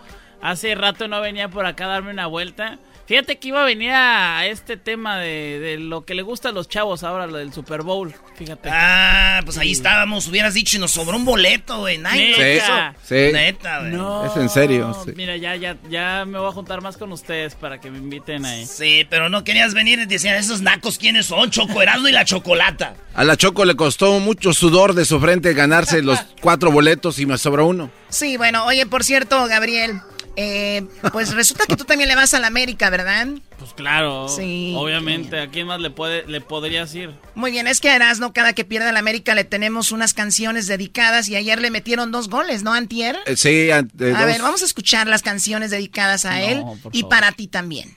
[0.45, 2.79] Hace rato no venía por acá a darme una vuelta.
[3.07, 6.53] Fíjate que iba a venir a este tema de, de lo que le gusta a
[6.53, 8.15] los chavos ahora, lo del Super Bowl.
[8.37, 8.69] Fíjate.
[8.71, 10.29] Ah, pues ahí estábamos.
[10.29, 11.97] Hubieras dicho y nos sobró un boleto, güey.
[11.97, 12.15] Neta.
[12.15, 12.73] quiso.
[13.05, 13.33] Sí.
[13.33, 13.93] Neta, güey.
[13.93, 15.13] No, Es en serio, sí.
[15.17, 18.45] Mira, ya, ya, ya me voy a juntar más con ustedes para que me inviten
[18.45, 18.67] ahí.
[18.67, 21.51] Sí, pero no querías venir y decían, esos nacos, ¿quiénes son?
[21.51, 22.97] Choco Erasmo y la Chocolata.
[23.15, 27.25] A la Choco le costó mucho sudor de su frente ganarse los cuatro boletos y
[27.25, 27.91] me sobra uno.
[28.11, 30.01] Sí, bueno, oye, por cierto, Gabriel,
[30.37, 33.29] eh, pues resulta que tú también le vas a la América, ¿verdad?
[33.59, 34.75] Pues claro, Sí.
[34.77, 37.13] obviamente, ¿a quién más le puede le podrías ir?
[37.35, 40.67] Muy bien, es que a Erasmo, cada que pierde la América, le tenemos unas canciones
[40.67, 43.17] dedicadas y ayer le metieron dos goles, ¿no, Antier?
[43.27, 47.33] Eh, sí, ante A ver, vamos a escuchar las canciones dedicadas a él y para
[47.33, 47.97] ti también.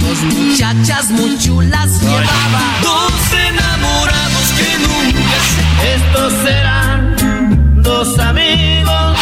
[0.00, 9.18] Dos muchachas muy chulas llevaba Dos enamorados que nunca se Estos serán dos amigos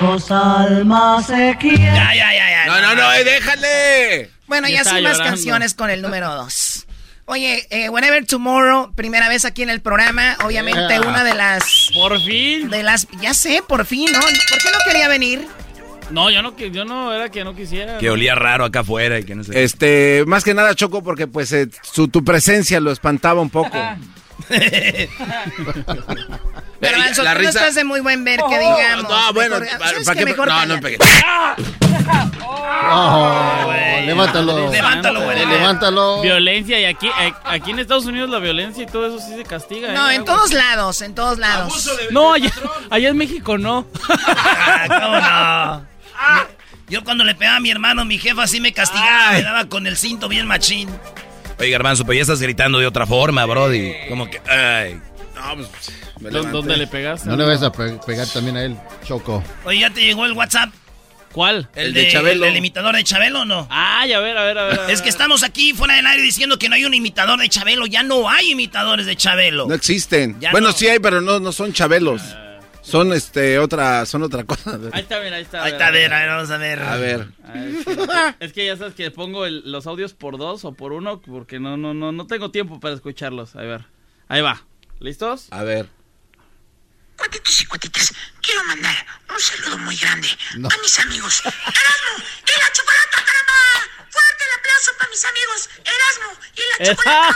[0.00, 2.66] dos almas se quieren Ya, ya, ya, ya.
[2.66, 4.30] No, no, no, eh, déjale.
[4.46, 6.86] Bueno, Ya y así está más canciones con el número dos.
[7.26, 11.00] Oye, eh, Whenever Tomorrow, primera vez aquí en el programa, obviamente Yeah.
[11.00, 11.88] una de las...
[11.94, 12.68] Por fin.
[12.68, 13.08] De las...
[13.20, 14.20] Ya sé, por fin, ¿no?
[14.20, 15.48] ¿Por qué no quería venir?
[16.10, 17.96] No, yo no, yo no era que no quisiera.
[17.96, 19.64] Que olía raro acá afuera y que no sé.
[19.64, 23.78] Este, más que nada Choco porque pues eh, su, tu presencia lo espantaba un poco.
[26.84, 29.08] Pero la Anzo, tú no risa- estás de muy buen ver, que digamos.
[29.10, 30.24] No, bueno, Mejor- ¿para, ¿sabes para qué?
[30.24, 30.98] Mejor No, no pegué.
[32.46, 33.72] Oh,
[34.04, 34.70] levántalo.
[34.72, 35.46] Levántalo, güey.
[35.46, 36.20] Levántalo.
[36.22, 39.44] Violencia y aquí, eh, aquí en Estados Unidos la violencia y todo eso sí se
[39.44, 39.92] castiga.
[39.92, 40.16] No, ¿eh?
[40.16, 41.90] en todos lados, en todos lados.
[42.10, 42.50] No, allá,
[42.90, 43.86] allá en México no.
[44.88, 45.86] ¿Cómo no?
[46.88, 49.86] Yo cuando le pegaba a mi hermano, mi jefa así me castigaba, me daba con
[49.86, 50.88] el cinto bien machín.
[51.58, 53.92] Oye, Garbanzo, pero ya estás gritando de otra forma, Brody.
[54.08, 55.00] Como que, ay.
[55.54, 55.68] Pues,
[56.20, 56.52] me ¿Dó- levanté.
[56.52, 57.28] ¿Dónde le pegaste?
[57.28, 59.42] No le vas a pe- pegar también a él, Choco.
[59.64, 60.70] Oye, ¿ya te llegó el WhatsApp?
[61.32, 61.68] ¿Cuál?
[61.74, 62.46] El, de, Chabelo.
[62.46, 63.66] ¿El, imitador de Chabelo o no?
[63.68, 64.80] Ay, a ver, a ver, a ver.
[64.90, 67.86] Es que estamos aquí fuera del aire diciendo que no hay un imitador de Chabelo.
[67.86, 69.66] Ya no hay imitadores de Chabelo.
[69.66, 70.38] No existen.
[70.38, 70.72] Ya bueno, no.
[70.72, 72.22] sí hay, pero no, no son chabelos.
[72.82, 74.78] Son este otra, son otra cosa.
[74.92, 75.64] Ahí está, mira, ahí está.
[75.64, 76.82] Ahí está, a ver, a ver, vamos a ver.
[76.82, 77.26] A ver.
[77.54, 80.92] Es, que, es que ya sabes que pongo el- los audios por dos o por
[80.92, 83.56] uno porque no, no, no, no tengo tiempo para escucharlos.
[83.56, 83.86] A ver,
[84.28, 84.62] ahí va.
[85.00, 85.48] ¿Listos?
[85.50, 85.88] A ver.
[87.16, 88.12] Cuatitos y cuatitas,
[88.42, 90.68] quiero mandar un saludo muy grande No.
[90.68, 91.42] a mis amigos.
[91.44, 93.93] Erasmo y la chocolata, caramba.
[94.14, 95.68] Fuerte el aplauso para mis amigos.
[95.94, 97.34] Erasmo y la chocolata.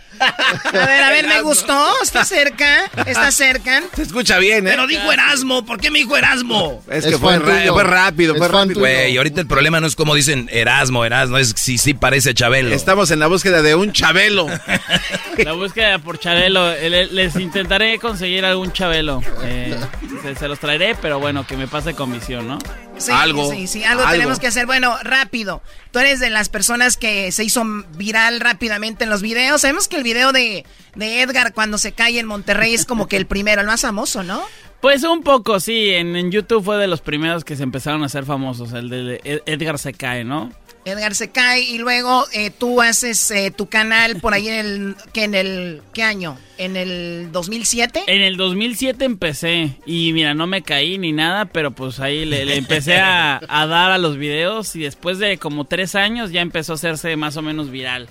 [0.20, 2.02] A ver, a ver, me gustó.
[2.02, 2.90] Está cerca.
[3.06, 3.82] Está cerca.
[3.96, 4.70] Se escucha bien, ¿eh?
[4.72, 5.64] Pero dijo Erasmo.
[5.64, 6.84] ¿Por qué me dijo Erasmo?
[6.90, 8.80] Es que fue, ra- fue rápido, fue rápido.
[8.80, 12.74] Güey, ahorita el problema no es como dicen Erasmo, Erasmo, es si sí parece Chabelo.
[12.74, 14.46] Estamos en la búsqueda de un Chabelo.
[15.38, 16.70] La búsqueda por Chabelo.
[16.70, 19.22] eh, le- Les intentaré conseguir algún Chabelo.
[19.44, 19.74] Eh,
[20.20, 22.58] se, se los traeré, pero bueno, que me pase comisión, ¿no?
[23.00, 23.12] Sí,
[23.50, 24.66] Sí, sí, algo, tenemos que hacer.
[24.66, 25.62] Bueno, rápido.
[25.90, 27.64] Tú eres de las personas que se hizo
[27.96, 29.62] viral rápidamente en los videos.
[29.62, 30.64] Sabemos que el video de,
[30.94, 34.22] de Edgar cuando se cae en Monterrey es como que el primero, el más famoso,
[34.22, 34.42] ¿no?
[34.80, 35.90] Pues un poco, sí.
[35.90, 38.72] En, en YouTube fue de los primeros que se empezaron a hacer famosos.
[38.72, 40.50] El de Ed- Edgar se cae, ¿no?
[40.86, 44.96] Edgar se cae y luego eh, tú haces eh, tu canal por ahí en el,
[45.12, 46.38] que en el, ¿qué año?
[46.56, 48.04] ¿En el 2007?
[48.06, 52.46] En el 2007 empecé y mira, no me caí ni nada, pero pues ahí le,
[52.46, 56.40] le empecé a, a dar a los videos y después de como tres años ya
[56.40, 58.08] empezó a hacerse más o menos viral.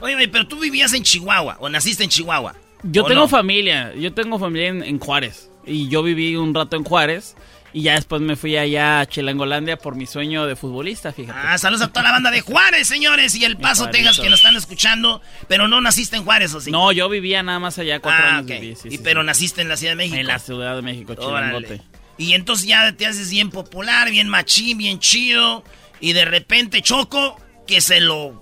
[0.00, 2.56] Oye, pero tú vivías en Chihuahua o naciste en Chihuahua.
[2.82, 3.28] Yo ¿o tengo no?
[3.28, 7.36] familia, yo tengo familia en, en Juárez y yo viví un rato en Juárez
[7.72, 11.38] y ya después me fui allá a Chilangolandia por mi sueño de futbolista, fíjate.
[11.42, 14.40] Ah, saludos a toda la banda de Juárez, señores, y El Paso, Texas, que nos
[14.40, 16.70] están escuchando, pero no naciste en Juárez, ¿o sí?
[16.70, 18.60] No, yo vivía nada más allá cuatro Ah, años ok.
[18.60, 19.26] viví, sí, y sí, pero sí.
[19.26, 20.16] naciste en la Ciudad de México.
[20.16, 21.66] En la Ciudad de México, Órale.
[21.66, 21.82] Chilangote.
[22.18, 25.64] Y entonces ya te haces bien popular, bien machín, bien chido,
[25.98, 28.41] y de repente Choco, que se lo...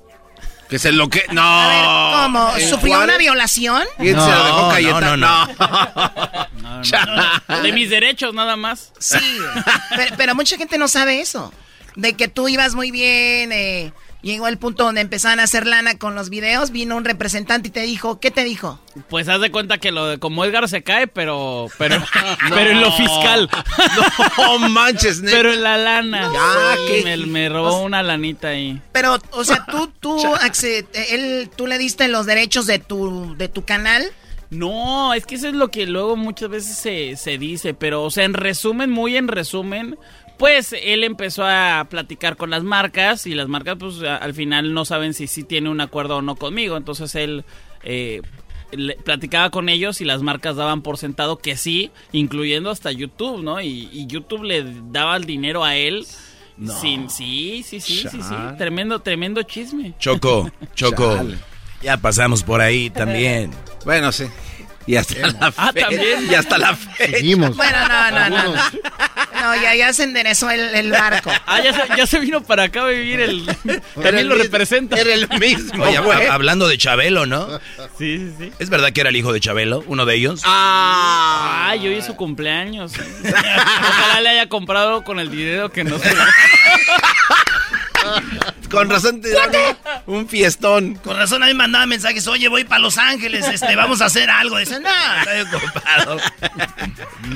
[0.70, 1.24] Que se lo que.
[1.32, 2.12] No.
[2.22, 2.56] ¿Cómo?
[2.56, 3.82] ¿En ¿Sufrió una violación?
[3.98, 5.16] ¿Quién se lo dejó Cayetano?
[5.16, 5.55] no, No,
[6.55, 6.80] no,
[7.48, 7.62] no.
[7.62, 8.92] De mis derechos nada más.
[9.01, 9.18] Sí,
[9.97, 11.52] pero, pero mucha gente no sabe eso.
[11.97, 13.92] De que tú ibas muy bien, eh,
[14.22, 17.70] llegó el punto donde empezaban a hacer lana con los videos, vino un representante y
[17.70, 18.80] te dijo, ¿qué te dijo?
[19.09, 21.97] Pues haz de cuenta que lo de como Edgar se cae, pero pero
[22.51, 23.48] pero en lo fiscal.
[24.36, 25.36] No manches, neta.
[25.36, 26.30] Pero en la lana.
[26.32, 28.80] Ya, Sí, me, me robó una lanita ahí.
[28.92, 30.18] Pero, o sea, tú, tú,
[31.10, 34.05] él, tú le diste los derechos de tu, de tu canal.
[34.51, 38.10] No, es que eso es lo que luego muchas veces se, se dice, pero, o
[38.10, 39.97] sea, en resumen, muy en resumen,
[40.41, 44.73] pues él empezó a platicar con las marcas y las marcas, pues a- al final
[44.75, 47.45] no saben si sí tiene un acuerdo o no conmigo, entonces él
[47.85, 48.23] eh,
[48.73, 53.43] le- platicaba con ellos y las marcas daban por sentado que sí, incluyendo hasta YouTube,
[53.43, 53.61] ¿no?
[53.61, 56.07] Y, y YouTube le daba el dinero a él.
[56.81, 59.95] Sin, sí, sí, sí, sí, sí, tremendo, tremendo chisme.
[59.99, 61.19] Choco, Choco.
[61.83, 63.51] Ya pasamos por ahí también.
[63.85, 64.25] Bueno, sí.
[64.87, 66.31] Y hasta la Ah, fe- también.
[66.31, 67.17] Y hasta la fecha.
[67.17, 67.57] Seguimos.
[67.57, 68.55] Bueno, no, no, no.
[68.55, 68.61] No,
[69.41, 71.31] No, ya, ya se enderezó el, el barco.
[71.47, 73.49] Ah, ya se, ya se vino para acá a vivir el...
[73.49, 74.97] Era También el lo mismo- representa.
[75.01, 75.97] Era el mismo, Oye,
[76.29, 77.59] hablando de Chabelo, ¿no?
[77.99, 78.53] Sí, sí, sí.
[78.59, 79.83] ¿Es verdad que era el hijo de Chabelo?
[79.87, 80.43] ¿Uno de ellos?
[80.45, 81.69] Ah.
[81.71, 82.93] Ay, hoy es su cumpleaños.
[83.25, 86.01] Ojalá le haya comprado con el dinero que nos
[88.70, 90.94] Con razón te dieron un fiestón.
[90.97, 94.06] Con razón a mí me mandaba mensajes, oye, voy para Los Ángeles, este, vamos a
[94.06, 94.59] hacer algo.
[94.59, 94.89] Dice, no,
[95.20, 96.18] estoy ocupado.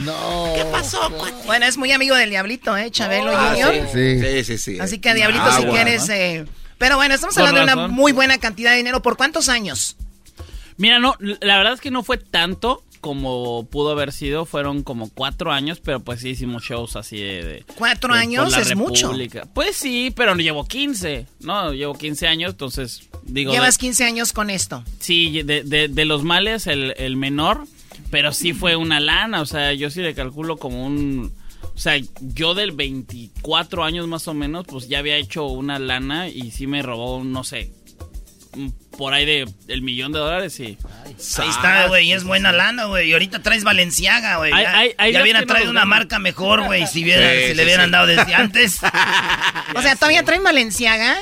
[0.04, 0.52] No.
[0.54, 1.10] ¿Qué pasó?
[1.46, 2.90] Bueno, es muy amigo del Diablito, ¿eh?
[2.90, 3.88] Chabelo Ah, Junior.
[3.92, 4.20] sí.
[4.20, 4.80] Sí, sí, sí.
[4.80, 6.06] Así que, Diablito, si Agua, quieres...
[6.08, 6.14] ¿no?
[6.14, 6.44] eh,
[6.78, 9.02] Pero bueno, estamos hablando de una muy buena cantidad de dinero.
[9.02, 9.96] ¿Por cuántos años?
[10.76, 14.46] Mira, no, la verdad es que no fue tanto como pudo haber sido.
[14.46, 17.44] Fueron como cuatro años, pero pues sí hicimos shows así de...
[17.44, 18.56] de- ¿Cuatro de- años?
[18.56, 19.08] Es mucho.
[19.08, 19.46] República.
[19.52, 21.74] Pues sí, pero no llevo 15, ¿no?
[21.74, 23.52] Llevo 15 años, entonces digo...
[23.52, 24.82] Llevas de- 15 años con esto.
[25.00, 27.66] Sí, de, de- de los males el, el menor,
[28.10, 31.30] pero sí fue una lana, o sea, yo sí le calculo como un...
[31.74, 36.28] O sea, yo del 24 años más o menos, pues ya había hecho una lana
[36.28, 37.70] y sí me robó, no sé,
[38.56, 40.78] un- por ahí de el millón de dólares, sí.
[41.04, 43.08] Ahí está, güey, y es buena lana, güey.
[43.10, 44.50] Y ahorita traes Valenciaga, güey.
[44.52, 47.64] Ya, ya hubiera no traído una marca mejor, güey, si, hubiera- Sí, si sí, le
[47.64, 47.92] hubieran sí.
[47.92, 48.78] dado desde antes.
[49.76, 51.16] O sea, ¿todavía traen Valenciaga?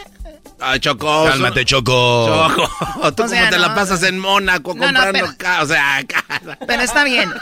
[0.61, 1.25] Ay, Choco.
[1.27, 2.51] Cálmate, Choco.
[2.55, 3.13] Choco.
[3.17, 3.75] Tú O sea, como te la no.
[3.75, 6.05] pasas en Mónaco No, no, comprando pero- ca- O sea.
[6.67, 7.33] Pero está bien.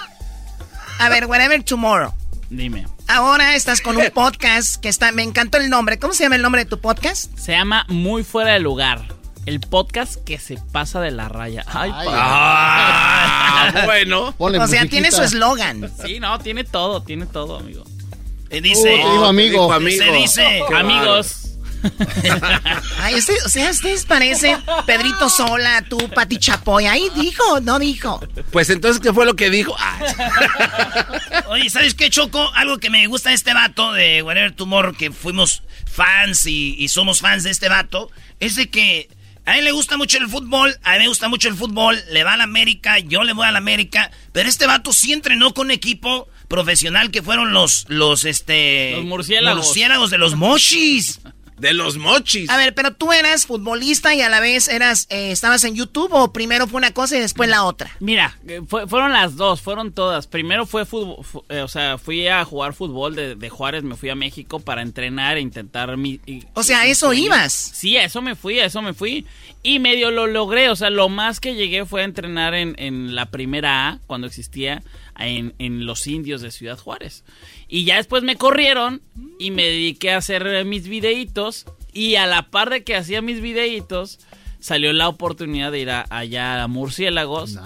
[0.99, 2.15] A ver, whatever tomorrow.
[2.49, 2.87] Dime.
[3.09, 5.11] Ahora estás con un podcast que está...
[5.13, 5.99] Me encantó el nombre.
[5.99, 7.37] ¿Cómo se llama el nombre de tu podcast?
[7.39, 9.03] Se llama Muy Fuera de Lugar.
[9.47, 11.65] El podcast que se pasa de la raya.
[11.67, 12.07] Ay, Ay.
[12.07, 12.17] papá.
[12.23, 14.33] Ah, bueno.
[14.37, 14.91] Ponle o sea, musiquita.
[14.91, 15.91] tiene su eslogan.
[16.05, 17.85] Sí, no, tiene todo, tiene todo, amigo.
[18.51, 19.79] Eh, dice, Oh, te dijo amigo.
[19.81, 21.47] dice, dice, Qué Amigos.
[23.01, 26.85] Ay, usted, o sea, ustedes parecen Pedrito Sola, tú, Pati Chapoy.
[26.87, 28.21] Ahí dijo, no dijo.
[28.53, 29.75] Pues entonces, ¿qué fue lo que dijo?
[29.79, 29.99] Ah,
[31.49, 32.51] Oye, ¿sabes qué, Choco?
[32.55, 36.89] Algo que me gusta de este vato de Whatever Tomorrow, que fuimos fans y, y
[36.89, 38.11] somos fans de este vato,
[38.41, 39.09] es de que
[39.51, 42.23] a él le gusta mucho el fútbol, a mí me gusta mucho el fútbol, le
[42.23, 45.55] va a la América, yo le voy a la América, pero este vato sí entrenó
[45.55, 48.93] con equipo profesional que fueron los, los, este...
[48.93, 49.67] Los murciélagos.
[49.67, 51.21] murciélagos de los mochis.
[51.61, 52.49] De los mochis.
[52.51, 56.13] A ver, pero tú eras futbolista y a la vez eras, eh, estabas en YouTube
[56.13, 57.91] o primero fue una cosa y después la otra.
[58.01, 60.27] Mira, eh, fue- fueron las dos, fueron todas.
[60.27, 63.97] Primero fue fútbol, fu- eh, o sea, fui a jugar fútbol de, de Juárez, me
[63.97, 66.21] fui a México para entrenar e intentar mi...
[66.27, 67.53] y- O sea, ¿a eso ibas?
[67.53, 69.27] Sí, a eso me fui, a eso me fui.
[69.63, 73.15] Y medio lo logré, o sea, lo más que llegué fue a entrenar en, en
[73.15, 74.83] la primera A, cuando existía,
[75.19, 77.25] en, en los indios de Ciudad Juárez.
[77.71, 79.01] Y ya después me corrieron
[79.39, 81.67] y me dediqué a hacer mis videitos.
[81.93, 84.19] Y a la par de que hacía mis videitos,
[84.61, 87.59] salió la oportunidad de ir a- allá a Murciélagos.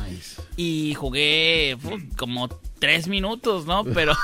[0.56, 1.76] Y jugué
[2.16, 2.48] como
[2.78, 3.82] tres minutos, ¿no?
[3.94, 4.14] Pero...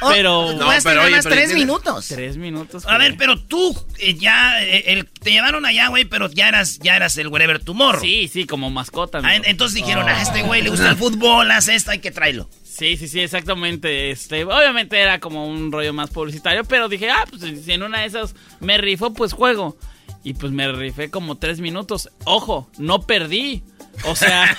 [0.00, 0.52] pero...
[0.52, 2.08] No, pero oye, más pero tres tienes- minutos.
[2.08, 2.84] Tres minutos.
[2.86, 6.78] A ver, pero tú eh, ya, eh, el- te llevaron allá, güey, pero ya eras,
[6.80, 8.00] ya eras el Whatever Tomorrow.
[8.00, 9.20] Sí, sí, como mascota.
[9.22, 12.10] Ah, en- entonces dijeron, a este güey le gusta el fútbol, hace esto, hay que
[12.10, 12.48] traerlo.
[12.74, 14.10] Sí, sí, sí, exactamente.
[14.10, 18.00] Este, obviamente era como un rollo más publicitario, pero dije, ah, pues si en una
[18.00, 19.76] de esas me rifo, pues juego.
[20.24, 22.08] Y pues me rifé como tres minutos.
[22.24, 23.62] Ojo, no perdí.
[24.06, 24.56] O sea,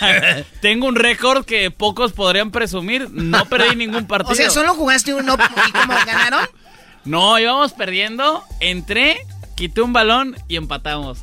[0.61, 3.09] tengo un récord que pocos podrían presumir.
[3.09, 4.31] No perdí ningún partido.
[4.33, 5.35] O sea, solo jugaste uno
[5.67, 6.47] y como ganaron.
[7.05, 8.43] No, íbamos perdiendo.
[8.61, 9.17] Entré,
[9.57, 11.19] quité un balón y empatamos.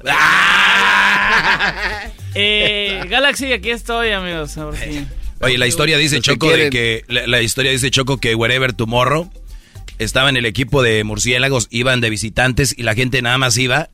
[2.35, 4.57] eh, Galaxy, aquí estoy, amigos.
[4.59, 5.07] A ver si-
[5.41, 8.73] Oye, la historia dice que Choco de que la, la historia dice Choco que Wherever
[8.73, 9.31] Tomorrow
[9.99, 13.89] estaba en el equipo de murciélagos, iban de visitantes y la gente nada más iba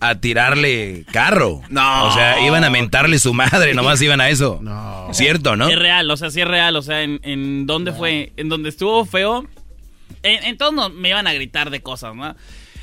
[0.00, 1.60] a tirarle carro.
[1.70, 2.06] No.
[2.08, 4.60] O sea, iban a mentarle su madre, nomás iban a eso.
[4.62, 5.08] No.
[5.12, 5.68] Cierto, ¿no?
[5.68, 6.76] Es real, o sea, sí es real.
[6.76, 9.46] O sea, en, en donde fue, en donde estuvo feo,
[10.22, 12.36] en, en todos nos- me iban a gritar de cosas, ¿no?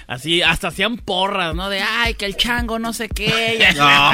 [0.08, 1.70] Así, hasta hacían porras, ¿no?
[1.70, 3.60] De, ay, que el chango no sé qué.
[3.74, 3.76] Y.
[3.78, 4.12] No,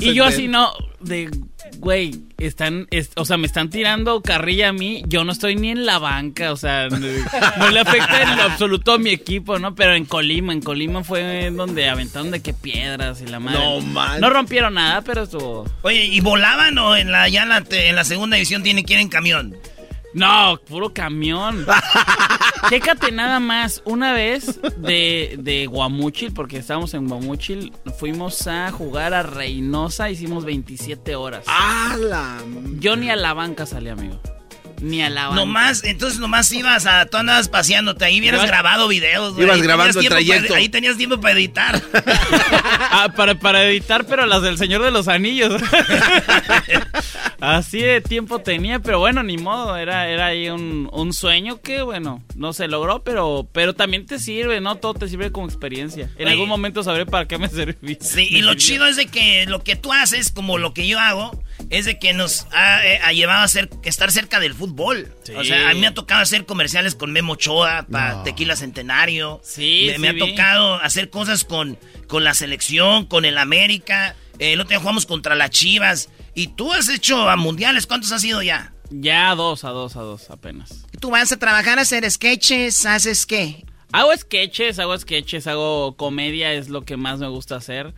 [0.00, 0.70] y yo así, no,
[1.00, 1.30] de,
[1.78, 5.02] güey, están, es- o sea, me están tirando carrilla a mí.
[5.06, 8.42] Yo no estoy ni en la banca, o sea, no, no le afecta en lo
[8.44, 9.74] absoluto a mi equipo, ¿no?
[9.74, 13.58] Pero en Colima, en Colima fue donde aventaron de que piedras y la madre.
[13.58, 14.20] No, man.
[14.20, 15.64] No rompieron nada, pero estuvo...
[15.82, 18.94] Oye, ¿y volaban o en la, ya en la, en la segunda división tienen que
[18.94, 19.56] ir en camión?
[20.14, 21.66] No, puro camión.
[22.68, 23.82] Chécate nada más.
[23.84, 30.44] Una vez de, de Guamúchil, porque estábamos en Guamúchil, fuimos a jugar a Reynosa, hicimos
[30.44, 31.44] 27 horas.
[31.46, 32.38] ¡Hala!
[32.78, 34.20] Yo ni a la banca salí, amigo.
[34.80, 35.40] Ni a la banca.
[35.40, 39.44] Nomás, entonces nomás ibas a, tú andabas paseándote, ahí hubieras grabado videos, güey.
[39.46, 40.48] Ibas grabando tenías el trayecto.
[40.48, 41.82] para- ahí tenías tiempo para editar.
[42.90, 45.60] Ah, para, para editar, pero las del Señor de los Anillos.
[47.40, 49.76] Así de tiempo tenía, pero bueno, ni modo.
[49.76, 54.18] Era, era ahí un, un sueño que, bueno, no se logró, pero, pero también te
[54.18, 54.74] sirve, ¿no?
[54.76, 56.10] Todo te sirve como experiencia.
[56.18, 56.32] En Oye.
[56.32, 57.96] algún momento sabré para qué me serví.
[58.00, 58.54] Sí, y lo sirvió.
[58.54, 61.40] chido es de que lo que tú haces, como lo que yo hago,
[61.70, 65.12] es de que nos ha, eh, ha llevado a ser, estar cerca del fútbol.
[65.22, 65.32] Sí.
[65.36, 69.40] O sea, a mí me ha tocado hacer comerciales con Memo Ochoa para Tequila Centenario.
[69.44, 70.18] Sí, me, sí me ha vi.
[70.20, 71.78] tocado hacer cosas con,
[72.08, 74.16] con la selección, con el América.
[74.40, 76.08] Eh, el otro día jugamos contra las Chivas.
[76.38, 78.72] Y tú has hecho a mundiales, ¿cuántos has ido ya?
[78.90, 80.86] Ya a dos, a dos, a dos apenas.
[81.00, 83.64] Tú vas a trabajar a hacer sketches, haces qué?
[83.90, 87.92] Hago sketches, hago sketches, hago comedia, es lo que más me gusta hacer.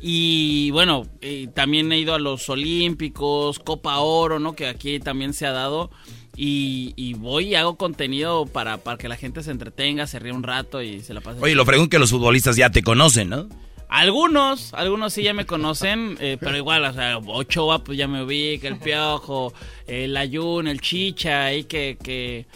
[0.00, 4.56] Y bueno, eh, también he ido a los Olímpicos, Copa Oro, ¿no?
[4.56, 5.92] Que aquí también se ha dado.
[6.36, 10.34] Y, y voy y hago contenido para, para que la gente se entretenga, se ría
[10.34, 11.38] un rato y se la pase.
[11.40, 13.48] Oye, lo pregunto que los futbolistas ya te conocen, ¿no?
[13.88, 18.22] Algunos, algunos sí ya me conocen, eh, pero igual, o sea, Ochoa pues ya me
[18.22, 19.52] ubica, el Piojo,
[19.86, 22.46] el Ayun, el Chicha, ahí que, que,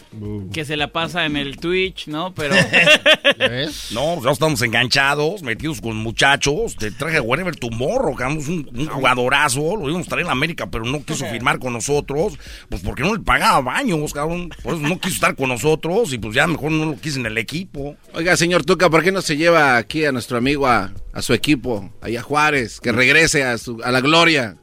[0.51, 2.33] que se la pasa en el Twitch, ¿no?
[2.33, 2.55] Pero...
[3.91, 6.75] No, ya estamos enganchados, metidos con muchachos.
[6.75, 9.75] Te traje a Wherever Tomorrow, que un, un jugadorazo.
[9.75, 12.37] Lo íbamos a traer en América, pero no quiso firmar con nosotros.
[12.69, 14.49] Pues porque no le pagaba baños, cabrón.
[14.63, 17.25] Por eso no quiso estar con nosotros y pues ya mejor no lo quise en
[17.25, 17.95] el equipo.
[18.13, 21.33] Oiga, señor Tuca, ¿por qué no se lleva aquí a nuestro amigo a, a su
[21.33, 24.55] equipo, allá Juárez, que regrese a, su, a la gloria?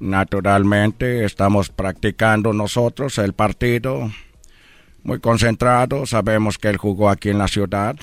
[0.00, 4.10] Naturalmente, estamos practicando nosotros el partido.
[5.02, 7.96] Muy concentrados, sabemos que él jugó aquí en la ciudad.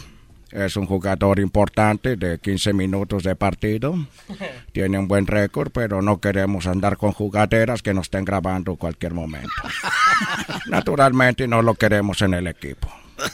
[0.51, 3.95] Es un jugador importante de 15 minutos de partido.
[4.71, 9.13] Tiene un buen récord, pero no queremos andar con jugaderas que nos estén grabando cualquier
[9.13, 9.49] momento.
[10.67, 12.87] Naturalmente no lo queremos en el equipo.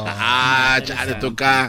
[0.00, 1.68] Ah, chale, toca.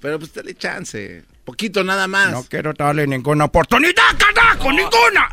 [0.00, 1.22] Pero pues dale chance.
[1.44, 2.30] Poquito nada más.
[2.30, 5.28] No quiero darle ninguna oportunidad, carajo, ninguna.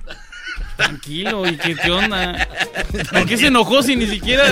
[0.76, 2.48] Tranquilo, ¿y qué, qué onda?
[3.12, 4.46] ¿Por qué se enojó si ni siquiera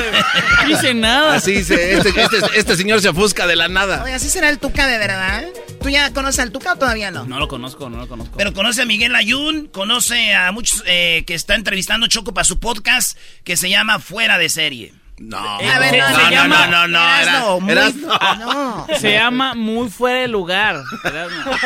[0.68, 1.36] dice nada?
[1.36, 4.04] Así se, este, este, este señor se ofusca de la nada.
[4.04, 5.46] Oye, así será el Tuca de verdad.
[5.82, 7.24] ¿Tú ya conoces al Tuca o todavía no?
[7.26, 8.38] No lo conozco, no lo conozco.
[8.38, 12.60] Pero conoce a Miguel Ayun, conoce a muchos eh, que está entrevistando Choco para su
[12.60, 14.94] podcast que se llama Fuera de Serie.
[15.20, 18.36] No, A ver, Se- no, se no, llama- no, no, no, Erasno, muy- eras- no.
[18.36, 18.88] no.
[19.00, 20.84] Se llama Muy Fuera de Lugar.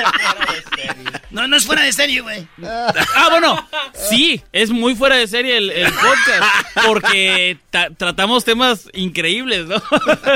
[1.31, 2.45] No, no es fuera de serie, güey.
[2.61, 3.69] Ah, bueno,
[4.09, 6.43] sí, es muy fuera de serie el, el podcast,
[6.85, 9.81] porque ta- tratamos temas increíbles, ¿no?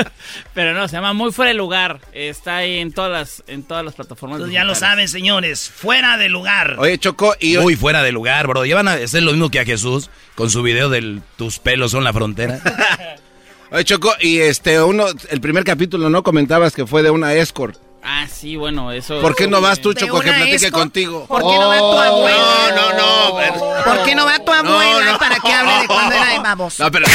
[0.54, 3.84] Pero no, se llama Muy Fuera de Lugar, está ahí en todas las, en todas
[3.84, 4.36] las plataformas.
[4.36, 5.70] Entonces ya lo saben, señores.
[5.70, 6.76] Fuera de lugar.
[6.78, 8.64] Oye, Choco, y Muy fuera de lugar, bro.
[8.64, 12.04] Llevan a hacer lo mismo que a Jesús con su video del tus pelos son
[12.04, 12.60] la frontera.
[13.72, 16.22] Oye, Choco, y este, uno, el primer capítulo, ¿no?
[16.22, 17.76] Comentabas que fue de una escort.
[18.08, 19.20] Ah, sí, bueno, eso...
[19.20, 20.74] ¿Por qué no vas tú, ¿De Choco, que platique escort?
[20.74, 21.26] contigo?
[21.26, 22.72] ¿Por qué no va tu abuela?
[22.76, 23.36] No, no, no.
[23.36, 25.18] pero- ¿Por qué no va tu abuela No, no.
[25.18, 26.84] para que hable de cuando era de baboso?
[26.84, 27.06] No, pero...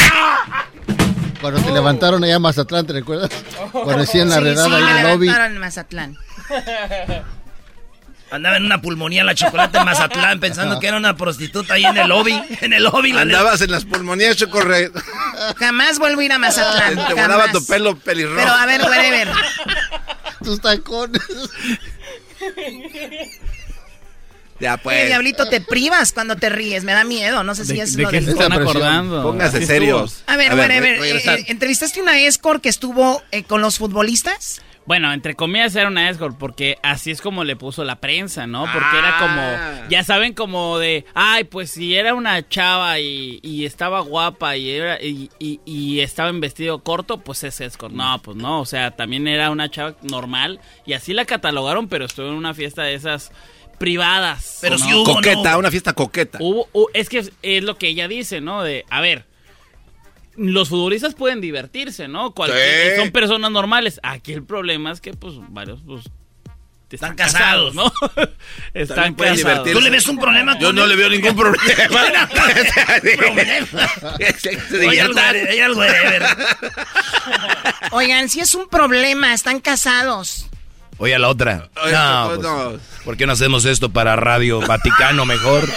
[1.39, 3.30] Cuando te levantaron allá en Mazatlán, ¿te recuerdas?
[3.72, 5.26] Cuando hacían la Sí, redada sí, ahí me en el lobby.
[5.27, 6.18] levantaron en Mazatlán.
[8.32, 11.98] Andaba en una pulmonía la chocolate en Mazatlán pensando que era una prostituta ahí en
[11.98, 12.41] el lobby.
[12.62, 13.12] En el lobby.
[13.12, 13.22] la.
[13.22, 14.90] Andabas en las pulmonías, Choco, re-
[15.58, 16.95] Jamás vuelvo a ir a Mazatlán.
[16.95, 17.28] te jamás.
[17.28, 18.38] volaba tu pelo pelirrojo.
[18.38, 19.28] Pero a ver, whatever.
[20.44, 21.22] Tus tacones.
[24.60, 25.08] Ya, pues.
[25.08, 26.84] Diablito, te privas cuando te ríes.
[26.84, 27.44] Me da miedo.
[27.44, 28.26] No sé si ¿De, es de lo qué de...
[28.28, 29.24] se están acordando?
[29.24, 30.24] Póngase serios.
[30.28, 30.91] A ver, A ver, whatever.
[30.94, 31.40] re- regresar.
[31.40, 34.62] eh, eh, ¿Entrevistaste una escort que estuvo eh, con los futbolistas?
[34.91, 38.63] Bueno, entre comillas era una escort, porque así es como le puso la prensa, ¿no?
[38.73, 43.63] Porque era como, ya saben, como de, ay, pues si era una chava y, y
[43.63, 47.93] estaba guapa y, era, y, y- y estaba en vestido corto, pues es escort.
[47.93, 52.03] No, pues no, o sea, también era una chava normal y así la catalogaron, pero
[52.03, 53.31] estuvo en una fiesta de esas
[53.80, 54.57] privadas.
[54.59, 54.85] Pero ¿no?
[54.85, 55.59] sí hubo, Coqueta, ¿no?
[55.59, 56.38] una fiesta coqueta.
[56.41, 58.61] Hubo- hu- es que es lo que ella dice, ¿no?
[58.61, 59.26] De, a ver,
[60.38, 62.34] los futbolistas pueden divertirse, ¿no?
[62.34, 62.99] Cualquier- Sí.
[63.02, 63.99] Son personas normales.
[64.03, 66.06] Aquí el problema es que, pues, varios, pues,
[66.91, 67.74] Están casados.
[67.74, 67.86] ¿no?
[68.74, 69.38] están pueden casados.
[69.38, 69.74] divertirse.
[69.74, 71.64] ¿Tú le ves un problema Yo no le veo ningún problema.
[77.91, 80.48] Oigan, si es un problema, están casados.
[81.02, 81.68] Oye, a la otra.
[81.84, 82.80] Oye, No, Choco, pues, no.
[83.03, 85.68] ¿Por qué no hacemos esto para Radio Vaticano mejor?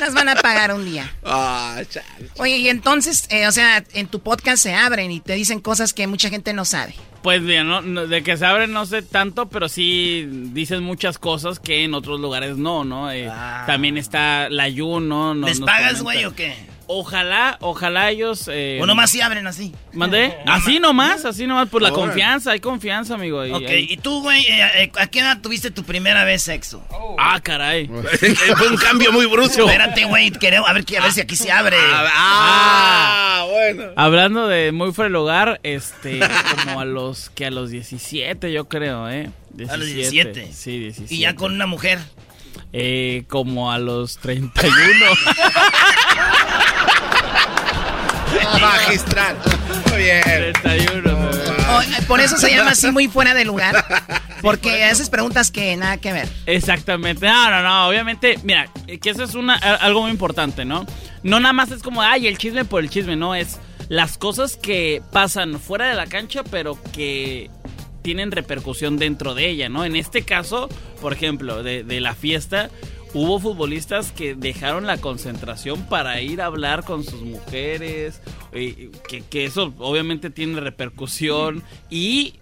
[0.00, 1.10] Las van a pagar un día.
[1.24, 2.06] Ah, chale.
[2.36, 5.92] Oye, y entonces, eh, o sea, en tu podcast se abren y te dicen cosas
[5.94, 6.94] que mucha gente no sabe.
[7.22, 11.18] Pues bien, no- no- de que se abren no sé tanto, pero sí dicen muchas
[11.18, 13.10] cosas que en otros lugares no, ¿no?
[13.10, 13.30] Eh,
[13.66, 15.34] También está la Yu, ¿no?
[15.34, 16.54] Nos- ¿Les nos pagas, güey, o qué?
[16.92, 18.48] Ojalá, ojalá ellos...
[18.52, 19.72] Eh, O nomás si abren así.
[19.92, 20.36] ¿Mandé?
[20.46, 23.46] Así nomás, así nomás, por la confianza, hay confianza, amigo.
[23.46, 26.84] y- Ok, y tú, güey, eh, eh, ¿a qué edad tuviste tu primera vez sexo?
[27.16, 27.86] Ah, caray.
[28.56, 29.66] Fue un cambio muy brusco.
[29.66, 31.76] Espérate, güey, queremos- a ver, a ver si aquí se abre.
[31.80, 33.84] Ah, bueno.
[33.96, 36.18] Hablando de muy fuera de lugar, este,
[36.64, 39.30] como a los, que a los 17 yo creo, ¿eh?
[39.68, 40.52] A los 17.
[40.52, 41.14] Sí, 17.
[41.14, 42.00] Y ya con una mujer.
[42.72, 44.72] Eh, como a los 31.
[48.60, 49.36] Magistral.
[49.90, 50.22] Muy bien.
[50.22, 51.50] 31, bebé.
[51.70, 53.84] O, eh, por eso se llama así muy fuera de lugar.
[54.42, 56.28] Porque haces preguntas que nada que ver.
[56.46, 57.26] Exactamente.
[57.26, 57.88] No, no, no.
[57.88, 60.86] Obviamente, mira, eh, que eso es una, algo muy importante, ¿no?
[61.22, 63.34] No nada más es como, ay, el chisme por el chisme, no.
[63.34, 63.58] Es
[63.88, 67.50] las cosas que pasan fuera de la cancha, pero que
[68.02, 69.84] tienen repercusión dentro de ella, ¿no?
[69.84, 70.68] En este caso,
[71.00, 72.70] por ejemplo, de, de la fiesta,
[73.14, 78.20] hubo futbolistas que dejaron la concentración para ir a hablar con sus mujeres,
[78.52, 82.34] eh, que, que eso obviamente tiene repercusión y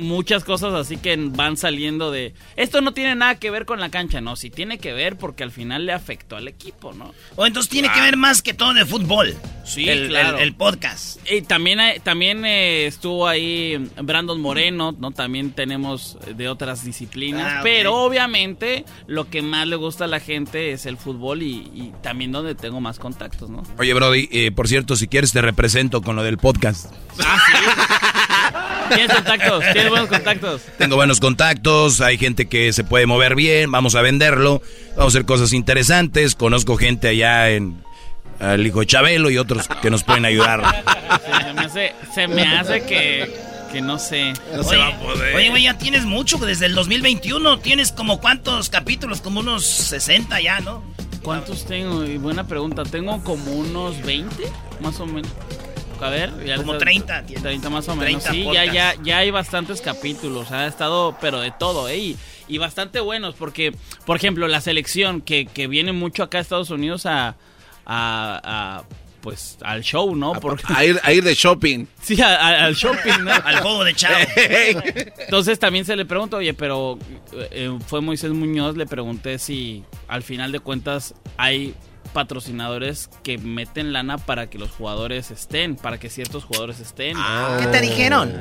[0.00, 3.90] muchas cosas así que van saliendo de esto no tiene nada que ver con la
[3.90, 7.12] cancha, no, sí tiene que ver porque al final le afectó al equipo, ¿no?
[7.36, 9.34] O entonces tiene que ver más que todo de fútbol.
[9.64, 10.38] Sí, el, claro.
[10.38, 11.18] el- el podcast.
[11.30, 15.12] Y también, hay- también eh, estuvo ahí Brandon Moreno, ¿no?
[15.12, 17.54] También tenemos de otras disciplinas.
[17.58, 17.60] Ah.
[17.62, 21.92] Pero obviamente lo que más le gusta a la gente es el fútbol y, y
[22.02, 23.62] también donde tengo más contactos, ¿no?
[23.78, 26.92] Oye, Brody, eh, por cierto, si quieres te represento con lo del podcast.
[28.94, 30.62] Tienes contactos, tienes buenos contactos.
[30.78, 34.62] Tengo buenos contactos, hay gente que se puede mover bien, vamos a venderlo,
[34.96, 37.82] vamos a hacer cosas interesantes, conozco gente allá en
[38.40, 40.84] el hijo de Chabelo y otros que nos pueden ayudar.
[41.44, 43.30] Se me hace, se me hace que,
[43.72, 44.32] que no sé.
[44.54, 45.34] No se va a poder.
[45.34, 47.58] Oye, güey, ya tienes mucho desde el 2021.
[47.58, 50.82] Tienes como cuántos capítulos, como unos 60 ya, ¿no?
[51.22, 52.04] ¿Cuántos tengo?
[52.04, 52.82] Y buena pregunta.
[52.84, 54.44] Tengo como unos 20,
[54.80, 55.30] más o menos.
[56.00, 57.42] A ver, ya Como está- 30 tienes.
[57.42, 58.22] 30 más o menos.
[58.24, 60.50] 30 sí, ya, ya, ya hay bastantes capítulos.
[60.50, 61.98] Ha estado, pero de todo, ¿eh?
[61.98, 62.16] Y,
[62.48, 63.74] y bastante buenos, porque,
[64.06, 67.36] por ejemplo, la selección que, que viene mucho acá a Estados Unidos a.
[67.86, 68.84] a- a,
[69.20, 70.32] pues al show, ¿no?
[70.32, 71.84] Porque, A ir, a ir de shopping.
[72.02, 73.30] Sí, a- a- al shopping, ¿no?
[73.44, 74.16] Al juego de chavo.
[75.18, 76.98] Entonces también se le pregunta, oye, pero
[77.50, 81.74] eh, fue Moisés Muñoz, le pregunté si al final de cuentas hay
[82.12, 87.16] patrocinadores que meten lana para que los jugadores estén, para que ciertos jugadores estén.
[87.60, 88.32] ¿Qué te dijeron?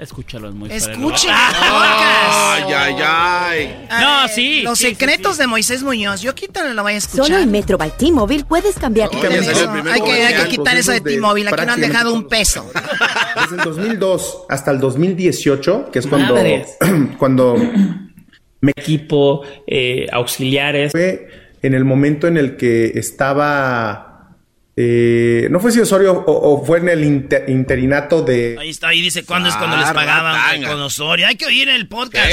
[0.00, 2.54] Escúchalo, es muy Escuchen Ah.
[2.56, 3.86] Ay, ay, ay.
[4.00, 6.22] No, Eh, sí, Los sí, sí, secretos de Moisés Muñoz.
[6.22, 7.26] Yo quítalo, lo voy a escuchar.
[7.26, 11.02] Solo en Metro by T-Mobile puedes cambiar Eso, hay, que, hay que quitar eso de
[11.02, 11.50] T-Mobile.
[11.50, 12.70] Aquí no han dejado un peso.
[13.42, 16.34] Desde el 2002 hasta el 2018, que es cuando,
[17.18, 17.56] cuando
[18.62, 20.92] mi equipo, eh, auxiliares.
[20.92, 24.34] fue en el momento en el que estaba,
[24.76, 28.56] eh, no fue si Osorio o, o fue en el inter- interinato de...
[28.58, 30.68] Ahí está, ahí dice cuándo es cuando les Ah, pagaban ratanga.
[30.70, 31.26] con Osorio.
[31.26, 32.30] Hay que oír el podcast.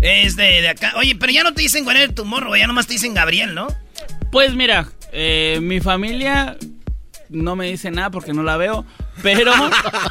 [0.00, 0.92] Es de, de acá.
[0.96, 3.68] Oye, pero ya no te dicen Whatever Tomorrow, ya nomás te dicen Gabriel, ¿no?
[4.32, 6.56] Pues mira, eh, mi familia
[7.28, 8.84] no me dice nada porque no la veo,
[9.22, 9.52] pero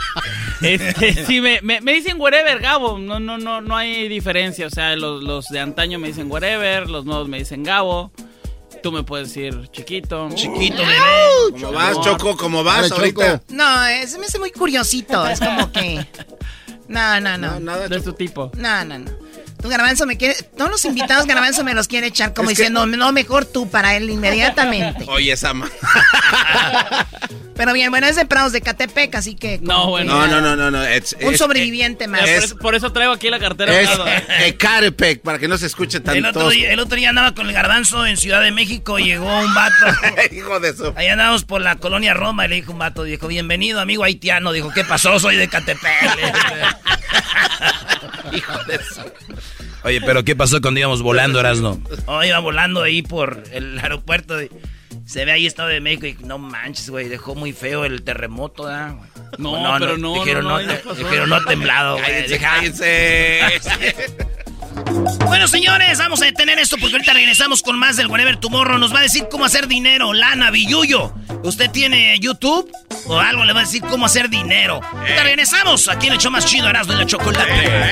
[0.62, 4.70] este, sí me, me, me dicen whatever, Gabo, no, no, no, no hay diferencia, o
[4.70, 8.12] sea, los, los de antaño me dicen whatever, los nuevos me dicen Gabo,
[8.82, 10.30] tú me puedes decir chiquito.
[10.34, 11.62] Chiquito, bebé.
[11.62, 12.38] ¿Cómo vas, Choco?
[12.38, 13.42] ¿Cómo vas ahorita?
[13.50, 15.26] No, eh, se me hace muy curiosito.
[15.28, 16.06] Es como que.
[16.88, 17.60] No, no, no.
[17.60, 18.52] nada de tu tipo.
[18.58, 19.12] No, no, no.
[19.61, 20.36] Tú, Garbanzo, me quiere.
[20.57, 23.69] Todos los invitados, Garbanzo, me los quiere echar como Es que- diciendo, no, mejor tú
[23.69, 25.03] para él inmediatamente.
[25.07, 25.69] Oye, esa ma-
[27.56, 29.60] Pero bien, bueno, es de Prados de Catepec, así que.
[29.61, 30.14] No, bueno.
[30.14, 30.72] que- No, no, no, no.
[30.72, 30.81] no.
[30.86, 32.22] Es, Un es- sobreviviente más.
[32.22, 33.77] Por, eso, por eso traigo aquí la cartera.
[33.81, 34.11] Es al lado.
[34.45, 37.45] Ecatepec, para que no se escuche tan El otro, día, el otro día andaba con
[37.48, 39.76] el garbanzo en Ciudad de México, llegó un vato.
[40.31, 40.94] Hijo de su...
[40.95, 44.53] Ahí andábamos por la colonia Roma y le dijo un vato, dijo, bienvenido amigo haitiano.
[44.53, 45.19] Dijo, ¿qué pasó?
[45.19, 45.91] Soy de Catepec.
[48.31, 49.02] Hijo de su...
[49.84, 51.80] Oye, pero ¿qué pasó cuando íbamos volando, Erasno?
[52.06, 54.36] Oh, iba volando ahí por el aeropuerto.
[54.38, 54.50] de-
[55.06, 58.66] se ve ahí Estado de México y no manches, güey, dejó muy feo el terremoto,
[58.66, 58.96] ¿verdad?
[59.40, 62.06] No, pero no, Dijeron no, no, no, no dijeron no temblado, güey.
[62.06, 63.40] Cállense, Deja- cállense.
[65.26, 68.78] Bueno, señores, vamos a detener esto porque ahorita regresamos con más del Whatever Tomorrow.
[68.78, 71.14] Nos va a decir cómo hacer dinero, lana, billuyo.
[71.44, 72.72] ¿Usted tiene YouTube
[73.08, 74.80] o algo le va a decir cómo hacer dinero?
[74.94, 77.92] Ahorita regresamos aquí en el show más chido, Erasmo y la Chocolate.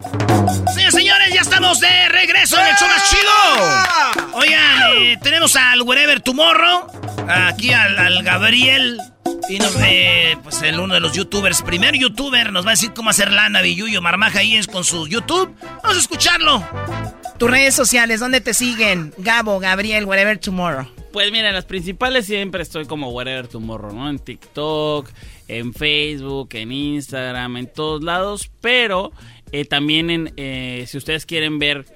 [0.00, 4.32] Señores, señores, ya estamos de regreso en el show más chido.
[4.34, 6.86] Oigan, eh, tenemos al Wherever Tomorrow,
[7.28, 9.00] aquí al, al Gabriel.
[9.48, 12.92] Y nos, eh, pues el uno de los youtubers, primer youtuber, nos va a decir
[12.94, 15.54] cómo hacer lana, Billuyo Marmaja ahí es con su YouTube.
[15.82, 16.62] Vamos a escucharlo.
[17.38, 19.12] Tus redes sociales, ¿dónde te siguen?
[19.18, 20.86] Gabo, Gabriel, whatever tomorrow.
[21.12, 24.10] Pues mira, en las principales siempre estoy como Whatever Tomorrow, ¿no?
[24.10, 25.08] En TikTok,
[25.48, 28.50] en Facebook, en Instagram, en todos lados.
[28.60, 29.12] Pero
[29.52, 31.86] eh, también en, eh, si ustedes quieren ver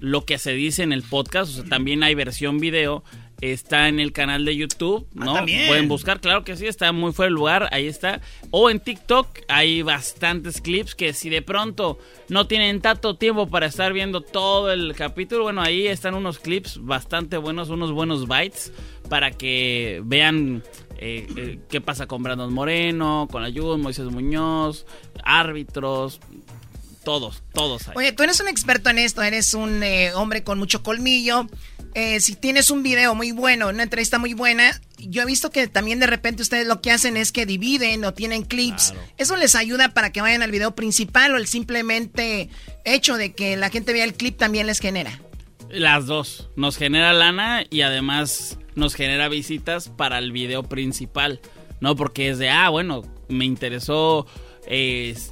[0.00, 3.04] lo que se dice en el podcast, o sea, también hay versión video.
[3.40, 5.34] Está en el canal de YouTube, ¿no?
[5.34, 5.66] también.
[5.66, 8.20] Pueden buscar, claro que sí, está muy fuera de lugar, ahí está.
[8.52, 11.98] O en TikTok hay bastantes clips que si de pronto
[12.28, 16.78] no tienen tanto tiempo para estar viendo todo el capítulo, bueno, ahí están unos clips
[16.84, 18.72] bastante buenos, unos buenos bytes
[19.08, 20.62] para que vean
[20.98, 24.86] eh, eh, qué pasa con Brandon Moreno, con Ayud, Moisés Muñoz,
[25.24, 26.20] árbitros,
[27.04, 27.94] todos, todos ahí.
[27.96, 31.46] Oye, tú eres un experto en esto, eres un eh, hombre con mucho colmillo.
[31.94, 35.68] Eh, si tienes un video muy bueno, una entrevista muy buena, yo he visto que
[35.68, 38.94] también de repente ustedes lo que hacen es que dividen o tienen clips.
[39.18, 42.48] ¿Eso les ayuda para que vayan al video principal o el simplemente
[42.84, 45.20] hecho de que la gente vea el clip también les genera?
[45.68, 46.48] Las dos.
[46.56, 51.40] Nos genera lana y además nos genera visitas para el video principal.
[51.80, 54.26] No, porque es de, ah, bueno, me interesó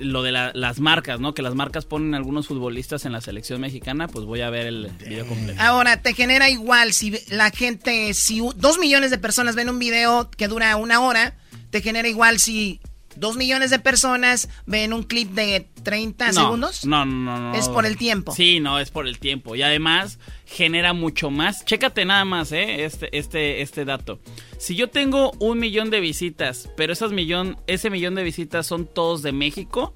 [0.01, 1.35] lo de la- las marcas, ¿no?
[1.35, 4.91] Que las marcas ponen algunos futbolistas en la selección mexicana, pues voy a ver el
[4.99, 5.61] video completo.
[5.63, 10.31] Ahora, te genera igual si la gente, si dos millones de personas ven un video
[10.31, 11.37] que dura una hora,
[11.71, 12.81] te genera igual si
[13.17, 16.85] dos millones de personas ven un clip de 30 No, segundos.
[16.85, 17.55] No, no, no, no.
[17.55, 18.33] Es por el tiempo.
[18.33, 19.57] Sí, no, es por el tiempo.
[19.57, 21.65] Y además genera mucho más.
[21.65, 22.85] Chécate nada más, ¿eh?
[22.85, 24.21] Este, este, este dato.
[24.59, 28.87] Si yo tengo un millón de visitas, pero esas millón, ese millón de visitas son
[28.87, 29.95] todos de México,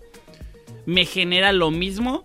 [0.86, 2.24] me genera lo mismo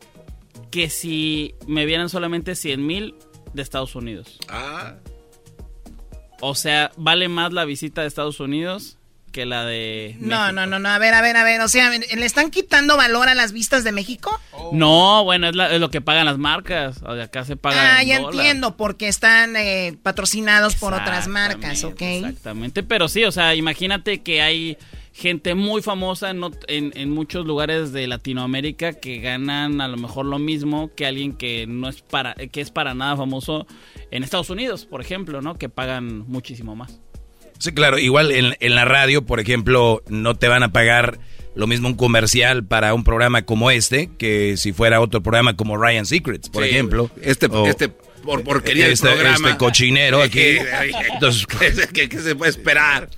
[0.71, 3.15] que si me vieran solamente 100 mil
[3.53, 4.39] de Estados Unidos.
[4.47, 4.95] Ah.
[6.41, 8.98] O sea, vale más la visita de Estados Unidos
[9.29, 11.89] que la de No, no, no, no, a ver, a ver, a ver, o sea,
[11.89, 14.31] ¿le están quitando valor a las vistas de México?
[14.73, 17.01] No, bueno, es, la- es lo que pagan las marcas.
[17.05, 17.97] O sea, acá se paga.
[17.97, 18.33] Ah, ya dólar.
[18.35, 22.01] entiendo, porque están eh, patrocinados por otras marcas, ¿ok?
[22.01, 24.77] Exactamente, pero sí, o sea, imagínate que hay
[25.11, 30.25] gente muy famosa en, en, en muchos lugares de Latinoamérica que ganan a lo mejor
[30.25, 33.67] lo mismo que alguien que no es para que es para nada famoso
[34.11, 35.57] en Estados Unidos, por ejemplo, ¿no?
[35.57, 37.01] Que pagan muchísimo más.
[37.59, 41.19] Sí, claro, igual en, en la radio, por ejemplo, no te van a pagar
[41.55, 45.75] lo mismo un comercial para un programa como este que si fuera otro programa como
[45.77, 47.11] Ryan Secrets, por Sí, ejemplo.
[47.21, 47.89] Este, O- este
[48.23, 49.47] por porquería del este, programa.
[49.49, 50.57] este cochinero aquí.
[51.13, 51.45] Entonces,
[51.93, 53.09] ¿qué, qué se puede esperar?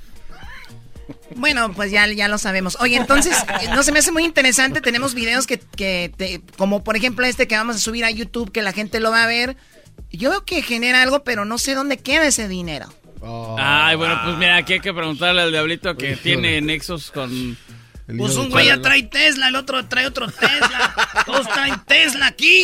[1.36, 2.78] Bueno, pues ya, ya lo sabemos.
[2.82, 3.36] Oye, entonces,
[3.74, 4.82] no se me hace muy interesante.
[4.82, 8.52] Tenemos videos que, que te- como por ejemplo este que vamos a subir a YouTube,
[8.52, 9.56] que la gente lo va a ver.
[10.12, 12.88] Yo veo que genera algo, pero no sé dónde queda ese dinero.
[13.23, 17.57] Ay, bueno, pues mira, aquí hay que preguntarle al diablito que tiene nexos con
[18.18, 20.93] Pues un güey ya trae Tesla, el otro trae otro Tesla.
[21.26, 22.64] Todos traen Tesla aquí.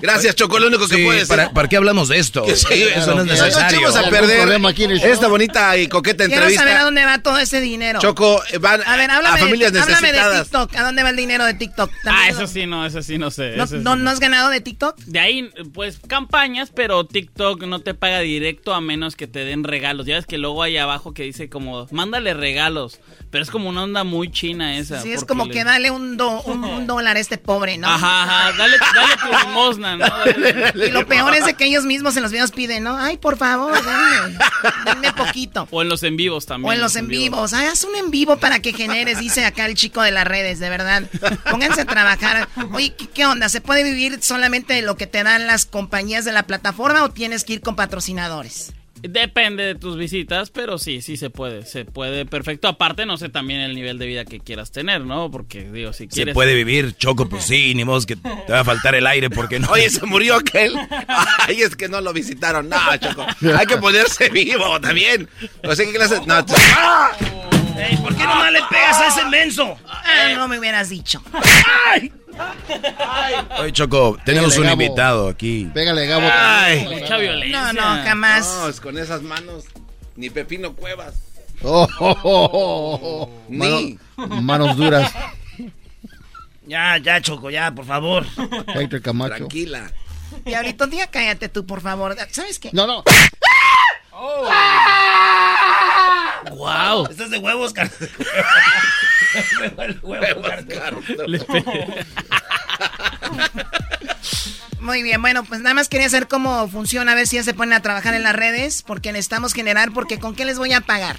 [0.00, 1.28] Gracias, Choco, lo único que Sí, puedes.
[1.28, 2.44] ¿para, ¿para qué hablamos de esto?
[2.46, 3.78] Eso no es no necesario.
[3.78, 4.48] echemos a perder
[5.04, 6.84] esta bonita y coqueta Quiero saber a entrevista.
[6.84, 8.00] dónde va todo ese dinero.
[8.00, 10.42] Choco, van a, ver, a háblame, familias de, háblame de necesitadas.
[10.44, 10.76] TikTok.
[10.76, 11.90] ¿A dónde va el dinero de TikTok?
[12.06, 13.56] Ah, eso sí, no, eso sí, no sé.
[13.56, 13.76] ¿No, sí.
[13.80, 14.96] no- no has ganado de TikTok?
[15.06, 19.64] De ahí, pues, campañas, pero TikTok no te paga directo a menos que te den
[19.64, 20.06] regalos.
[20.06, 23.00] Ya ves que luego hay abajo que dice como, mándale regalos.
[23.30, 25.02] Pero es como una onda muy china esa.
[25.02, 27.88] Sí, es como le- que dale un, do- un, un dólar a este pobre, ¿no?
[27.88, 30.06] Ajá, ajá, dale, dale tu limosna, ¿no?
[30.74, 32.96] Y lo peor es de que ellos mismos en los videos piden, ¿no?
[32.96, 34.38] Ay, por favor, denme,
[34.84, 35.66] denme poquito.
[35.70, 36.70] O en los en vivos también.
[36.70, 37.52] O en los en vivos.
[37.52, 40.58] Ay, haz un en vivo para que generes, dice acá el chico de las redes,
[40.58, 41.04] de verdad.
[41.50, 42.48] Pónganse a trabajar.
[42.72, 43.48] Oye, ¿qué, qué onda?
[43.48, 47.10] ¿Se puede vivir solamente de lo que te dan las compañías de la plataforma o
[47.10, 48.72] tienes que ir con patrocinadores?
[49.02, 51.64] Depende de tus visitas, pero sí, sí se puede.
[51.66, 52.68] Se puede perfecto.
[52.68, 55.30] Aparte, no sé también el nivel de vida que quieras tener, ¿no?
[55.30, 56.34] Porque, digo, si Se quieres...
[56.34, 59.58] puede vivir, Choco, pues sí, ni modo que te va a faltar el aire porque
[59.58, 59.68] no.
[59.70, 60.74] Oye, se murió aquel.
[61.46, 62.68] Ay, es que no lo visitaron.
[62.68, 63.26] No, Choco.
[63.56, 65.28] Hay que ponerse vivo también.
[65.62, 66.20] O sea, ¿qué clase?
[66.26, 66.44] No,
[66.76, 67.12] ¡Ah!
[67.78, 69.76] Ey, ¿Por qué nomás le pegas a ese menso?
[70.34, 71.22] No me hubieras dicho.
[73.60, 74.82] Oye, Choco, tenemos Pégale, un Gabo.
[74.82, 75.70] invitado aquí.
[75.72, 76.28] Pégale, Gabo.
[76.32, 76.86] Ay.
[77.00, 77.72] Mucha violencia.
[77.72, 78.46] No, no, jamás.
[78.46, 79.64] No, es con esas manos.
[80.16, 81.14] Ni Pepino Cuevas.
[81.62, 83.30] Oh, oh, oh, oh.
[83.48, 83.98] Ni.
[84.16, 85.12] Mano- manos duras.
[86.66, 88.26] Ya, ya, Choco, ya, por favor.
[88.74, 89.36] Héctor Camacho.
[89.36, 89.90] Tranquila.
[90.44, 92.16] Y ahorita un día cállate tú, por favor.
[92.30, 92.70] ¿Sabes qué?
[92.72, 93.04] No, no.
[96.52, 97.08] ¡Wow!
[97.10, 97.74] Estás de huevos,
[101.46, 101.86] pegué.
[104.80, 107.52] Muy bien, bueno, pues nada más quería saber cómo funciona, a ver si ya se
[107.52, 110.80] ponen a trabajar en las redes, porque necesitamos generar, porque ¿con qué les voy a
[110.80, 111.16] pagar?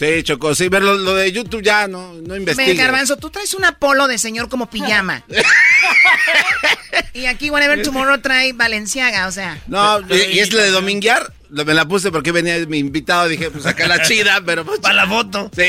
[0.00, 2.78] Sí, Choco, sí, ver lo, lo de YouTube ya, no, no Ve, investigues.
[2.78, 5.24] Garbanzo, tú traes un Apolo de señor como pijama.
[7.12, 9.58] y aquí Whatever Tomorrow trae Valenciaga, o sea.
[9.66, 11.34] No, y, y es la de dominguear.
[11.50, 13.28] Me la puse porque venía mi invitado.
[13.28, 14.80] Dije, pues acá la chida, pero pues.
[14.80, 15.50] Para la foto.
[15.54, 15.64] Sí.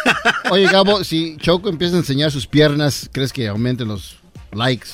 [0.50, 4.16] Oye, Gabo, si Choco empieza a enseñar sus piernas, ¿crees que aumenten los
[4.50, 4.88] likes?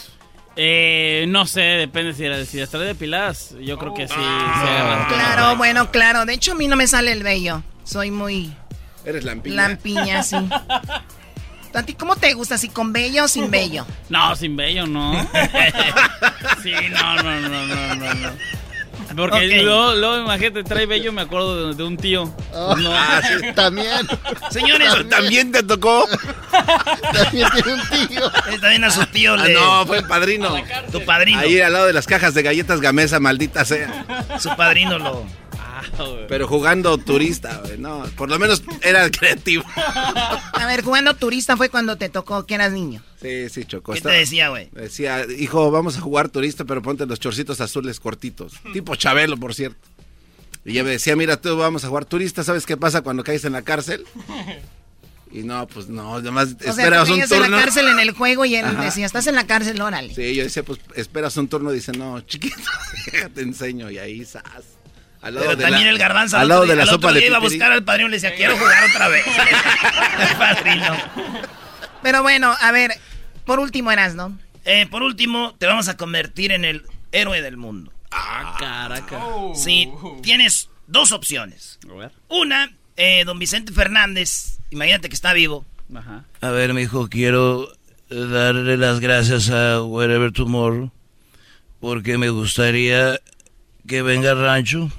[0.56, 3.55] Eh, no sé, depende si, era- si las trae depiladas.
[3.62, 4.15] Yo creo que sí.
[4.15, 5.06] Ah.
[5.09, 5.15] se.
[5.15, 6.27] Claro, bueno, claro.
[6.27, 7.62] De hecho, a mí no me sale el vello.
[7.85, 8.52] Soy muy
[9.05, 9.69] Eres lampiña.
[9.69, 10.36] lampiña, sí.
[11.74, 12.56] ¿A ti cómo te gusta?
[12.56, 13.85] ¿Si con vello o sin vello?
[14.09, 15.12] No, sin vello, no.
[16.62, 18.15] sí, no, no, no, no, no.
[18.15, 18.31] no.
[19.16, 19.65] Porque Ok.
[19.65, 22.32] luego, luego, imagínate, trae vello, me acuerdo de, de un tío.
[22.52, 22.93] No.
[22.94, 23.52] Ah, sí.
[23.55, 23.89] También.
[24.51, 26.06] Señores, También te tocó.
[27.12, 28.32] También tiene un tío.
[28.69, 29.35] bien a su tío.
[29.35, 30.55] Ah, le- no, fue el padrino.
[30.93, 31.40] Tu padrino.
[31.40, 34.05] Ahí al lado de las cajas de galletas gamesa, maldita sea.
[34.39, 35.27] Su padrino lo.
[36.28, 38.05] Pero jugando turista, güey, no.
[38.16, 39.65] Por lo menos era creativo.
[39.77, 43.02] A ver, jugando turista fue cuando te tocó que eras niño.
[43.20, 43.93] Sí, sí, Choco.
[43.93, 44.69] ¿Qué te decía, güey?
[44.73, 48.55] Decía, hijo, vamos a jugar turista, pero ponte los chorcitos azules cortitos.
[48.73, 49.89] Tipo Chabelo, por cierto.
[50.65, 53.44] Y ella me decía, mira, tú vamos a jugar turista, ¿sabes qué pasa cuando caes
[53.44, 54.05] en la cárcel?
[55.31, 57.56] Y no, pues no, además O esperas un veías en turno.
[57.56, 58.85] la cárcel en el juego y él Ajá.
[58.85, 60.15] decía, estás en la cárcel, órale.
[60.15, 62.56] Sí, yo decía, pues esperas un turno, dice, no, chiquito,
[63.35, 64.44] te enseño, y ahí, sas.
[65.24, 67.12] Al Pero de también la- el garbanzo Al lado de día- la al otro sopa
[67.18, 69.24] de iba a buscar al padrino y le decía, quiero jugar otra vez.
[70.30, 70.96] el padrino.
[72.02, 72.92] Pero bueno, a ver,
[73.46, 74.38] por último eras, ¿no?
[74.64, 76.82] Eh, por último, te vamos a convertir en el
[77.12, 77.92] héroe del mundo.
[78.10, 79.20] Ah, caraca.
[79.55, 79.90] Sí,
[80.22, 81.78] tienes dos opciones.
[82.28, 85.64] Una, eh, don Vicente Fernández, imagínate que está vivo.
[85.94, 86.24] Ajá.
[86.40, 87.68] A ver, mijo, quiero
[88.09, 90.92] darle las gracias a Wherever Tomorrow
[91.80, 93.18] porque me gustaría
[93.86, 94.90] que venga al rancho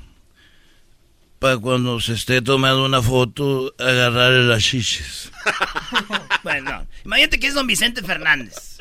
[1.39, 5.31] para cuando se esté tomando una foto agarrarle las chiches.
[6.43, 8.77] Bueno, imagínate que es don Vicente Fernández.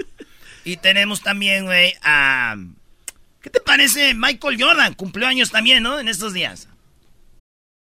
[0.67, 2.57] Y tenemos también, güey, a...
[3.41, 4.93] ¿Qué te parece Michael Jordan?
[4.93, 5.99] Cumplió años también, ¿no?
[5.99, 6.69] En estos días.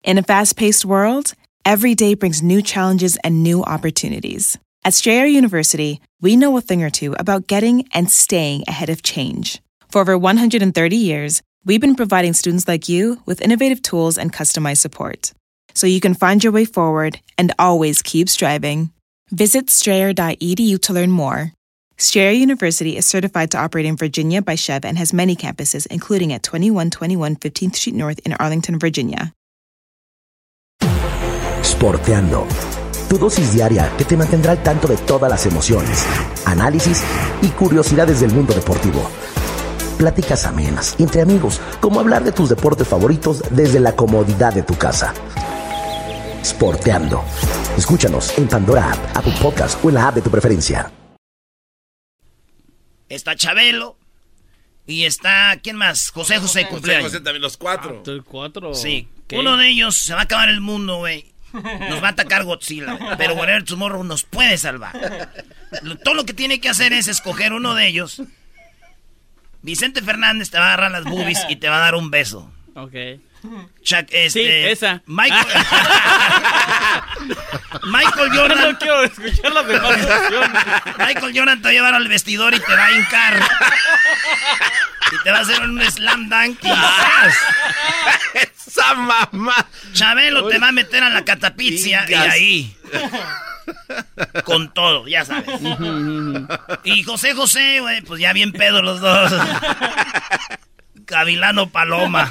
[0.03, 1.33] In a fast paced world,
[1.65, 4.57] every day brings new challenges and new opportunities.
[4.83, 9.03] At Strayer University, we know a thing or two about getting and staying ahead of
[9.03, 9.61] change.
[9.89, 14.77] For over 130 years, we've been providing students like you with innovative tools and customized
[14.77, 15.33] support.
[15.73, 18.91] So you can find your way forward and always keep striving.
[19.29, 21.53] Visit strayer.edu to learn more.
[21.97, 26.33] Strayer University is certified to operate in Virginia by Chev and has many campuses, including
[26.33, 29.33] at 2121 15th Street North in Arlington, Virginia.
[31.61, 32.47] Sporteando.
[33.07, 36.05] Tu dosis diaria que te mantendrá al tanto de todas las emociones,
[36.45, 37.03] análisis
[37.41, 39.07] y curiosidades del mundo deportivo.
[40.05, 44.75] Pláticas amenas entre amigos, como hablar de tus deportes favoritos desde la comodidad de tu
[44.75, 45.13] casa.
[46.43, 47.23] Sporteando.
[47.77, 50.91] Escúchanos en Pandora App, Apple Podcast o en la app de tu preferencia.
[53.09, 53.95] Está Chabelo.
[54.87, 56.09] Y está, ¿quién más?
[56.09, 57.11] José José cumpleaños.
[57.11, 58.01] José también, los cuatro.
[58.07, 58.73] El cuatro.
[58.73, 59.07] Sí.
[59.27, 59.37] ¿Qué?
[59.37, 61.31] Uno de ellos se va a acabar el mundo, güey.
[61.53, 63.17] Nos va a atacar Godzilla, güey.
[63.19, 65.29] Pero Whatever Tomorrow nos puede salvar.
[65.83, 68.23] Lo- todo lo que tiene que hacer es escoger uno de ellos.
[69.61, 72.51] Vicente Fernández te va a agarrar las boobies y te va a dar un beso.
[72.75, 72.93] Ok.
[73.83, 75.01] Chuck, este, Sí, esa.
[75.07, 75.47] Michael,
[77.91, 78.71] Michael Jordan.
[78.71, 80.63] No quiero escuchar las demás opciones.
[80.97, 83.41] Michael Jordan te va a llevar al vestidor y te va a hincar.
[85.11, 86.59] Y te va a hacer un slam dunk.
[88.33, 89.67] Esa mamá.
[89.93, 92.77] Chabelo te va a meter a la catapixia y ahí.
[94.43, 95.47] Con todo, ya sabes.
[96.83, 99.31] Y José José, güey, pues ya bien pedo los dos.
[100.95, 102.27] Gavilano Paloma.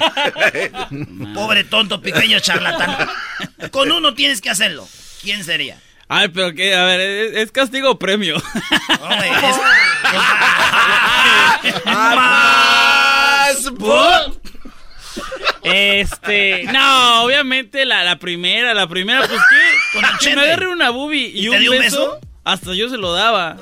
[1.35, 3.07] Pobre tonto, pequeño charlatán.
[3.71, 4.87] Con uno tienes que hacerlo.
[5.21, 5.77] ¿Quién sería?
[6.07, 8.35] Ay, pero que, a ver, ¿es, es castigo o premio?
[8.99, 9.55] No, güey, es-
[11.85, 13.71] Más
[15.63, 20.89] Este, no, obviamente la, la primera, la primera, pues qué, Con que me agarre una
[20.89, 22.19] boobie y, ¿Y un, te dio un beso, beso?
[22.43, 23.57] hasta yo se lo daba.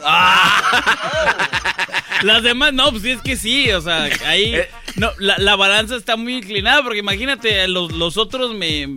[2.23, 4.55] Las demás, no, pues sí, es que sí, o sea, ahí,
[4.95, 8.87] no, la, la balanza está muy inclinada, porque imagínate, los, los otros me,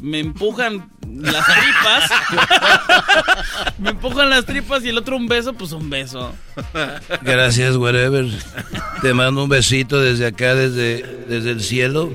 [0.00, 2.10] me empujan las tripas,
[3.78, 6.34] me empujan las tripas y el otro un beso, pues un beso.
[7.22, 8.26] Gracias, whatever.
[9.02, 12.12] Te mando un besito desde acá, desde, desde el cielo.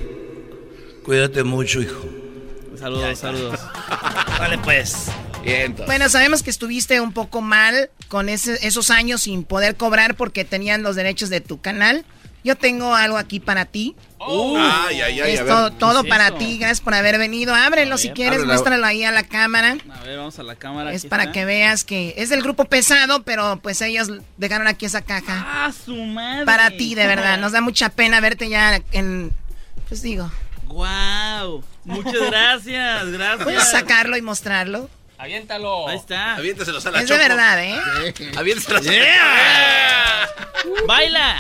[1.04, 2.06] Cuídate mucho, hijo.
[2.80, 3.60] Saludos, saludos.
[4.40, 5.08] Vale, pues.
[5.86, 10.44] Bueno, sabemos que estuviste un poco mal con ese- esos años sin poder cobrar porque
[10.44, 12.04] tenían los derechos de tu canal.
[12.46, 13.96] Yo tengo algo aquí para ti.
[14.20, 15.54] Ay, ay, ay, es a ver.
[15.54, 16.38] todo, todo ¿Qué es para eso?
[16.38, 17.56] ti, gracias por haber venido.
[17.56, 18.54] Ábrelo si quieres, Ábrelo.
[18.54, 19.76] muéstralo ahí a la cámara.
[19.92, 20.94] A ver, vamos a la cámara.
[20.94, 21.34] Es para está.
[21.34, 25.44] que veas que es del grupo pesado, pero pues ellos dejaron aquí esa caja.
[25.46, 26.46] ¡Ah, su madre!
[26.46, 27.40] Para ti, de verdad.
[27.40, 29.32] Nos da mucha pena verte ya en...
[29.90, 30.32] Pues digo,
[30.68, 31.64] ¡Guau!
[31.84, 33.44] Muchas gracias, gracias.
[33.44, 34.90] ¿puedes sacarlo y mostrarlo?
[35.18, 35.88] Aviéntalo.
[35.88, 36.36] Ahí está.
[36.36, 37.28] Aviéntaselos a la Es de Choco.
[37.28, 37.80] verdad, ¿eh?
[38.38, 38.86] Aviéntaselos.
[40.88, 41.36] ¡Baila!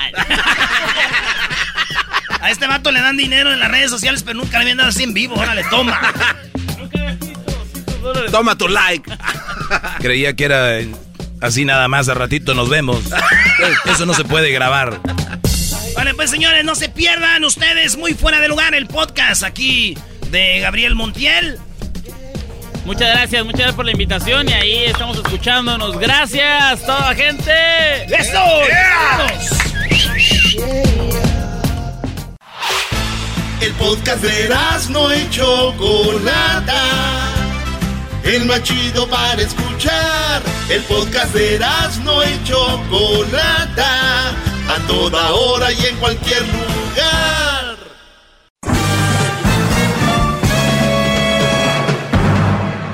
[2.42, 4.90] A este vato le dan dinero en las redes sociales, pero nunca le habían dado
[4.90, 5.36] así en vivo.
[5.36, 6.00] Órale, toma.
[8.32, 9.12] Toma tu like.
[10.00, 10.78] Creía que era
[11.42, 13.02] así nada más, a ratito nos vemos.
[13.86, 15.00] Eso no se puede grabar.
[15.96, 19.98] Vale, pues señores, no se pierdan ustedes muy fuera de lugar el podcast aquí
[20.30, 21.58] de Gabriel Montiel.
[22.86, 25.98] Muchas gracias, muchas gracias por la invitación y ahí estamos escuchándonos.
[25.98, 27.52] Gracias, toda la gente.
[28.16, 28.40] ¡Eso!
[33.60, 34.50] El podcast de
[34.92, 36.84] no y Chocolata.
[38.24, 40.44] El más chido para escuchar.
[40.70, 41.60] El podcast de
[42.04, 44.30] no y Chocolata.
[44.70, 47.65] A toda hora y en cualquier lugar.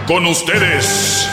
[0.07, 1.29] Con ustedes.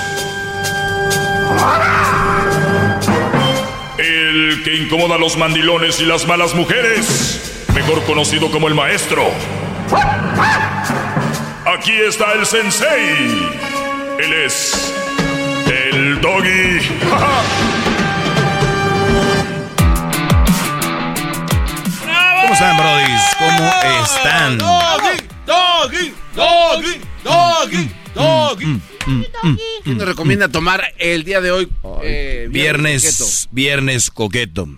[3.98, 7.66] El que incomoda a los mandilones y las malas mujeres.
[7.74, 9.24] Mejor conocido como el maestro.
[11.66, 13.50] Aquí está el sensei.
[14.18, 14.94] Él es
[15.66, 16.80] el doggy.
[22.40, 23.22] ¿Cómo están, brodis?
[23.38, 23.72] ¿Cómo
[24.02, 24.58] están?
[24.58, 25.16] Doggy,
[25.46, 28.80] doggy, doggy, doggy, doggy.
[29.84, 31.68] ¿Qué nos recomienda tomar el día de hoy?
[32.02, 34.68] eh, Viernes, viernes coqueto.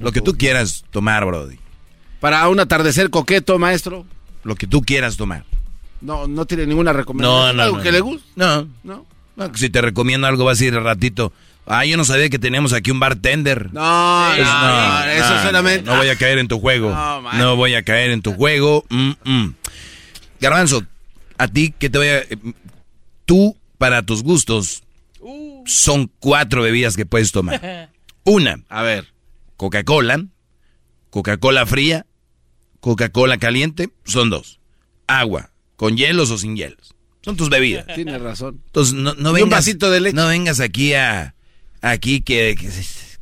[0.00, 1.58] Lo que tú quieras tomar, brody.
[2.20, 4.06] Para un atardecer coqueto, maestro.
[4.44, 5.44] Lo que tú quieras tomar.
[6.00, 7.56] No, no tiene ninguna recomendación.
[7.56, 7.94] no, ¿Algo no, que no.
[7.94, 8.28] le guste?
[8.36, 8.68] No.
[8.84, 9.06] No.
[9.36, 11.32] No, Si te recomiendo algo, vas a ir al ratito.
[11.66, 13.72] Ah, yo no sabía que teníamos aquí un bartender.
[13.72, 15.82] No, Pues no, eso no, solamente.
[15.90, 16.90] No voy a caer en tu juego.
[17.34, 18.84] No, voy a caer en tu juego.
[18.88, 19.54] Mm, mm.
[20.40, 20.82] Garbanzo,
[21.38, 22.18] a ti, ¿qué te voy a...?
[22.18, 22.36] eh,
[23.24, 24.82] Tú, para tus gustos,
[25.66, 27.90] son cuatro bebidas que puedes tomar.
[28.24, 28.62] Una.
[28.68, 29.12] A ver.
[29.56, 30.24] Coca-Cola.
[31.10, 32.06] Coca-Cola fría.
[32.80, 33.90] Coca-Cola caliente.
[34.04, 34.60] Son dos.
[35.06, 35.50] Agua.
[35.76, 36.94] ¿Con hielos o sin hielos?
[37.22, 37.86] Son tus bebidas.
[37.94, 38.62] Tienes razón.
[38.66, 40.16] Entonces, no, no Y un vengas, vasito de leche.
[40.16, 41.34] No vengas aquí a...
[41.82, 42.56] Aquí que...
[42.58, 42.70] que-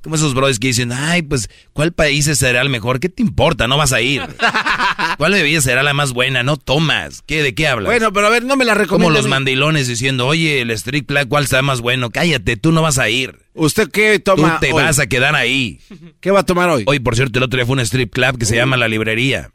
[0.07, 3.01] como esos brothers que dicen, ay, pues, ¿cuál país será el mejor?
[3.01, 3.67] ¿Qué te importa?
[3.67, 4.23] No vas a ir.
[5.19, 6.45] ¿Cuál bebida será la más buena?
[6.45, 7.23] No tomas.
[7.27, 7.87] ¿Qué, ¿De qué hablas?
[7.87, 9.19] Bueno, pero a ver, no me la Como recomienda.
[9.19, 12.11] los mandilones diciendo, oye, el Street Club, ¿cuál está más bueno?
[12.11, 13.37] Cállate, tú no vas a ir.
[13.55, 14.83] ¿Usted qué toma Tú te hoy?
[14.85, 15.81] vas a quedar ahí.
[16.21, 16.85] ¿Qué va a tomar hoy?
[16.87, 19.51] Hoy, por cierto, el otro día fue un strip club que se llama La Librería.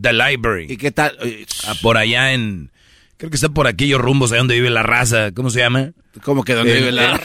[0.00, 0.66] The Library.
[0.70, 1.16] ¿Y qué tal?
[1.68, 2.72] Ah, por allá en...
[3.16, 5.30] Creo que está por aquellos rumbos, ahí donde vive la raza.
[5.32, 5.92] ¿Cómo se llama?
[6.24, 7.20] ¿Cómo que donde vive la el-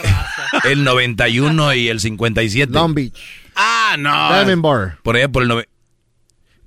[0.64, 2.74] El 91 y el 57.
[2.74, 3.14] Long Beach.
[3.56, 4.34] Ah, no.
[4.34, 4.98] Diamond Bar.
[5.04, 5.50] Por allá por el...
[5.50, 5.68] nove-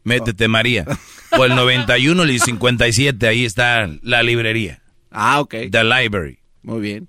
[0.04, 0.84] Métete, María.
[1.30, 4.82] Por el 91 y el 57, ahí está la librería.
[5.10, 5.54] Ah, ok.
[5.70, 6.38] The Library.
[6.62, 7.08] Muy bien.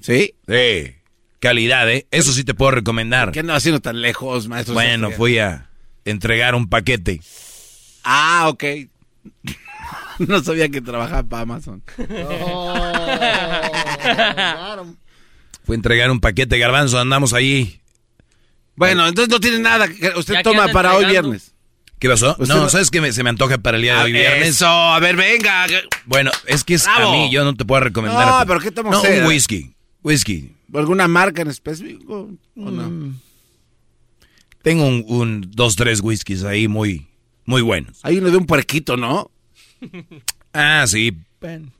[0.00, 0.34] ¿Sí?
[0.48, 0.92] Sí.
[1.38, 2.06] Calidad, ¿eh?
[2.10, 3.30] Eso sí te puedo recomendar.
[3.32, 4.74] ¿Qué no haciendo tan lejos, maestro?
[4.74, 5.68] Bueno, fui a
[6.04, 7.20] entregar un paquete.
[8.04, 8.64] Ah, ok.
[10.18, 11.82] no sabía que trabajaba para Amazon.
[15.66, 17.80] Fui a entregar un paquete, garbanzo, andamos ahí.
[18.76, 21.52] Bueno, entonces no tiene nada que usted Ya toma para hoy viernes.
[21.98, 22.36] ¿Qué pasó?
[22.38, 24.12] Usted No, no- ¿sabes qué me- se me antoja para el día de Ah, hoy
[24.12, 24.48] viernes?
[24.48, 25.66] Eso, a ver, venga.
[26.04, 27.08] Bueno, es que es Bravo.
[27.08, 28.26] a mí, yo no te puedo recomendar.
[28.28, 29.74] No, pero ¿qué toma No, un whisky.
[30.02, 30.52] Whisky.
[30.74, 32.30] ¿Alguna marca en específico?
[32.56, 32.90] ¿O no?
[32.90, 33.20] Mm.
[34.62, 37.06] Tengo un, un- dos, tres whiskies ahí muy,
[37.44, 37.98] muy buenos.
[38.02, 39.30] Hay uno de un puerquito, ¿no?
[40.52, 41.16] Ah, sí.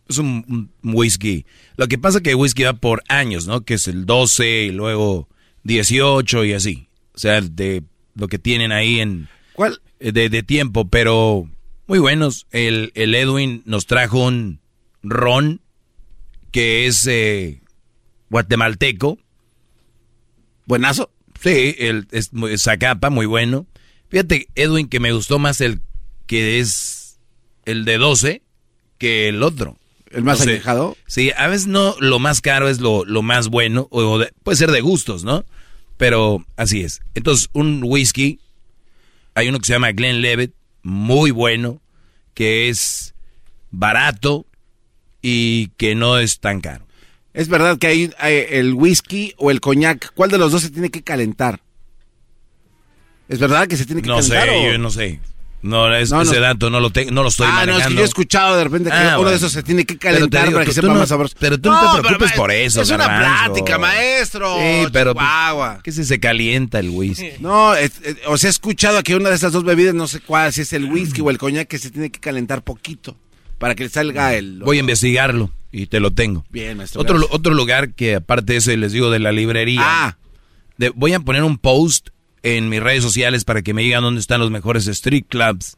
[0.09, 1.47] Es un, un whisky.
[1.77, 3.63] Lo que pasa es que el whisky va por años, ¿no?
[3.65, 5.29] Que es el 12 y luego
[5.65, 6.89] 18 y así.
[7.15, 7.83] O sea, de
[8.15, 9.29] lo que tienen ahí en...
[9.55, 9.81] ¿Cuál?
[9.99, 11.49] De, de tiempo, pero
[11.87, 12.47] muy buenos.
[12.51, 14.61] El, el Edwin nos trajo un
[15.03, 15.61] ron
[16.53, 17.61] que es eh,
[18.31, 19.19] guatemalteco.
[20.67, 21.11] Buenazo.
[21.41, 23.67] Sí, el, es muy- Zacapa, muy bueno.
[24.09, 25.81] Fíjate, Edwin, que me gustó más el
[26.27, 27.19] que es
[27.65, 28.43] el de 12
[28.99, 29.77] que el otro.
[30.11, 30.97] ¿El más alejado?
[31.07, 34.57] Sí, a veces no lo más caro es lo, lo más bueno, o de- puede
[34.57, 35.45] ser de gustos, ¿no?
[35.97, 37.01] Pero así es.
[37.15, 38.39] Entonces, un whisky,
[39.35, 40.53] hay uno que se llama Glen Levitt,
[40.83, 41.81] muy bueno,
[42.35, 43.15] que es
[43.71, 44.47] barato
[45.23, 46.87] y que no es tan caro.
[47.35, 50.13] Es verdad que hay, hay el whisky o el coñac.
[50.15, 51.61] ¿Cuál de los dos se tiene que calentar?
[53.29, 54.57] ¿Es verdad que se tiene que No sé, calentar?
[54.57, 55.21] o- yo no sé.
[55.63, 56.23] No, es- No, no.
[56.31, 57.83] ese dato no lo, te- no lo estoy ah, no, manejando.
[57.83, 59.31] es que yo he escuchado de repente que Ah, uno bueno.
[59.31, 61.35] de esos se tiene que calentar digo, para que tú- sepa tú no- más sabroso.
[61.41, 64.57] pero tú no te preocupes pero, por eso, Es una plática, maestro.
[64.59, 65.81] Sí, pero pues, Chihuahua.
[65.83, 67.31] ¿qué si se calienta el whisky?
[67.41, 70.21] No, es- es- o sea, he escuchado que una de esas dos bebidas, no sé
[70.21, 73.17] cuál, si es el whisky o el coñac, que se tiene que calentar poquito
[73.59, 74.61] para que salga el...
[74.61, 76.45] Voy a investigarlo y te lo tengo.
[76.51, 77.01] Bien, maestro.
[77.01, 77.35] Otro, gracias.
[77.35, 79.81] otro lugar que aparte de eso les digo de la librería.
[79.83, 80.19] Ah.
[80.79, 82.09] De- voy a poner un post
[82.55, 85.77] en mis redes sociales para que me digan dónde están los mejores street clubs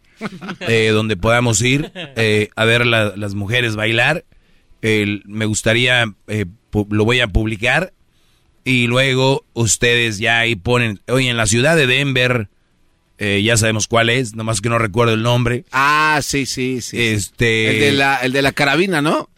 [0.60, 4.24] eh, donde podamos ir eh, a ver la- las mujeres bailar.
[4.82, 6.44] El- me gustaría, eh,
[6.90, 7.92] lo voy a publicar
[8.64, 12.48] y luego ustedes ya ahí ponen, oye, en la ciudad de Denver,
[13.16, 15.64] eh, ya sabemos cuál es, nomás que no recuerdo el nombre.
[15.72, 17.00] Ah, sí, sí, sí.
[17.00, 19.30] Este, El de la, el de la carabina, ¿no?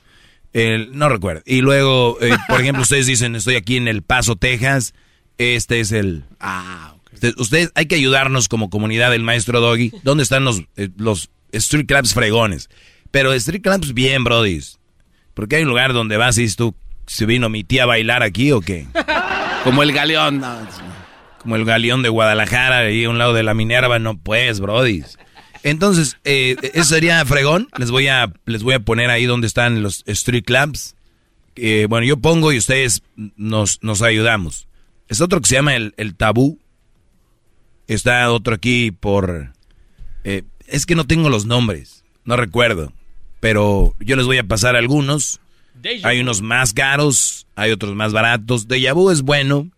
[0.52, 1.42] el- no recuerdo.
[1.46, 4.94] Y luego, eh, por ejemplo, ustedes dicen, estoy aquí en El Paso, Texas.
[5.38, 6.24] Este es el...
[6.40, 9.92] Ah, Ustedes, ustedes- hay que ayudarnos como comunidad del maestro Doggy.
[10.02, 12.68] ¿Dónde están los, eh, los street clubs fregones?
[13.10, 14.78] Pero street clubs bien, brodis.
[15.34, 16.74] Porque hay un lugar donde vas y dices tú,
[17.06, 18.86] ¿se vino mi tía a bailar aquí o qué?
[19.64, 20.40] Como el galeón.
[20.40, 20.58] no,
[21.38, 25.18] Como el galeón de Guadalajara, ahí a un lado de la Minerva, no pues, brodis.
[25.62, 27.68] Entonces, eh, eso sería fregón.
[27.76, 30.94] Les voy a, les voy a poner ahí donde están los street clubs.
[31.56, 33.02] Eh, bueno, yo pongo y ustedes
[33.36, 34.68] nos, nos ayudamos.
[35.08, 36.59] Es otro que se llama el, el tabú.
[37.90, 39.52] Está otro aquí por...
[40.22, 42.92] eh, es que no tengo los nombres, no recuerdo.
[43.40, 45.40] Pero yo les voy a pasar algunos.
[45.74, 48.68] Deja Hay unos más caros, hay otros más baratos.
[48.68, 49.70] Deja vu es bueno.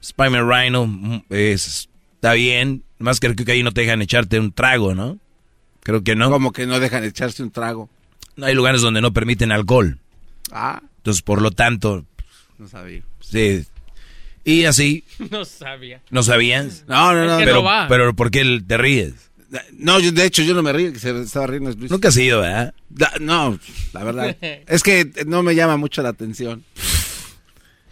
[0.00, 2.82] Spider Rhino mm, es, está bien.
[2.98, 5.20] Más creo que ahí no te dejan echarte un trago, ¿no?
[5.84, 6.30] Creo que no.
[6.30, 7.88] Como que no dejan echarse un trago.
[8.34, 10.00] No hay lugares donde no permiten alcohol.
[10.50, 12.04] Ah, Entonces, por lo tanto,
[12.58, 13.02] no sabía.
[13.20, 13.64] sí.
[14.44, 16.00] Y así, No sabía.
[16.10, 16.84] ¿no sabías?
[16.86, 17.32] No, no, no.
[17.32, 17.86] Es que Pero, no va.
[17.88, 19.14] pero ¿por qué te ríes?
[19.72, 21.90] No, yo, de hecho yo no me río, que se estaba riendo es Luis.
[21.90, 22.74] Nunca has ido, ¿verdad?
[22.90, 23.58] Da- no,
[23.92, 24.36] la verdad.
[24.66, 26.64] es que no me llama mucho la atención.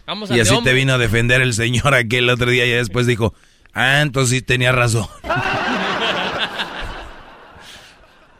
[0.05, 3.33] Vamos Y así te vino a defender el señor aquel otro día y después dijo,
[3.73, 5.07] ah, entonces sí tenía razón.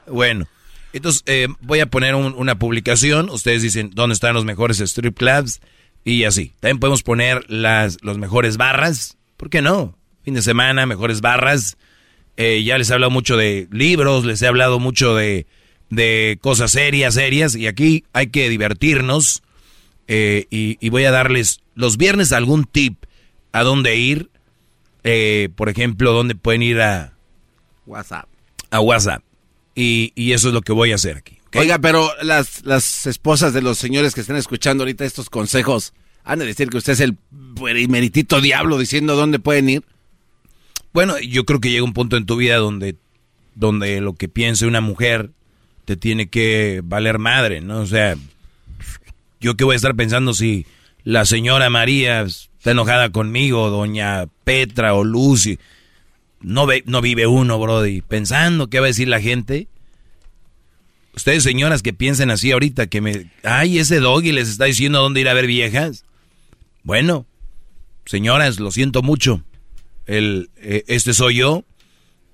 [0.07, 0.45] bueno,
[0.91, 3.30] entonces eh, voy a poner un- una publicación.
[3.30, 5.61] Ustedes dicen dónde están los mejores strip clubs
[6.04, 6.54] y así.
[6.60, 9.18] También podemos poner las los mejores barras.
[9.38, 9.98] ¿Por qué no?
[10.24, 11.78] Fin de semana, mejores barras.
[12.38, 15.46] Eh, ya les he hablado mucho de libros, les he hablado mucho de,
[15.90, 17.56] de cosas serias, serias.
[17.56, 19.44] Y aquí hay que divertirnos.
[20.08, 23.06] Eh, y, y voy a darles los viernes algún tip
[23.52, 24.30] a dónde ir.
[25.04, 27.14] Eh, por ejemplo, dónde pueden ir a,
[27.86, 28.28] WhatsApp.
[28.72, 29.24] a WhatsApp.
[29.76, 31.38] Y, y eso es lo que voy a hacer aquí.
[31.56, 35.94] Oiga, pero las, las esposas de los señores que están escuchando ahorita estos consejos,
[36.24, 37.18] han de decir que usted es el
[37.90, 39.84] meritito diablo diciendo dónde pueden ir.
[40.94, 42.96] Bueno, yo creo que llega un punto en tu vida donde,
[43.56, 45.32] donde lo que piense una mujer
[45.86, 47.80] te tiene que valer madre, ¿no?
[47.80, 48.16] O sea,
[49.42, 50.66] yo qué voy a estar pensando si
[51.04, 55.60] la señora María está enojada conmigo, doña Petra o Lucy.
[56.42, 59.68] No, ve, no vive uno, Brody, pensando qué va a decir la gente.
[61.15, 63.31] Ustedes, señoras, que piensen así ahorita, que me...
[63.44, 66.06] Ay, ese doggy les está diciendo dónde ir a ver viejas.
[66.84, 67.26] Bueno,
[68.06, 69.44] señoras, lo siento mucho.
[70.07, 71.64] El, eh, este soy yo.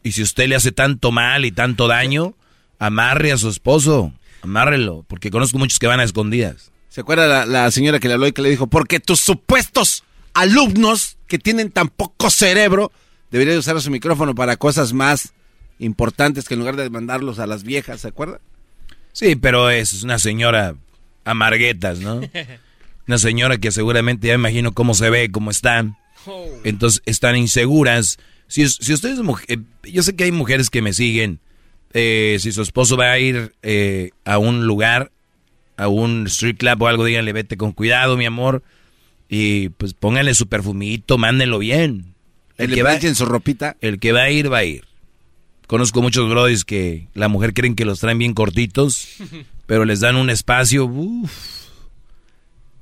[0.02, 2.36] Y si usted le hace tanto mal y tanto daño,
[2.80, 4.14] amarre a su esposo.
[4.42, 6.72] Amárrelo, porque conozco muchos que van a escondidas.
[6.88, 10.04] ¿Se acuerda la, señora que le habló le dijo, porque tus supuestos
[10.34, 12.92] alumnos que tienen tan poco cerebro
[13.30, 15.34] deberían usar su micrófono para cosas más
[15.78, 18.40] importantes que en lugar de mandarlos a las viejas, ¿se acuerda?
[19.20, 20.76] Sí, pero es una señora
[21.26, 22.22] amarguetas, ¿no?
[23.06, 25.84] Una señora que seguramente ya me imagino cómo se ve, cómo está.
[26.64, 28.18] Entonces están inseguras.
[28.48, 31.42] Si, si ustedes, eh, yo sé que hay mujeres que me siguen.
[31.94, 35.12] eh, si su esposo va a ir eh, a un lugar,
[35.76, 38.64] a un street club o algo, díganle, vete con cuidado, mi amor.
[39.28, 42.14] Y pues pónganle su perfumito, mándenlo bien.
[42.58, 43.76] El que en su ropita.
[43.82, 44.89] El que va a ir, va a ir.
[45.70, 49.08] Conozco muchos brodis que la mujer creen que los traen bien cortitos,
[49.68, 51.32] pero les dan un espacio, uf,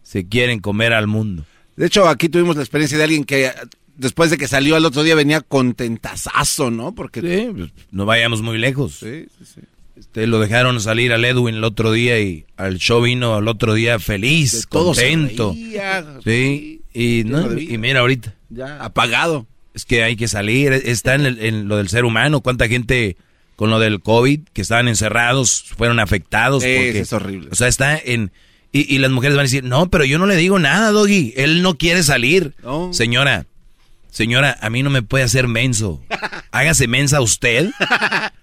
[0.03, 1.43] se quieren comer al mundo.
[1.75, 3.51] De hecho, aquí tuvimos la experiencia de alguien que eh,
[3.97, 6.95] después de que salió al otro día venía contentazazo, ¿no?
[6.95, 8.93] Porque Sí, pues, no vayamos muy lejos.
[8.93, 9.61] Sí, sí, sí.
[9.97, 13.73] Este, lo dejaron salir al Edwin el otro día y al show vino al otro
[13.73, 15.51] día feliz, todo se contento.
[15.51, 18.33] reía, sí, y, no, mira ahorita.
[18.49, 19.45] ya apagado.
[19.77, 22.41] Es que hay que salir, está en, el- en lo del ser humano.
[22.41, 23.15] ¿Cuánta gente
[23.55, 26.63] con lo del COVID que estaban encerrados fueron afectados?
[26.63, 27.49] Sí, porque, es horrible.
[27.51, 28.31] O sea, está en...
[28.71, 31.33] Y, y las mujeres van a decir, no, pero yo no le digo nada, Doggy.
[31.37, 32.55] Él no quiere salir.
[32.63, 32.91] No.
[32.91, 33.45] Señora,
[34.11, 36.01] señora, a mí no me puede hacer menso.
[36.51, 37.69] Hágase mensa usted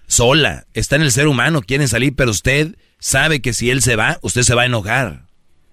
[0.07, 0.65] sola.
[0.73, 4.19] Está en el ser humano, quieren salir, pero usted sabe que si él se va,
[4.21, 5.25] usted se va a enojar.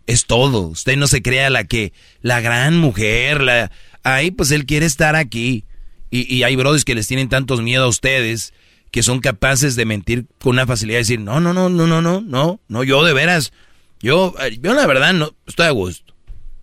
[0.07, 0.63] Es todo.
[0.63, 3.71] Usted no se crea la que, la gran mujer, la...
[4.03, 5.65] Ahí pues él quiere estar aquí.
[6.11, 8.53] Y, y hay brothers que les tienen tantos miedo a ustedes
[8.93, 12.03] que son capaces de mentir con una facilidad y decir, no, no, no, no, no,
[12.03, 13.53] no, no, no, yo de veras,
[14.01, 16.15] yo, eh, yo la verdad no, estoy a gusto.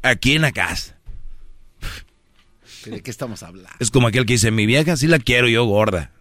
[0.03, 0.95] Aquí en la casa.
[2.85, 3.71] ¿De qué estamos hablando?
[3.79, 6.11] Es como aquel que dice, mi vieja sí la quiero yo gorda,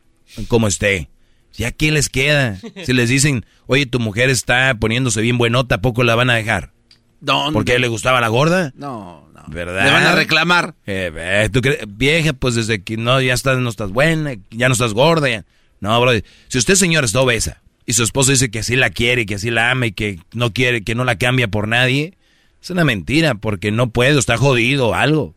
[0.48, 1.10] como esté.
[1.52, 2.58] ¿Ya qué les queda?
[2.86, 6.36] Si les dicen, oye, tu mujer está poniéndose bien buenota, ¿a poco la van a
[6.36, 6.72] dejar?
[7.20, 8.72] No, ¿Porque a él le gustaba la gorda?
[8.76, 9.42] No, no.
[9.48, 9.84] ¿Verdad?
[9.84, 10.74] Le van a reclamar.
[10.86, 11.80] Eh, ve, ¿tú crees?
[11.88, 15.28] Vieja, pues desde que no, ya estás, no estás buena, ya no estás gorda.
[15.28, 15.44] ya-
[15.80, 16.12] No, bro.
[16.48, 19.50] Si usted, señor, está obesa y su esposo dice que así la quiere, que así
[19.50, 22.14] la ama y que no quiere, que no la cambia por nadie,
[22.62, 25.34] es una mentira porque no puede, o está jodido o algo.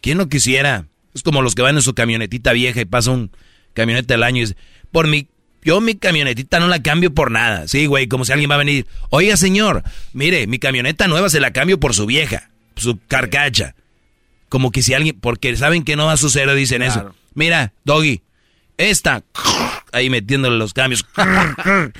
[0.00, 0.86] ¿Quién no quisiera?
[1.14, 3.30] Es como los que van en su camionetita vieja y pasa un
[3.72, 4.56] camioneta al año y dice,
[4.92, 5.28] por mi,
[5.64, 7.66] yo mi camionetita no la cambio por nada.
[7.66, 8.86] Sí, güey, como si alguien va a venir.
[9.10, 9.82] Oiga, señor,
[10.12, 13.74] mire, mi camioneta nueva se la cambio por su vieja, su carcacha.
[14.48, 17.14] Como que si alguien, porque saben que no va a suceder, dicen eso.
[17.34, 18.22] Mira, Doggy,
[18.76, 19.22] esta,
[19.92, 21.04] ahí metiéndole los cambios.
[21.14, 21.90] Para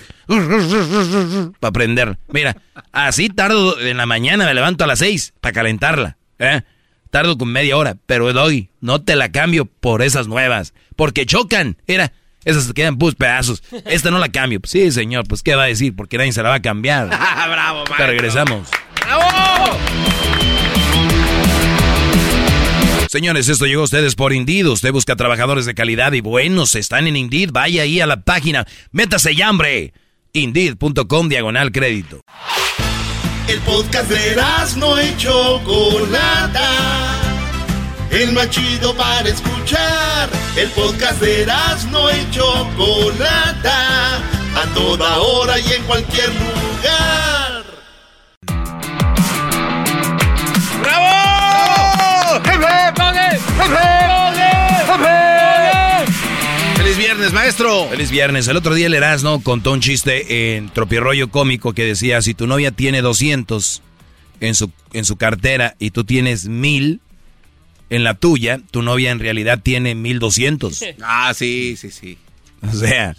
[1.63, 2.19] aprender.
[2.29, 2.57] Mira,
[2.93, 6.17] así tardo en la mañana, me levanto a las seis para calentarla.
[6.39, 6.63] ¿eh?
[7.11, 10.75] Tardo con media hora, pero doy, no te la cambio por esas nuevas.
[10.97, 11.77] Porque chocan.
[11.87, 12.13] Era,
[12.45, 13.63] esas quedan pus pedazos.
[13.87, 14.61] Esta no la cambio.
[14.61, 15.95] Pues sí, señor, pues ¿qué va a decir?
[15.97, 17.09] Porque nadie se la va a cambiar.
[17.09, 18.69] Bravo, Ahorita regresamos.
[19.05, 19.79] ¡Bravo!
[23.09, 24.67] Señores, esto llegó a ustedes por Indeed.
[24.67, 26.75] Usted busca trabajadores de calidad y buenos.
[26.75, 27.51] Están en Indeed.
[27.53, 28.67] Vaya ahí a la página.
[28.91, 29.93] Métase ya, hombre.
[30.33, 32.21] Indeed.com diagonal crédito.
[33.47, 34.37] El podcast de
[34.79, 37.24] no y Chocolata.
[38.15, 40.31] El más chido para escuchar.
[40.57, 41.45] El podcast de
[41.91, 44.19] no y Chocolata.
[44.55, 47.65] A toda hora y en cualquier lugar.
[56.77, 57.89] ¡Feliz viernes, maestro!
[57.89, 58.47] Feliz viernes.
[58.47, 62.47] El otro día el Erasmo contó un chiste en Tropirroyo Cómico que decía, si tu
[62.47, 63.83] novia tiene 200
[64.39, 67.01] en su, en su cartera y tú tienes 1000
[67.95, 70.85] en la tuya, tu novia en realidad tiene 1200.
[71.03, 72.19] Ah, sí, sí, sí.
[72.63, 73.17] O sea,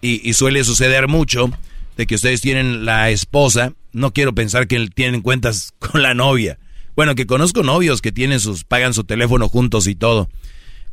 [0.00, 1.50] y, y suele suceder mucho
[1.96, 6.58] de que ustedes tienen la esposa, no quiero pensar que tienen cuentas con la novia.
[6.96, 10.28] Bueno, que conozco novios que tienen sus, pagan su teléfono juntos y todo.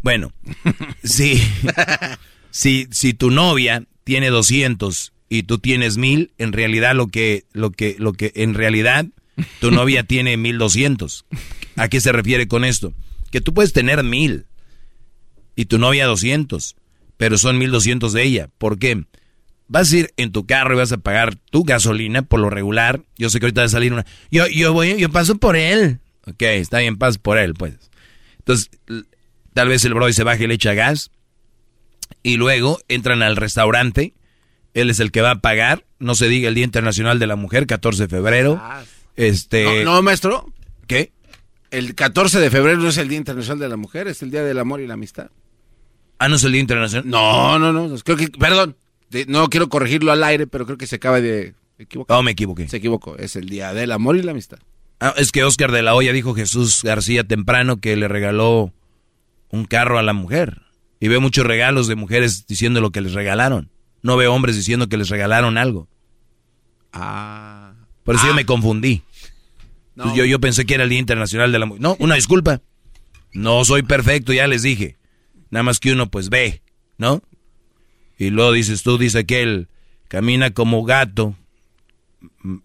[0.01, 0.31] Bueno,
[1.03, 1.41] si,
[2.49, 7.71] si, si tu novia tiene 200 y tú tienes 1000, en realidad lo que, lo
[7.71, 9.05] que, lo que, en realidad
[9.59, 11.25] tu novia tiene 1200.
[11.75, 12.93] ¿A qué se refiere con esto?
[13.31, 14.45] Que tú puedes tener 1000
[15.55, 16.75] y tu novia 200,
[17.17, 18.49] pero son 1200 de ella.
[18.57, 19.05] ¿Por qué?
[19.67, 23.01] Vas a ir en tu carro y vas a pagar tu gasolina por lo regular.
[23.17, 24.05] Yo sé que ahorita va a salir una.
[24.29, 25.99] Yo, yo voy, yo paso por él.
[26.27, 27.75] Ok, está bien, paso por él, pues.
[28.39, 28.69] Entonces,
[29.53, 31.11] tal vez el brody se baje y le echa gas.
[32.23, 34.13] Y luego entran al restaurante.
[34.73, 35.85] Él es el que va a pagar.
[35.99, 38.61] No se diga el Día Internacional de la Mujer, 14 de febrero.
[39.15, 39.83] Este.
[39.83, 40.51] No, no, maestro.
[40.87, 41.11] ¿Qué?
[41.71, 44.43] El 14 de febrero no es el Día Internacional de la Mujer, es el Día
[44.43, 45.31] del Amor y la Amistad.
[46.19, 47.09] Ah, no es el Día Internacional.
[47.09, 47.97] No, no, no.
[48.03, 48.75] Creo que, perdón,
[49.09, 52.15] de- no quiero corregirlo al aire, pero creo que se acaba de equivocar.
[52.17, 52.67] No, me equivoqué.
[52.67, 53.15] Se equivocó.
[53.17, 54.59] Es el Día del Amor y la Amistad.
[54.99, 58.71] Ah, es que Oscar de la Hoya dijo Jesús García temprano que le regaló
[59.49, 60.61] un carro a la mujer.
[60.99, 63.71] Y ve muchos regalos de mujeres diciendo lo que les regalaron.
[64.03, 65.87] No ve hombres diciendo que les regalaron algo.
[66.93, 67.73] Ah.
[68.03, 69.03] Por eso yo me confundí.
[69.95, 70.05] No.
[70.05, 71.81] Pues yo, yo pensé que era el Día Internacional de la Mujer.
[71.81, 72.61] No, una disculpa.
[73.33, 74.97] No soy perfecto, ya les dije.
[75.49, 76.61] Nada más que uno pues ve,
[76.97, 77.21] ¿no?
[78.17, 79.67] Y luego dices tú, dice que él
[80.07, 81.35] camina como gato.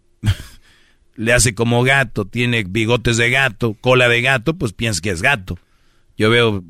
[1.16, 5.22] Le hace como gato, tiene bigotes de gato, cola de gato, pues piensas que es
[5.22, 5.58] gato.
[6.18, 6.62] Yo veo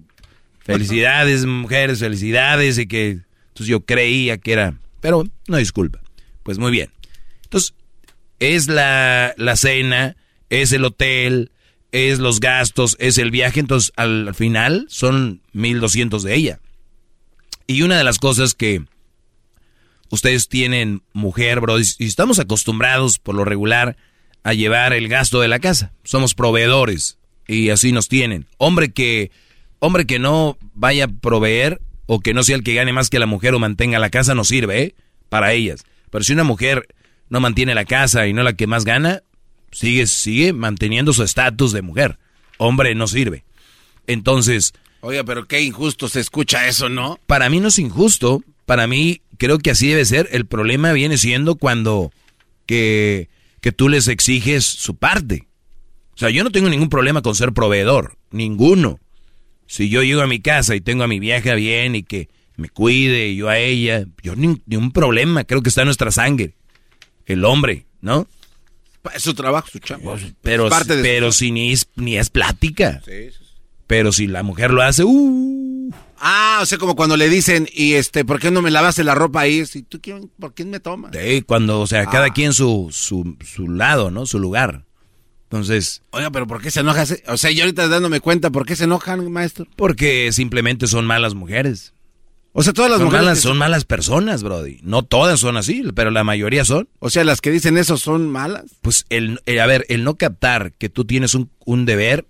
[0.60, 6.00] felicidades, mujeres, felicidades, y que entonces yo creía que era, pero no disculpa.
[6.42, 6.90] Pues muy bien.
[7.42, 7.74] Entonces,
[8.38, 10.16] es la, la cena,
[10.50, 11.50] es el hotel,
[11.92, 16.60] es los gastos, es el viaje, entonces al, al final son 1200 de ella.
[17.66, 18.84] Y una de las cosas que
[20.10, 23.96] ustedes tienen mujer, bro, y y estamos acostumbrados por lo regular
[24.42, 25.92] a llevar el gasto de la casa.
[26.04, 27.18] Somos proveedores
[27.48, 28.46] y así nos tienen.
[28.58, 29.32] Hombre que
[29.80, 33.18] hombre que no vaya a proveer o que no sea el que gane más que
[33.18, 34.94] la mujer o mantenga la casa no sirve, ¿eh?
[35.28, 35.84] Para ellas.
[36.10, 36.86] Pero si una mujer
[37.28, 39.22] no mantiene la casa y no la que más gana,
[39.72, 42.18] sigue sigue manteniendo su estatus de mujer.
[42.58, 43.44] Hombre no sirve.
[44.06, 47.20] Entonces, Oiga, pero qué injusto se escucha eso, ¿no?
[47.26, 50.28] para mí no es injusto, para mí creo que así debe ser.
[50.32, 52.12] El problema viene siendo cuando
[52.66, 53.28] que,
[53.60, 55.46] que tú les exiges su parte.
[56.14, 58.98] O sea, yo no tengo ningún problema con ser proveedor, ninguno.
[59.66, 62.68] Si yo llego a mi casa y tengo a mi vieja bien y que me
[62.68, 66.10] cuide y yo a ella, yo ni, ni un problema, creo que está en nuestra
[66.10, 66.54] sangre.
[67.26, 68.26] El hombre, ¿no?
[69.14, 70.16] Es su trabajo, su chamba.
[70.42, 73.02] Pero, Es parte de su pero si ni es, ni es plática.
[73.86, 77.92] Pero si la mujer lo hace, uh, Ah, o sea, como cuando le dicen, y
[77.92, 79.66] este, ¿por qué no me lavaste la ropa ahí?
[79.66, 81.12] Si tú, quién- ¿por quién me tomas?
[81.14, 82.10] Sí, cuando, o sea, Ah.
[82.10, 84.24] cada quien su, su, su lado, ¿no?
[84.24, 84.84] Su lugar.
[85.44, 87.04] Entonces, Oiga, pero ¿por qué se enoja?
[87.28, 89.66] O sea, yo ahorita dándome cuenta, ¿por qué se enojan, maestro?
[89.76, 91.92] porque simplemente son malas mujeres.
[92.58, 94.78] O sea, todas las son mujeres malas, son malas personas, Brody.
[94.82, 96.88] No todas son así, pero la mayoría son.
[97.00, 98.64] O sea, las que dicen eso son malas.
[98.80, 102.26] Pues, el, el- a ver, el no captar que tú tienes un, un deber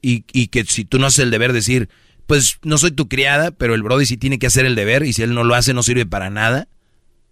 [0.00, 1.90] y, y que si tú no haces el deber, decir,
[2.26, 5.12] pues no soy tu criada, pero el Brody sí tiene que hacer el deber y
[5.12, 6.68] si él no lo hace no sirve para nada.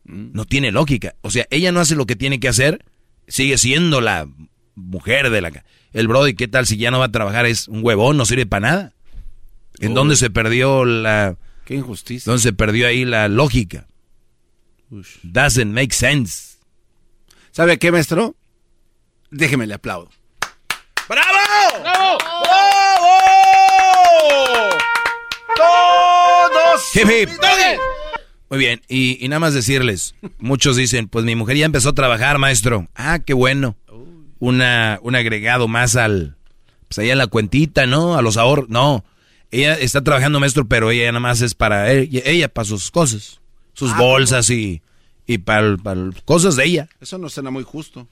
[0.05, 1.15] No tiene lógica.
[1.23, 2.85] O sea, ella no hace lo que tiene que hacer,
[3.29, 4.29] sigue siendo la
[4.75, 5.65] mujer de la...
[5.93, 7.47] El Brody, ¿qué tal si ya no va a trabajar?
[7.47, 8.93] Es un huevón, no sirve para nada.
[9.81, 11.37] ¿En dónde se perdió la...
[11.69, 12.31] Qué injusticia.
[12.31, 13.87] Entonces se perdió ahí la lógica.
[15.23, 16.57] Doesn't make sense.
[17.51, 18.35] ¿Sabe qué, maestro?
[19.31, 20.09] Déjeme le aplaudo.
[21.07, 21.29] ¡Bravo!
[21.83, 22.19] ¡Bravo!
[25.57, 26.97] ¡Todos!
[26.97, 27.29] Hip, hip.
[28.49, 31.95] Muy bien, y, y nada más decirles, muchos dicen, pues mi mujer ya empezó a
[31.95, 32.89] trabajar, maestro.
[32.95, 33.77] Ah, qué bueno.
[34.39, 36.39] Una, un agregado más al,
[36.89, 38.17] pues allá en la cuentita, ¿no?
[38.17, 38.71] A los ahorros.
[38.71, 39.05] No,
[39.51, 43.41] ella está trabajando, maestro, pero ella nada más es para ella, ella para sus cosas,
[43.73, 44.83] sus Ah, bolsas y,
[45.27, 46.89] y para, para cosas de ella.
[47.01, 48.09] Eso no suena muy justo.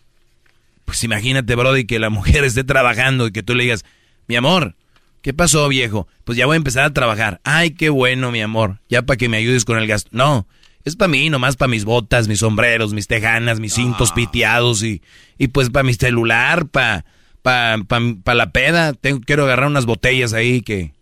[0.84, 3.84] Pues imagínate, Brody, que la mujer esté trabajando y que tú le digas,
[4.28, 4.76] mi amor,
[5.22, 6.08] ¿qué pasó, viejo?
[6.24, 7.40] Pues ya voy a empezar a trabajar.
[7.44, 8.80] Ay, qué bueno, mi amor.
[8.88, 10.08] Ya para que me ayudes con el gasto.
[10.12, 10.46] No,
[10.84, 15.02] es para mí, nomás para mis botas, mis sombreros, mis tejanas, mis cintos piteados y,
[15.36, 17.04] y pues para mi celular, para
[17.42, 18.92] pa, pa, pa la peda.
[18.94, 20.92] Tengo, quiero agarrar unas botellas ahí que,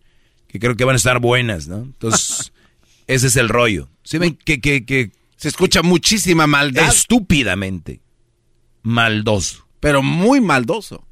[0.54, 1.78] que creo que van a estar buenas, ¿no?
[1.78, 2.52] Entonces,
[3.08, 3.88] ese es el rollo.
[4.04, 8.00] ¿Sí ven que, que, que Se escucha muchísima maldad, estúpidamente
[8.84, 9.66] maldoso?
[9.80, 11.04] pero muy maldoso.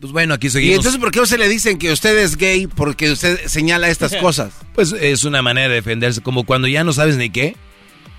[0.00, 0.78] Pues bueno, aquí ¿Y seguimos.
[0.78, 2.66] entonces por qué a usted le dicen que usted es gay?
[2.66, 4.52] Porque usted señala estas cosas.
[4.74, 7.54] Pues es una manera de defenderse, como cuando ya no sabes ni qué,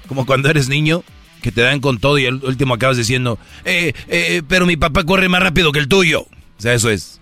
[0.08, 1.04] como cuando eres niño,
[1.42, 5.04] que te dan con todo y el último acabas diciendo, eh, eh, pero mi papá
[5.04, 6.22] corre más rápido que el tuyo.
[6.22, 7.20] O sea, eso es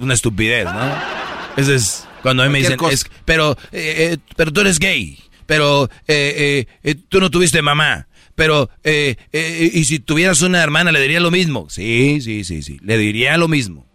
[0.00, 1.26] una estupidez, ¿no?
[1.56, 5.18] Eso es cuando a mí me dicen, es- pero, eh, eh, pero tú eres gay,
[5.46, 8.08] pero eh, eh, eh, tú no tuviste mamá.
[8.34, 11.68] Pero, eh, eh, y si tuvieras una hermana, ¿le diría lo mismo?
[11.70, 13.86] Sí, sí, sí, sí, le diría lo mismo.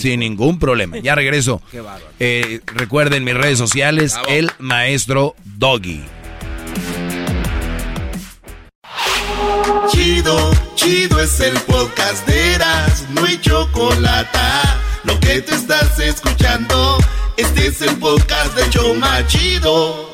[0.00, 0.98] Sin ningún problema.
[0.98, 1.62] Ya regreso.
[1.70, 2.10] Qué bárbaro.
[2.18, 4.28] Eh, recuerden mis redes sociales, Bravo.
[4.30, 6.02] el maestro Doggy.
[9.92, 14.38] Chido, chido es el podcast de Eras, no hay chocolate.
[15.06, 16.98] Lo que te estás escuchando,
[17.36, 20.10] este es el podcast de Choma Chido.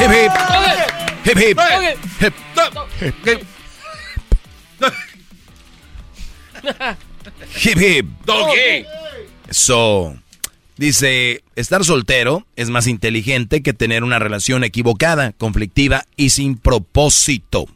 [0.00, 0.32] Hip hip.
[1.24, 1.58] Hip hip.
[2.20, 2.34] Hip.
[3.00, 3.46] Hip.
[7.62, 8.06] Hip hip.
[8.24, 8.84] Doggy.
[9.50, 10.16] So,
[10.76, 17.66] dice, estar soltero es más inteligente que tener una relación equivocada, conflictiva y sin propósito.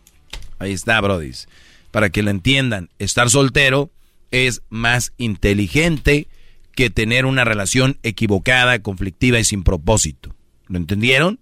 [0.62, 1.48] Ahí está, brodis.
[1.90, 3.90] Para que lo entiendan, estar soltero
[4.30, 6.28] es más inteligente
[6.74, 10.34] que tener una relación equivocada, conflictiva y sin propósito.
[10.68, 11.40] ¿Lo entendieron?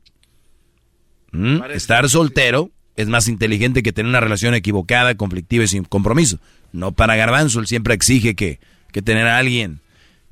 [1.33, 1.63] ¿Mm?
[1.71, 6.39] Estar soltero es más inteligente que tener una relación equivocada, conflictiva y sin compromiso.
[6.73, 8.59] No para Garbanzo, él siempre exige que,
[8.91, 9.81] que tener a alguien.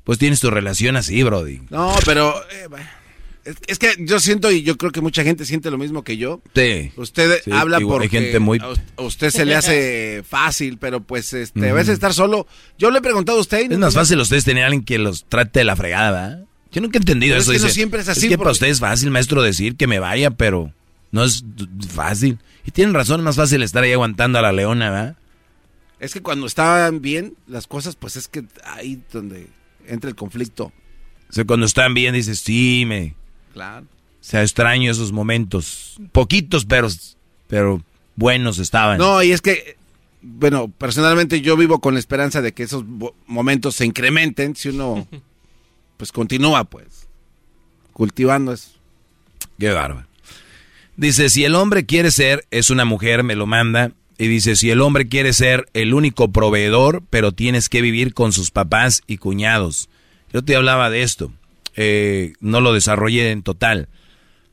[0.03, 1.61] Pues tienes tu relación así, Brody.
[1.69, 2.67] No, pero eh,
[3.67, 6.41] es, que yo siento y yo creo que mucha gente siente lo mismo que yo.
[6.55, 6.91] Sí.
[6.95, 10.77] Usted Sí, habla igual, porque gente muy- a us- a usted se le hace fácil,
[10.77, 11.75] pero pues este, a Ujú.
[11.75, 12.47] veces estar solo.
[12.77, 13.59] Yo le he preguntado a usted.
[13.61, 15.75] y Es no- más fácil a ustedes tener a alguien que los trate de la
[15.75, 16.45] fregada, ¿verdad?
[16.71, 17.67] Yo nunca he entendido Pero es eso.
[17.67, 20.71] que siempre es así, que para ustedes es fácil, maestro, decir que me vaya, pero
[21.11, 21.43] no es
[21.93, 22.37] fácil.
[22.65, 25.17] Y tienen razón, es más fácil estar ahí aguantando a la leona, ¿verdad?
[25.99, 29.47] Es que cuando estaban bien las cosas, pues es que ahí donde
[29.87, 30.71] entra el conflicto.
[31.29, 33.15] O sea, cuando están bien, dices, sí, me...
[33.53, 33.85] Claro.
[33.85, 35.97] O sea, extraño esos momentos.
[36.11, 36.89] Poquitos, pero,
[37.47, 37.81] pero
[38.15, 38.97] buenos estaban.
[38.97, 39.77] No, y es que,
[40.21, 42.83] bueno, personalmente yo vivo con la esperanza de que esos
[43.25, 45.07] momentos se incrementen si uno,
[45.97, 47.07] pues continúa, pues,
[47.93, 48.71] cultivando eso.
[49.57, 50.07] Qué bárbaro.
[50.97, 53.93] Dice, si el hombre quiere ser, es una mujer, me lo manda.
[54.17, 58.33] Y dice, si el hombre quiere ser el único proveedor, pero tienes que vivir con
[58.33, 59.87] sus papás y cuñados.
[60.33, 61.31] Yo te hablaba de esto.
[61.81, 63.87] Eh, no lo desarrollé en total.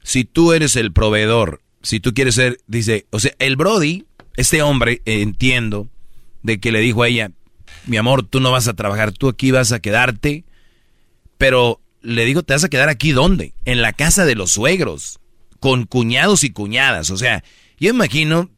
[0.04, 4.04] Si tú eres el proveedor, si tú quieres ser, dice, o sea, el Brody,
[4.36, 5.88] este hombre, entiendo,
[6.44, 7.32] de que le dijo a ella,
[7.86, 10.44] mi amor, tú no vas a trabajar, tú aquí vas a quedarte,
[11.36, 13.54] pero le digo, ¿te vas a quedar aquí dónde?
[13.64, 15.18] En la casa de los suegros,
[15.58, 17.10] con cuñados y cuñadas.
[17.10, 17.42] O sea,
[17.80, 18.50] yo imagino,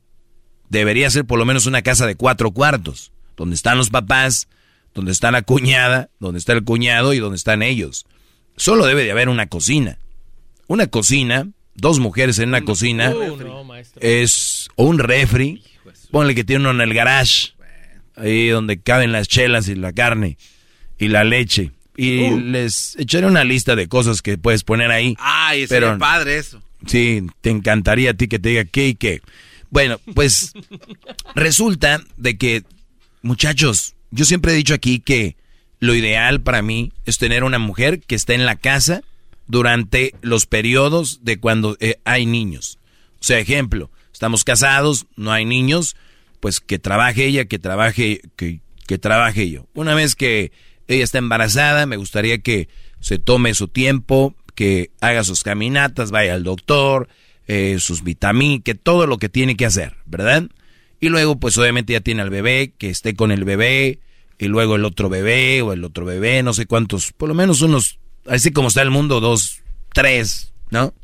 [0.69, 4.47] debería ser por lo menos una casa de cuatro cuartos, donde están los papás,
[4.93, 8.05] donde está la cuñada, donde está el cuñado y donde están ellos.
[8.59, 9.99] Solo debe de haber una cocina.
[10.67, 13.15] Una cocina, dos mujeres en una cocina,
[14.01, 15.63] es o un refri,
[16.11, 17.53] ponle que tiene uno en el garage,
[18.17, 20.37] ahí donde caben las chelas y la carne
[20.99, 21.73] y la leche.
[21.97, 22.39] Y Uh.
[22.41, 25.17] les echaré una lista de cosas que puedes poner ahí.
[25.19, 26.63] Ay, Pero- sería padre eso.
[26.87, 29.21] Sí, te encantaría a ti que te diga qué y qué.
[29.71, 30.53] Bueno, pues
[31.35, 32.63] resulta de que,
[33.23, 35.37] muchachos, yo siempre he dicho aquí que
[35.81, 39.03] lo ideal para mí es tener una mujer que esté en la casa
[39.47, 42.79] durante los periodos de cuando eh, hay niños.
[43.21, 45.97] O sea, ejemplo, estamos casados, no hay niños,
[46.41, 48.61] pues que trabaje ella, que trabaje, que,
[48.99, 49.67] trabaje yo.
[49.75, 50.53] Una vez que
[50.87, 52.69] ella está embarazada, me gustaría que
[53.01, 57.09] se tome su tiempo, que haga sus caminatas, vaya al doctor,
[57.47, 60.49] eh, sus vitaminas, que todo lo que tiene que hacer, ¿verdad?
[61.01, 64.01] Y luego, pues obviamente ya tiene al bebé, que esté con el bebé,
[64.39, 67.61] y luego el otro bebé o el otro bebé, no sé cuántos, por lo menos
[67.61, 70.95] unos, así como está el mundo, dos, tres, ¿no?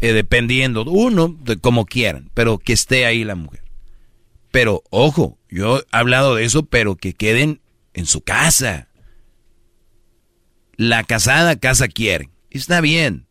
[0.00, 3.62] Eh, dependiendo, uno, de como quieran, pero que esté ahí la mujer.
[4.50, 7.60] Pero ojo, yo he hablado de eso, pero que queden
[7.92, 8.88] en su casa.
[10.76, 12.30] La casada casa quiere.
[12.50, 13.26] Está bien.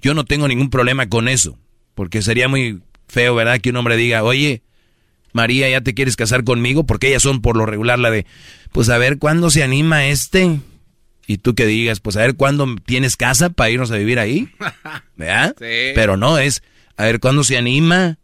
[0.00, 1.58] Yo no tengo ningún problema con eso,
[1.94, 3.60] porque sería muy feo, ¿verdad?
[3.60, 4.62] Que un hombre diga, oye,
[5.32, 6.84] María, ¿ya te quieres casar conmigo?
[6.84, 8.26] Porque ellas son por lo regular la de,
[8.72, 10.60] pues a ver cuándo se anima este.
[11.26, 14.48] Y tú que digas, pues a ver cuándo tienes casa para irnos a vivir ahí.
[15.16, 15.54] ¿Verdad?
[15.58, 15.92] Sí.
[15.94, 16.62] Pero no, es
[16.96, 18.18] a ver cuándo se anima.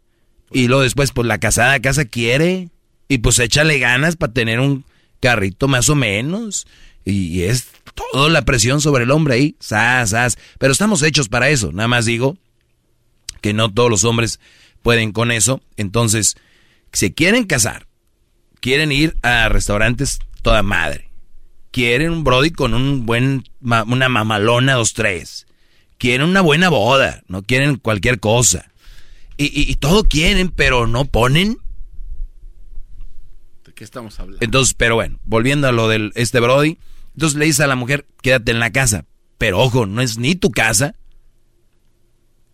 [0.51, 2.69] Y luego después, pues la casada casa quiere.
[3.07, 4.85] Y pues échale ganas para tener un
[5.19, 6.67] carrito más o menos.
[7.05, 7.67] Y, es
[8.11, 9.55] toda la presión sobre el hombre ahí.
[9.59, 10.37] Sas, sas.
[10.59, 11.71] Pero estamos hechos para eso.
[11.71, 12.37] Nada más digo
[13.41, 14.39] que no todos los hombres
[14.81, 15.61] pueden con eso.
[15.77, 16.37] Entonces,
[16.93, 17.87] se quieren casar,
[18.59, 21.09] quieren ir a restaurantes toda madre,
[21.71, 25.47] quieren un brody con un buen, una mamalona dos tres,
[25.97, 28.71] quieren una buena boda, no quieren cualquier cosa.
[29.41, 31.59] Y, todo quieren, pero no ponen.
[33.63, 34.43] ¿De qué estamos hablando?
[34.43, 36.77] Entonces, pero bueno, volviendo a lo del este brody,
[37.13, 39.05] entonces le dice a la mujer, quédate en la casa.
[39.37, 40.95] Pero ojo, no es ni tu casa.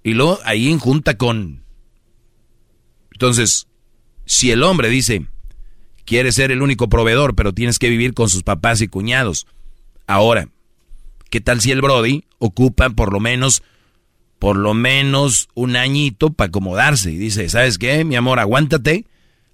[0.03, 1.65] Y luego ahí en junta con...
[3.11, 3.67] Entonces,
[4.25, 5.27] si el hombre dice,
[6.05, 9.47] quiere ser el único proveedor, pero tienes que vivir con sus papás y cuñados.
[10.07, 10.49] Ahora,
[11.29, 13.63] ¿qué tal si el Brody ocupa por lo menos,
[14.39, 17.11] por lo menos un añito para acomodarse?
[17.11, 18.39] Y dice, ¿sabes qué, mi amor?
[18.39, 19.05] Aguántate,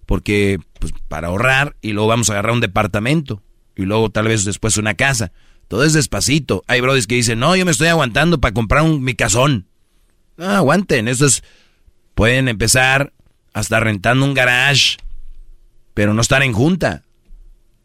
[0.05, 3.41] porque, pues, para ahorrar, y luego vamos a agarrar un departamento,
[3.75, 5.31] y luego tal vez después una casa.
[5.67, 6.63] Todo es despacito.
[6.67, 9.67] Hay brodis que dicen, no, yo me estoy aguantando para comprar un, mi casón.
[10.35, 11.43] No, aguanten, eso es,
[12.13, 13.13] pueden empezar
[13.53, 14.97] hasta rentando un garage,
[15.93, 17.03] pero no estar en junta.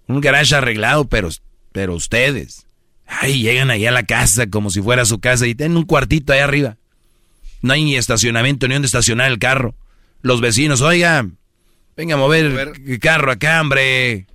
[0.07, 1.29] Un garage arreglado, pero,
[1.73, 2.67] pero ustedes.
[3.07, 6.33] Ay, llegan ahí a la casa como si fuera su casa y tienen un cuartito
[6.33, 6.77] ahí arriba.
[7.63, 9.75] No hay ni estacionamiento ni donde estacionar el carro.
[10.23, 11.27] Los vecinos, oiga,
[11.97, 14.27] venga a mover el carro acá, hombre.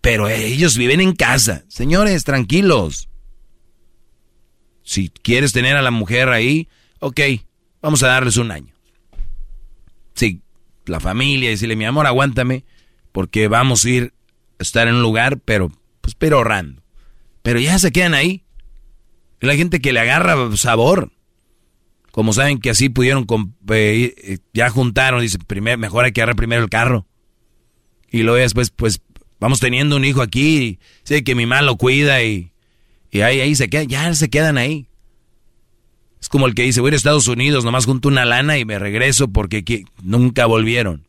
[0.00, 1.64] Pero ellos viven en casa.
[1.68, 3.08] Señores, tranquilos.
[4.82, 6.68] Si quieres tener a la mujer ahí,
[7.00, 7.20] ok,
[7.82, 8.74] vamos a darles un año.
[10.14, 10.42] Sí,
[10.86, 12.64] la familia, decirle, mi amor, aguántame,
[13.12, 14.14] porque vamos a ir
[14.58, 16.82] a estar en un lugar, pero, pues, pero ahorrando.
[17.42, 18.44] Pero ya se quedan ahí.
[19.40, 21.12] La gente que le agarra sabor.
[22.10, 23.26] Como saben que así pudieron,
[23.70, 27.06] eh, eh, ya juntaron, dice, primer, mejor hay que agarrar primero el carro.
[28.10, 29.00] Y luego después, pues,
[29.38, 32.52] vamos teniendo un hijo aquí, sé que mi mamá lo cuida y,
[33.10, 34.89] y ahí, ahí se quedan, ya se quedan ahí.
[36.20, 38.58] Es como el que dice, voy a, ir a Estados Unidos, nomás junto una lana
[38.58, 41.06] y me regreso porque nunca volvieron.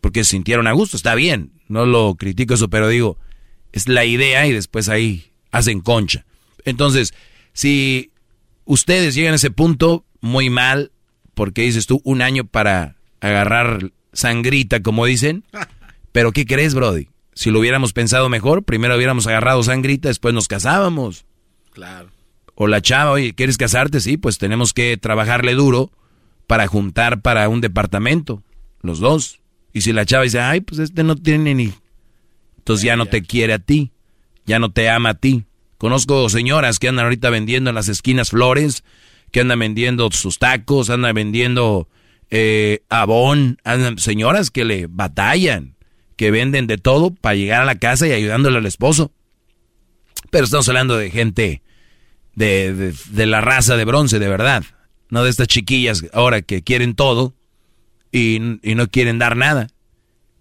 [0.00, 3.16] Porque se sintieron a gusto, está bien, no lo critico eso, pero digo,
[3.72, 6.26] es la idea y después ahí hacen concha.
[6.64, 7.14] Entonces,
[7.52, 8.10] si
[8.64, 10.92] ustedes llegan a ese punto, muy mal,
[11.34, 15.44] porque dices tú, un año para agarrar sangrita, como dicen,
[16.12, 17.08] pero ¿qué crees, Brody?
[17.34, 21.24] Si lo hubiéramos pensado mejor, primero hubiéramos agarrado sangrita, después nos casábamos.
[21.72, 22.10] Claro.
[22.54, 24.00] O la chava, oye, ¿quieres casarte?
[24.00, 25.90] Sí, pues tenemos que trabajarle duro
[26.46, 28.42] para juntar para un departamento,
[28.82, 29.40] los dos.
[29.72, 31.72] Y si la chava dice, ay, pues este no tiene ni...
[32.58, 33.90] Entonces ya no te quiere a ti,
[34.44, 35.46] ya no te ama a ti.
[35.78, 38.84] Conozco señoras que andan ahorita vendiendo en las esquinas flores,
[39.32, 41.88] que andan vendiendo sus tacos, andan vendiendo
[42.30, 45.74] eh, abón, andan, señoras que le batallan,
[46.16, 49.10] que venden de todo para llegar a la casa y ayudándole al esposo.
[50.30, 51.62] Pero estamos hablando de gente
[52.34, 54.64] de, de, la raza de bronce, de verdad.
[55.10, 57.34] No de estas chiquillas ahora que quieren todo
[58.10, 59.68] y, y no quieren dar nada.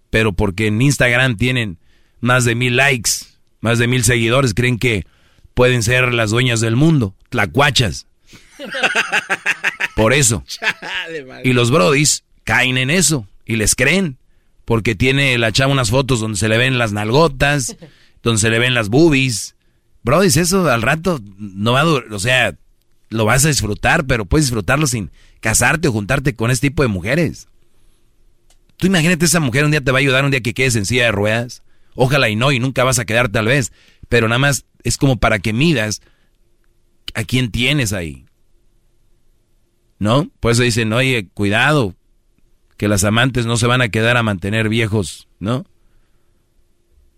[0.10, 1.78] Pero porque en Instagram tienen
[2.20, 3.11] más de mil likes,
[3.60, 5.06] más de mil seguidores, creen que
[5.53, 8.08] pueden ser las dueñas del mundo, tlacuachas.
[9.95, 10.44] Por eso.
[11.44, 14.18] Y los brodis caen en eso y les creen.
[14.66, 17.76] Porque tiene la chava unas fotos donde se le ven las nalgotas,
[18.24, 19.56] donde se le ven las boobies,
[20.03, 22.57] Brody, eso al rato no va a durar, o sea,
[23.09, 26.89] lo vas a disfrutar, pero puedes disfrutarlo sin casarte o juntarte con este tipo de
[26.89, 27.47] mujeres.
[28.77, 30.85] Tú imagínate esa mujer un día te va a ayudar, un día que quedes en
[30.85, 31.61] silla de ruedas.
[31.93, 33.71] Ojalá y no, y nunca vas a quedar tal vez.
[34.09, 36.01] Pero nada más es como para que midas
[37.13, 38.25] a quién tienes ahí.
[39.99, 40.31] ¿No?
[40.39, 41.95] Por eso dicen, oye, cuidado,
[42.77, 45.65] que las amantes no se van a quedar a mantener viejos, ¿no?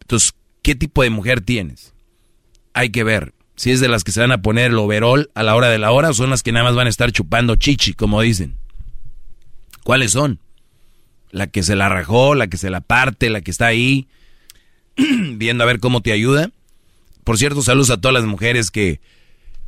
[0.01, 1.92] Entonces, ¿qué tipo de mujer tienes?
[2.74, 3.34] Hay que ver.
[3.56, 5.77] Si es de las que se van a poner el overall a la hora de
[5.77, 8.56] la hora o son las que nada más van a estar chupando chichi, como dicen.
[9.84, 10.40] ¿Cuáles son?
[11.30, 14.08] La que se la rajó, la que se la parte, la que está ahí,
[14.95, 16.50] viendo a ver cómo te ayuda.
[17.24, 19.02] Por cierto, saludos a todas las mujeres que,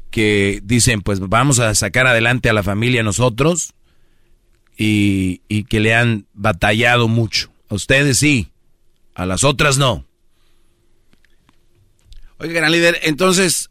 [0.10, 3.74] que dicen, pues vamos a sacar adelante a la familia nosotros
[4.78, 7.52] y, y que le han batallado mucho.
[7.70, 8.52] A ustedes sí,
[9.14, 10.06] a las otras no.
[12.38, 13.70] Oiga, gran líder, entonces,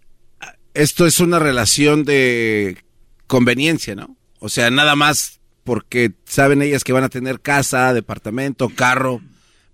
[0.72, 2.82] esto es una relación de
[3.26, 4.16] conveniencia, ¿no?
[4.38, 9.20] O sea, nada más porque saben ellas que van a tener casa, departamento, carro,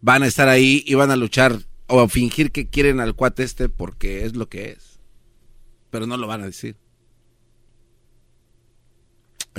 [0.01, 3.43] van a estar ahí y van a luchar o a fingir que quieren al cuate
[3.43, 5.01] este porque es lo que es.
[5.91, 6.77] Pero no lo van a decir.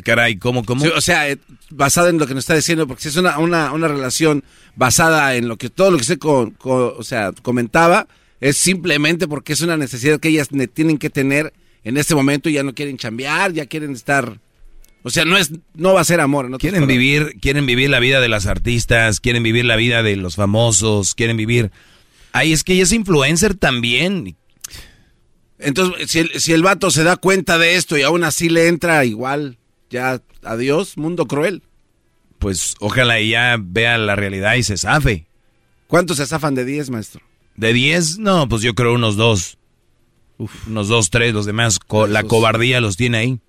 [0.06, 0.85] Caray, ¿cómo, cómo?
[0.95, 1.38] o sea, eh,
[1.69, 4.43] basada en lo que nos está diciendo, porque si es una, una, una relación
[4.76, 8.08] basada en lo que todo lo que se con, o sea, comentaba,
[8.42, 11.53] es simplemente porque es una necesidad que ellas tienen que tener
[11.84, 14.40] en este momento y ya no quieren chambear, ya quieren estar
[15.03, 16.50] o sea, no es, no va a ser amor.
[16.50, 20.16] No quieren vivir, quieren vivir la vida de las artistas, quieren vivir la vida de
[20.16, 21.72] los famosos, quieren vivir.
[22.34, 24.36] Ahí es que ella es influencer también.
[25.58, 28.68] Entonces, si el, si el vato se da cuenta de esto y aún así le
[28.68, 29.58] entra igual,
[29.90, 31.64] ya, adiós, mundo cruel.
[32.38, 35.26] Pues ojalá ella vea la realidad y se zafe.
[35.88, 37.22] ¿Cuántos se zafan de 10, maestro?
[37.56, 39.58] De 10, no, pues yo creo unos dos.
[40.68, 41.78] Unos dos, tres, los demás,
[42.10, 43.40] la cobardía los tiene ahí.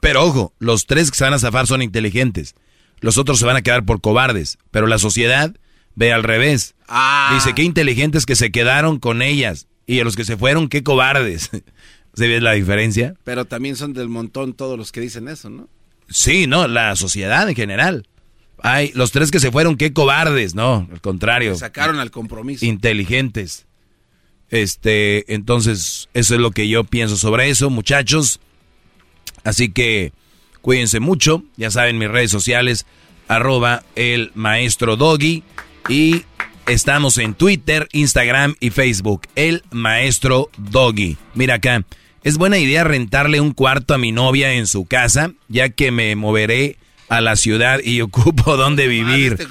[0.00, 2.54] Pero ojo, los tres que se van a zafar son inteligentes.
[3.00, 4.58] Los otros se van a quedar por cobardes.
[4.70, 5.54] Pero la sociedad
[5.94, 6.74] ve al revés.
[6.88, 7.30] Ah.
[7.34, 9.66] Dice, qué inteligentes que se quedaron con ellas.
[9.86, 11.50] Y a los que se fueron, qué cobardes.
[12.14, 13.14] ¿Se ve la diferencia?
[13.24, 15.68] Pero también son del montón todos los que dicen eso, ¿no?
[16.08, 18.06] Sí, no, la sociedad en general.
[18.62, 21.54] Hay los tres que se fueron, qué cobardes, no, al contrario.
[21.56, 22.64] sacaron al compromiso.
[22.64, 23.66] Inteligentes.
[24.50, 28.40] Este, entonces, eso es lo que yo pienso sobre eso, muchachos.
[29.44, 30.12] Así que
[30.60, 31.44] cuídense mucho.
[31.56, 32.86] Ya saben, mis redes sociales,
[33.28, 35.44] arroba el maestro Doggy.
[35.88, 36.24] Y
[36.66, 41.16] estamos en Twitter, Instagram y Facebook, el maestro Doggy.
[41.34, 41.84] Mira acá,
[42.22, 46.14] es buena idea rentarle un cuarto a mi novia en su casa, ya que me
[46.16, 46.76] moveré
[47.10, 49.36] a la ciudad y ocupo dónde vivir.
[49.38, 49.46] Este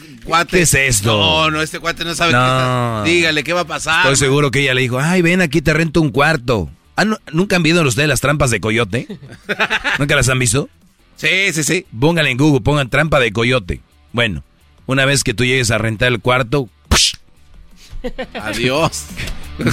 [0.49, 1.17] ¿Qué es esto?
[1.17, 3.03] No, no, este cuate no sabe qué está.
[3.05, 3.99] Dígale, ¿qué va a pasar?
[3.99, 6.69] Estoy seguro que ella le dijo, ay, ven aquí te rento un cuarto.
[7.31, 9.07] ¿Nunca han visto ustedes las trampas de coyote?
[9.99, 10.69] ¿Nunca las han visto?
[11.17, 11.85] Sí, sí, sí.
[11.97, 13.81] Pónganle en Google, pongan trampa de coyote.
[14.13, 14.43] Bueno,
[14.85, 16.69] una vez que tú llegues a rentar el cuarto...
[18.41, 19.07] Adiós.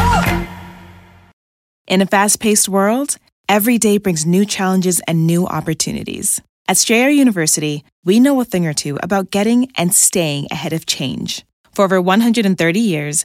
[1.88, 3.16] In a fast paced world,
[3.48, 6.42] every day brings new challenges and new opportunities.
[6.68, 10.84] At Strayer University, we know a thing or two about getting and staying ahead of
[10.84, 11.46] change.
[11.72, 13.24] For over 130 years,